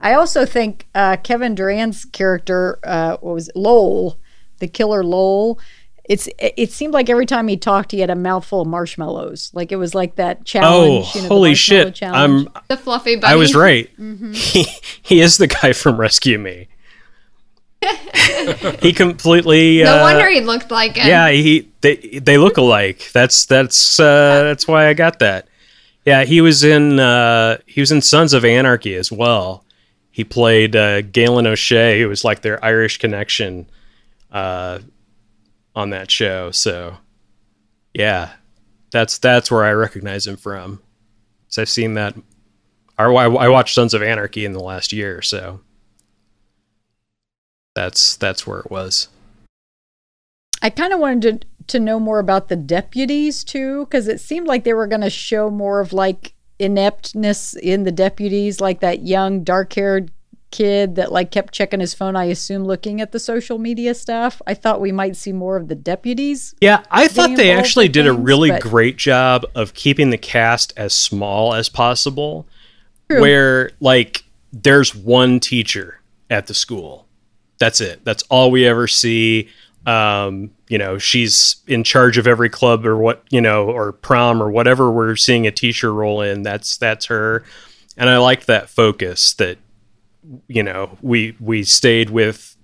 I 0.00 0.14
also 0.14 0.46
think 0.46 0.86
uh, 0.94 1.16
Kevin 1.18 1.54
Durand's 1.54 2.04
character, 2.04 2.78
uh, 2.84 3.18
what 3.18 3.34
was 3.34 3.48
it, 3.48 3.56
Lowell, 3.56 4.18
the 4.58 4.68
killer 4.68 5.04
Lowell. 5.04 5.58
It's 6.04 6.28
it 6.38 6.72
seemed 6.72 6.92
like 6.92 7.08
every 7.08 7.26
time 7.26 7.46
he 7.46 7.56
talked, 7.56 7.92
he 7.92 8.00
had 8.00 8.10
a 8.10 8.16
mouthful 8.16 8.62
of 8.62 8.66
marshmallows. 8.66 9.50
Like 9.54 9.70
it 9.70 9.76
was 9.76 9.94
like 9.94 10.16
that 10.16 10.38
oh 10.40 10.42
challenge. 10.44 11.14
you 11.14 11.22
know, 11.22 11.28
holy 11.28 11.50
marshmallow 11.50 11.84
shit, 11.84 11.94
challenge. 11.94 12.48
I'm 12.48 12.64
The 12.68 12.76
fluffy 12.76 13.16
bunny. 13.16 13.32
I 13.32 13.36
was 13.36 13.54
right. 13.54 13.88
He 14.32 14.66
he 15.02 15.20
is 15.20 15.36
the 15.36 15.46
guy 15.46 15.72
from 15.72 16.00
Rescue 16.00 16.38
Me. 16.38 16.68
he 18.80 18.92
completely 18.92 19.82
No 19.82 19.98
uh, 19.98 20.02
wonder 20.02 20.28
he 20.28 20.40
looked 20.40 20.70
like 20.70 20.96
it. 20.98 21.06
Yeah, 21.06 21.30
he 21.30 21.70
they 21.80 21.96
they 21.96 22.38
look 22.38 22.56
alike. 22.56 23.10
That's 23.12 23.46
that's 23.46 24.00
uh, 24.00 24.42
that's 24.44 24.66
why 24.66 24.88
I 24.88 24.94
got 24.94 25.20
that. 25.20 25.46
Yeah, 26.04 26.24
he 26.24 26.40
was 26.40 26.64
in 26.64 26.98
uh, 26.98 27.58
he 27.66 27.80
was 27.80 27.92
in 27.92 28.02
Sons 28.02 28.32
of 28.32 28.44
Anarchy 28.44 28.94
as 28.96 29.12
well. 29.12 29.64
He 30.10 30.24
played 30.24 30.74
uh, 30.74 31.02
Galen 31.02 31.46
O'Shay, 31.46 32.00
who 32.00 32.08
was 32.08 32.24
like 32.24 32.42
their 32.42 32.62
Irish 32.64 32.98
connection 32.98 33.68
uh, 34.32 34.80
on 35.74 35.90
that 35.90 36.10
show. 36.10 36.50
So, 36.50 36.96
yeah, 37.94 38.30
that's 38.90 39.18
that's 39.18 39.50
where 39.50 39.64
I 39.64 39.72
recognize 39.72 40.26
him 40.26 40.36
from. 40.36 40.82
So 41.48 41.62
I've 41.62 41.68
seen 41.68 41.94
that. 41.94 42.16
I, 42.98 43.04
I 43.04 43.48
watched 43.48 43.74
Sons 43.74 43.94
of 43.94 44.02
Anarchy 44.02 44.44
in 44.44 44.52
the 44.52 44.60
last 44.60 44.92
year, 44.92 45.22
so 45.22 45.60
that's 47.74 48.16
that's 48.16 48.46
where 48.46 48.60
it 48.60 48.70
was. 48.70 49.08
I 50.60 50.68
kind 50.70 50.92
of 50.92 51.00
wanted 51.00 51.40
to 51.40 51.46
to 51.70 51.80
know 51.80 52.00
more 52.00 52.18
about 52.18 52.48
the 52.48 52.56
deputies 52.56 53.44
too? 53.44 53.86
Because 53.86 54.08
it 54.08 54.20
seemed 54.20 54.46
like 54.46 54.64
they 54.64 54.74
were 54.74 54.86
going 54.86 55.00
to 55.00 55.10
show 55.10 55.50
more 55.50 55.80
of 55.80 55.92
like 55.92 56.34
ineptness 56.60 57.54
in 57.54 57.84
the 57.84 57.92
deputies, 57.92 58.60
like 58.60 58.80
that 58.80 59.02
young 59.06 59.42
dark 59.42 59.72
haired 59.72 60.10
kid 60.50 60.96
that 60.96 61.12
like 61.12 61.30
kept 61.30 61.52
checking 61.54 61.78
his 61.78 61.94
phone 61.94 62.16
i 62.16 62.24
assume 62.24 62.64
looking 62.64 63.00
at 63.00 63.12
the 63.12 63.20
social 63.20 63.56
media 63.56 63.94
stuff 63.94 64.42
i 64.48 64.52
thought 64.52 64.80
we 64.80 64.90
might 64.90 65.14
see 65.14 65.32
more 65.32 65.56
of 65.56 65.68
the 65.68 65.76
deputies 65.76 66.56
Yeah, 66.60 66.82
I 66.90 67.06
thought 67.06 67.36
they 67.36 67.52
actually 67.52 67.86
did 67.86 68.08
a 68.08 68.12
really 68.12 68.50
but- 68.50 68.60
great 68.60 68.96
job 68.96 69.44
of 69.54 69.74
keeping 69.74 70.10
the 70.10 70.18
cast 70.18 70.72
as 70.76 70.92
small 70.92 71.54
as 71.54 71.68
possible. 71.68 72.48
True. 73.08 73.20
Where 73.20 73.70
like 73.78 74.24
there's 74.52 74.92
one 74.92 75.38
teacher 75.38 76.00
at 76.28 76.48
the 76.48 76.54
school. 76.54 77.06
That's 77.58 77.80
it. 77.80 78.04
That's 78.04 78.24
all 78.24 78.50
we 78.50 78.66
ever 78.66 78.88
see. 78.88 79.48
Um, 79.86 80.50
you 80.68 80.78
know, 80.78 80.98
she's 80.98 81.56
in 81.66 81.84
charge 81.84 82.18
of 82.18 82.26
every 82.26 82.50
club 82.50 82.86
or 82.86 82.96
what, 82.96 83.24
you 83.30 83.40
know, 83.40 83.70
or 83.70 83.92
prom 83.92 84.42
or 84.42 84.50
whatever 84.50 84.90
we're 84.90 85.16
seeing 85.16 85.46
a 85.46 85.50
teacher 85.50 85.92
roll 85.92 86.20
in. 86.20 86.42
That's 86.42 86.76
that's 86.76 87.06
her. 87.06 87.44
And 87.96 88.08
I 88.08 88.18
like 88.18 88.44
that 88.46 88.68
focus 88.68 89.34
that 89.34 89.58
you 90.48 90.62
know, 90.62 90.98
we 91.00 91.36
we 91.40 91.62
stayed 91.64 92.10
with 92.10 92.56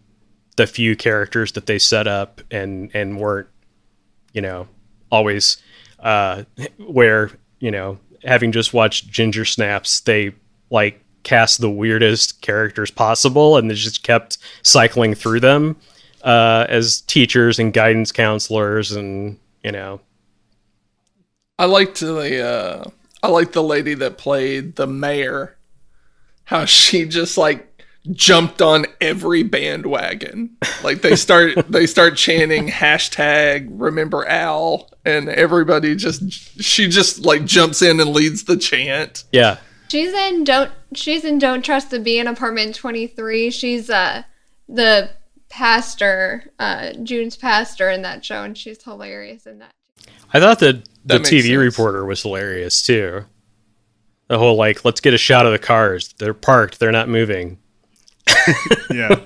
the 0.57 0.67
few 0.67 0.97
characters 0.97 1.53
that 1.53 1.67
they 1.67 1.79
set 1.79 2.07
up 2.07 2.41
and 2.51 2.91
and 2.95 3.19
weren't 3.19 3.49
you 4.33 4.41
know 4.41 4.67
always 5.11 5.59
uh 6.01 6.43
where 6.79 7.31
you 7.61 7.71
know 7.71 7.99
having 8.25 8.53
just 8.53 8.75
watched 8.75 9.09
ginger 9.09 9.45
snaps 9.45 10.01
they 10.01 10.35
like 10.71 11.03
cast 11.23 11.61
the 11.61 11.71
weirdest 11.71 12.41
characters 12.41 12.91
possible 12.91 13.57
and 13.57 13.71
they 13.71 13.75
just 13.75 14.03
kept 14.03 14.39
cycling 14.63 15.15
through 15.15 15.41
them 15.41 15.77
uh 16.27 16.67
as 16.69 17.01
teachers 17.03 17.59
and 17.59 17.73
guidance 17.73 18.13
counselors 18.13 18.93
and 18.93 19.39
you 19.65 19.73
know 19.73 20.01
I 21.59 21.65
liked 21.65 22.01
the 22.01 22.45
uh, 22.45 22.91
I 23.23 23.29
liked 23.29 23.53
the 23.53 23.63
lady 23.63 23.95
that 23.95 24.19
played 24.19 24.77
the 24.77 24.87
mayor. 24.87 25.57
How 26.45 26.65
she 26.65 27.07
just 27.07 27.39
like 27.39 27.83
jumped 28.13 28.63
on 28.63 28.87
every 29.01 29.43
bandwagon. 29.43 30.57
Like 30.85 31.03
they 31.03 31.17
start 31.17 31.55
they 31.71 31.87
start 31.87 32.17
chanting 32.17 32.69
hashtag 32.69 33.69
remember 33.71 34.27
Al 34.27 34.91
and 35.05 35.29
everybody 35.29 35.97
just 35.97 36.61
she 36.63 36.89
just 36.89 37.25
like 37.25 37.45
jumps 37.45 37.83
in 37.83 37.99
and 37.99 38.11
leads 38.11 38.45
the 38.45 38.57
chant. 38.57 39.25
yeah 39.33 39.59
She's 39.89 40.13
in 40.13 40.45
don't 40.45 40.71
she's 40.95 41.25
in 41.25 41.39
Don't 41.39 41.65
Trust 41.65 41.91
the 41.91 41.99
Bee 41.99 42.19
in 42.19 42.27
Apartment 42.27 42.75
23. 42.75 43.51
She's 43.51 43.89
uh 43.89 44.23
the 44.69 45.11
pastor, 45.49 46.51
uh 46.59 46.93
June's 47.03 47.37
pastor 47.37 47.91
in 47.91 48.03
that 48.03 48.25
show 48.25 48.43
and 48.43 48.57
she's 48.57 48.83
hilarious 48.83 49.47
in 49.47 49.59
that. 49.61 49.71
I 50.33 50.41
thought 50.41 50.59
that 50.61 50.85
the 51.05 51.19
That 51.19 51.23
TV 51.23 51.43
sense. 51.43 51.57
reporter 51.57 52.05
was 52.05 52.23
hilarious 52.23 52.83
too. 52.85 53.25
The 54.29 54.39
whole 54.39 54.57
like, 54.57 54.85
let's 54.85 55.01
get 55.01 55.15
a 55.15 55.19
shot 55.19 55.47
of 55.47 55.53
the 55.53 55.59
cars. 55.59 56.13
They're 56.19 56.35
parked. 56.35 56.81
They're 56.81 56.91
not 56.93 57.09
moving. 57.09 57.59
yeah. 58.91 59.21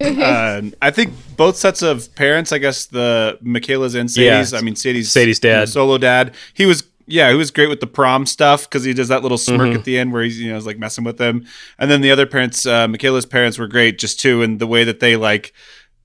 Uh, 0.00 0.60
I 0.82 0.90
think 0.90 1.14
both 1.36 1.56
sets 1.56 1.80
of 1.80 2.14
parents. 2.14 2.52
I 2.52 2.58
guess 2.58 2.84
the 2.86 3.38
McKayla's 3.42 3.94
and 3.94 4.10
Sadie's. 4.10 4.52
Yeah. 4.52 4.58
I 4.58 4.60
mean, 4.60 4.76
Sadie's 4.76 5.10
Sadie's 5.10 5.40
dad. 5.40 5.68
solo 5.70 5.96
dad. 5.96 6.34
He 6.52 6.66
was 6.66 6.82
yeah, 7.06 7.30
he 7.30 7.36
was 7.36 7.50
great 7.50 7.68
with 7.68 7.80
the 7.80 7.86
prom 7.86 8.26
stuff 8.26 8.64
because 8.68 8.84
he 8.84 8.94
does 8.94 9.08
that 9.08 9.22
little 9.22 9.38
smirk 9.38 9.60
Mm-hmm. 9.68 9.78
at 9.78 9.84
the 9.84 9.98
end 9.98 10.12
where 10.12 10.22
he's 10.22 10.40
you 10.40 10.50
know 10.50 10.56
is 10.56 10.66
like 10.66 10.78
messing 10.78 11.04
with 11.04 11.18
them. 11.18 11.46
And 11.78 11.90
then 11.90 12.00
the 12.00 12.10
other 12.10 12.26
parents, 12.26 12.64
uh, 12.66 12.86
McKayla's 12.88 13.26
parents 13.26 13.58
were 13.58 13.68
great 13.68 13.98
just 13.98 14.20
too, 14.20 14.42
and 14.42 14.58
the 14.58 14.66
way 14.66 14.84
that 14.84 15.00
they 15.00 15.16
like 15.16 15.52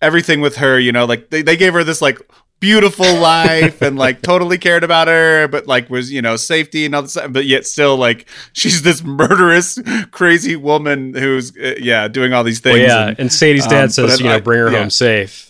everything 0.02 0.42
with 0.42 0.58
her. 0.58 0.80
You 0.80 0.92
know, 0.92 1.06
like 1.06 1.30
they 1.30 1.42
they 1.42 1.58
gave 1.58 1.74
her 1.74 1.84
this 1.84 2.02
like 2.02 2.20
beautiful 2.60 3.16
life 3.20 3.82
and 3.82 3.98
like 3.98 4.22
totally 4.22 4.58
cared 4.58 4.84
about 4.84 5.08
her 5.08 5.48
but 5.48 5.66
like 5.66 5.90
was 5.90 6.12
you 6.12 6.22
know 6.22 6.36
safety 6.36 6.84
and 6.86 6.94
all 6.94 7.02
this 7.02 7.18
but 7.30 7.46
yet 7.46 7.66
still 7.66 7.96
like 7.96 8.28
she's 8.52 8.82
this 8.90 9.02
murderous 9.02 9.80
crazy 10.12 10.58
woman 10.58 11.14
who's 11.14 11.56
uh, 11.58 11.76
yeah 11.80 12.06
doing 12.10 12.34
all 12.34 12.44
these 12.44 12.62
Well, 12.62 12.74
things 12.74 12.88
yeah, 12.88 13.08
and- 13.08 13.20
and 13.22 13.32
Sadie's 13.32 13.64
um, 13.64 13.70
dad 13.70 13.94
says, 13.94 14.20
you 14.20 14.26
know, 14.26 14.42
bring 14.42 14.60
her 14.60 14.72
yeah. 14.74 14.80
home 14.80 14.90
safe. 14.90 15.49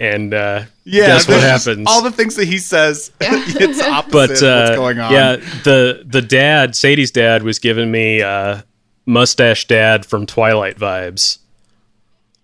And 0.00 0.32
uh, 0.32 0.64
Yeah, 0.84 1.06
guess 1.08 1.28
what 1.28 1.40
happens? 1.40 1.86
All 1.88 2.00
the 2.02 2.10
things 2.10 2.34
that 2.36 2.46
he 2.48 2.56
says, 2.58 3.12
it's 3.20 3.80
opposite 3.86 4.10
but 4.12 4.30
what's 4.30 4.42
uh, 4.42 4.74
going 4.74 4.98
on. 4.98 5.12
yeah, 5.12 5.36
the 5.62 6.02
the 6.06 6.22
dad, 6.22 6.74
Sadie's 6.74 7.10
dad, 7.10 7.42
was 7.42 7.58
giving 7.58 7.90
me 7.90 8.22
uh, 8.22 8.62
mustache 9.04 9.66
dad 9.66 10.06
from 10.06 10.24
Twilight 10.24 10.78
vibes. 10.78 11.38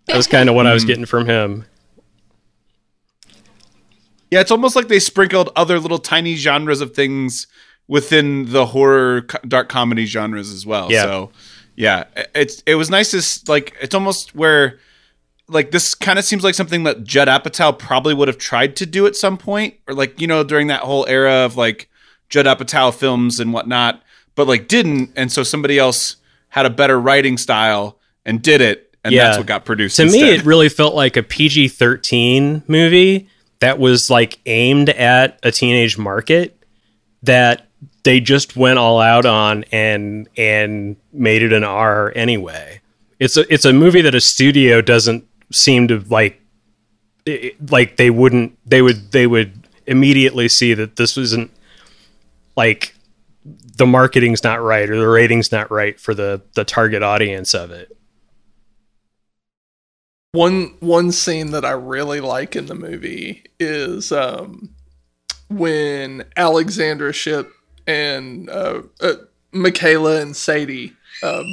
That 0.06 0.16
was 0.18 0.26
kind 0.26 0.48
of 0.50 0.54
what 0.54 0.66
I 0.66 0.74
was 0.74 0.82
Hmm. 0.82 0.86
getting 0.88 1.06
from 1.06 1.26
him. 1.26 1.64
yeah, 4.30 4.40
it's 4.40 4.50
almost 4.50 4.76
like 4.76 4.88
they 4.88 4.98
sprinkled 5.00 5.50
other 5.56 5.78
little 5.78 5.98
tiny 5.98 6.34
genres 6.36 6.80
of 6.80 6.94
things 6.94 7.46
within 7.88 8.50
the 8.52 8.66
horror 8.66 9.22
co- 9.22 9.38
dark 9.46 9.68
comedy 9.68 10.04
genres 10.04 10.50
as 10.52 10.66
well. 10.66 10.90
Yeah. 10.90 11.02
So, 11.04 11.30
yeah, 11.76 12.04
it's 12.34 12.62
it 12.66 12.74
was 12.74 12.90
nice 12.90 13.10
to 13.12 13.50
like 13.50 13.74
it's 13.80 13.94
almost 13.94 14.34
where 14.34 14.78
like 15.48 15.70
this 15.70 15.94
kind 15.94 16.18
of 16.18 16.24
seems 16.24 16.42
like 16.44 16.54
something 16.54 16.84
that 16.84 17.04
Judd 17.04 17.28
Apatow 17.28 17.78
probably 17.78 18.14
would 18.14 18.28
have 18.28 18.38
tried 18.38 18.76
to 18.76 18.86
do 18.86 19.06
at 19.06 19.14
some 19.16 19.36
point, 19.38 19.74
or 19.86 19.94
like 19.94 20.20
you 20.20 20.26
know 20.26 20.42
during 20.44 20.66
that 20.68 20.80
whole 20.82 21.06
era 21.08 21.44
of 21.44 21.56
like 21.56 21.88
Judd 22.28 22.46
Apatow 22.46 22.92
films 22.94 23.38
and 23.40 23.52
whatnot, 23.52 24.02
but 24.34 24.46
like 24.46 24.68
didn't, 24.68 25.12
and 25.16 25.30
so 25.30 25.42
somebody 25.42 25.78
else 25.78 26.16
had 26.48 26.66
a 26.66 26.70
better 26.70 26.98
writing 27.00 27.36
style 27.38 27.98
and 28.24 28.42
did 28.42 28.60
it, 28.60 28.96
and 29.04 29.14
Yeah. 29.14 29.24
that's 29.24 29.38
what 29.38 29.46
got 29.46 29.64
produced. 29.64 29.96
To 29.96 30.06
me, 30.06 30.30
it 30.30 30.44
really 30.44 30.68
felt 30.68 30.94
like 30.94 31.16
a 31.16 31.22
PG 31.22 31.68
13 31.68 32.62
movie 32.66 33.28
that 33.60 33.78
was 33.78 34.10
like 34.10 34.38
aimed 34.46 34.88
at 34.90 35.38
a 35.42 35.50
teenage 35.52 35.96
market 35.96 36.62
that 37.22 37.68
they 38.04 38.20
just 38.20 38.56
went 38.56 38.78
all 38.78 39.00
out 39.00 39.26
on 39.26 39.64
and 39.72 40.28
and 40.36 40.96
made 41.12 41.42
it 41.42 41.52
an 41.52 41.64
R 41.64 42.12
anyway. 42.16 42.80
It's 43.18 43.36
a 43.36 43.52
it's 43.52 43.64
a 43.64 43.72
movie 43.72 44.02
that 44.02 44.14
a 44.14 44.20
studio 44.20 44.80
doesn't 44.80 45.24
seem 45.52 45.88
to 45.88 46.00
like 46.08 46.40
it- 47.24 47.70
like 47.70 47.96
they 47.96 48.10
wouldn't 48.10 48.58
they 48.68 48.82
would 48.82 49.12
they 49.12 49.26
would 49.26 49.68
immediately 49.86 50.48
see 50.48 50.74
that 50.74 50.96
this 50.96 51.16
wasn't 51.16 51.50
like 52.56 52.94
the 53.76 53.86
marketing's 53.86 54.42
not 54.42 54.60
right 54.62 54.88
or 54.90 54.98
the 54.98 55.06
rating's 55.08 55.52
not 55.52 55.70
right 55.70 56.00
for 56.00 56.14
the 56.14 56.42
the 56.54 56.64
target 56.64 57.02
audience 57.02 57.54
of 57.54 57.70
it. 57.70 57.96
One 60.32 60.74
one 60.80 61.12
scene 61.12 61.52
that 61.52 61.64
I 61.64 61.70
really 61.70 62.20
like 62.20 62.56
in 62.56 62.66
the 62.66 62.74
movie 62.74 63.44
is 63.58 64.12
um, 64.12 64.70
when 65.48 66.24
Alexandra 66.36 67.12
Shipp 67.12 67.50
and 67.86 68.50
uh, 68.50 68.82
uh, 69.00 69.14
McKayla 69.54 70.20
and 70.20 70.36
Sadie 70.36 70.92
um, 71.22 71.44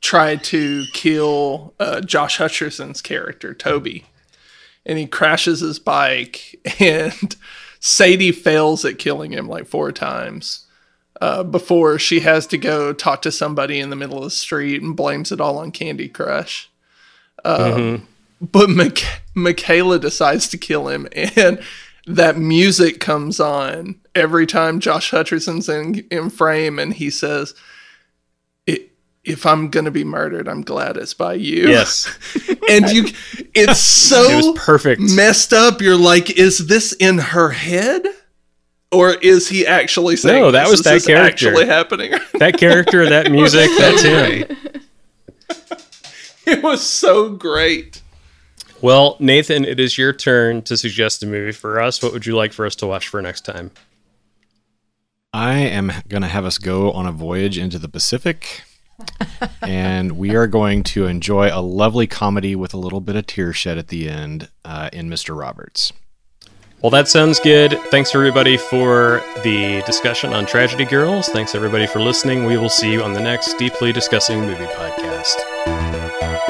try 0.00 0.36
to 0.36 0.84
kill 0.92 1.74
uh, 1.78 2.00
Josh 2.00 2.38
Hutcherson's 2.38 3.02
character 3.02 3.54
Toby, 3.54 4.06
and 4.86 4.98
he 4.98 5.06
crashes 5.06 5.60
his 5.60 5.78
bike, 5.78 6.58
and 6.80 7.36
Sadie 7.80 8.32
fails 8.32 8.84
at 8.84 8.98
killing 8.98 9.32
him 9.32 9.48
like 9.48 9.66
four 9.66 9.92
times. 9.92 10.66
Uh, 11.20 11.42
before 11.42 11.98
she 11.98 12.20
has 12.20 12.46
to 12.46 12.56
go 12.56 12.94
talk 12.94 13.20
to 13.20 13.30
somebody 13.30 13.78
in 13.78 13.90
the 13.90 13.96
middle 13.96 14.16
of 14.18 14.24
the 14.24 14.30
street 14.30 14.80
and 14.80 14.96
blames 14.96 15.30
it 15.30 15.38
all 15.40 15.58
on 15.58 15.70
Candy 15.70 16.08
Crush 16.08 16.70
but 18.40 18.70
Mich- 18.70 19.20
McKayla 19.36 20.00
decides 20.00 20.48
to 20.48 20.58
kill 20.58 20.88
him, 20.88 21.06
and 21.12 21.60
that 22.06 22.36
music 22.38 23.00
comes 23.00 23.38
on 23.40 23.96
every 24.14 24.46
time 24.46 24.80
Josh 24.80 25.10
Hutcherson's 25.10 25.68
in, 25.68 26.06
in 26.10 26.30
frame, 26.30 26.78
and 26.78 26.94
he 26.94 27.10
says, 27.10 27.54
"I- 27.54 27.58
"If 29.24 29.44
I'm 29.46 29.68
gonna 29.68 29.90
be 29.90 30.04
murdered, 30.04 30.48
I'm 30.48 30.62
glad 30.62 30.96
it's 30.96 31.14
by 31.14 31.34
you." 31.34 31.68
Yes. 31.68 32.08
and 32.68 32.88
you, 32.90 33.04
it's 33.54 33.80
so 33.80 34.22
It 34.30 34.36
was 34.36 34.58
perfect. 34.58 35.00
messed 35.00 35.52
up. 35.52 35.80
You're 35.80 35.96
like, 35.96 36.30
is 36.30 36.66
this 36.66 36.92
in 36.92 37.18
her 37.18 37.50
head? 37.50 38.06
Or 38.92 39.10
is 39.14 39.48
he 39.48 39.64
actually 39.66 40.16
saying 40.16 40.42
No, 40.42 40.50
that 40.50 40.68
was 40.68 40.80
Is 40.80 40.84
that 40.84 41.04
character. 41.04 41.48
actually 41.50 41.66
happening? 41.66 42.12
that 42.40 42.58
character, 42.58 43.08
that 43.08 43.30
music, 43.30 43.70
that's 43.78 44.02
him. 44.02 44.44
it 46.46 46.62
was 46.62 46.84
so 46.84 47.30
great. 47.30 48.02
Well, 48.82 49.16
Nathan, 49.20 49.64
it 49.64 49.78
is 49.78 49.96
your 49.96 50.12
turn 50.12 50.62
to 50.62 50.76
suggest 50.76 51.22
a 51.22 51.26
movie 51.26 51.52
for 51.52 51.80
us. 51.80 52.02
What 52.02 52.12
would 52.12 52.26
you 52.26 52.34
like 52.34 52.52
for 52.52 52.66
us 52.66 52.74
to 52.76 52.86
watch 52.88 53.06
for 53.06 53.20
next 53.22 53.42
time? 53.44 53.70
I 55.32 55.58
am 55.58 55.92
going 56.08 56.22
to 56.22 56.28
have 56.28 56.44
us 56.44 56.58
go 56.58 56.90
on 56.90 57.06
a 57.06 57.12
voyage 57.12 57.58
into 57.58 57.78
the 57.78 57.88
Pacific. 57.88 58.62
And 59.62 60.12
we 60.12 60.34
are 60.34 60.46
going 60.46 60.82
to 60.82 61.06
enjoy 61.06 61.50
a 61.52 61.60
lovely 61.60 62.06
comedy 62.06 62.54
with 62.56 62.74
a 62.74 62.76
little 62.76 63.00
bit 63.00 63.16
of 63.16 63.26
tear 63.26 63.52
shed 63.52 63.78
at 63.78 63.88
the 63.88 64.08
end 64.08 64.48
uh, 64.64 64.90
in 64.92 65.08
Mr. 65.08 65.38
Roberts. 65.38 65.92
Well, 66.82 66.90
that 66.90 67.08
sounds 67.08 67.38
good. 67.40 67.78
Thanks 67.90 68.14
everybody 68.14 68.56
for 68.56 69.22
the 69.42 69.82
discussion 69.84 70.32
on 70.32 70.46
Tragedy 70.46 70.86
Girls. 70.86 71.28
Thanks 71.28 71.54
everybody 71.54 71.86
for 71.86 72.00
listening. 72.00 72.46
We 72.46 72.56
will 72.56 72.70
see 72.70 72.92
you 72.92 73.02
on 73.02 73.12
the 73.12 73.20
next 73.20 73.58
Deeply 73.58 73.92
Discussing 73.92 74.40
Movie 74.40 74.64
podcast. 74.64 76.40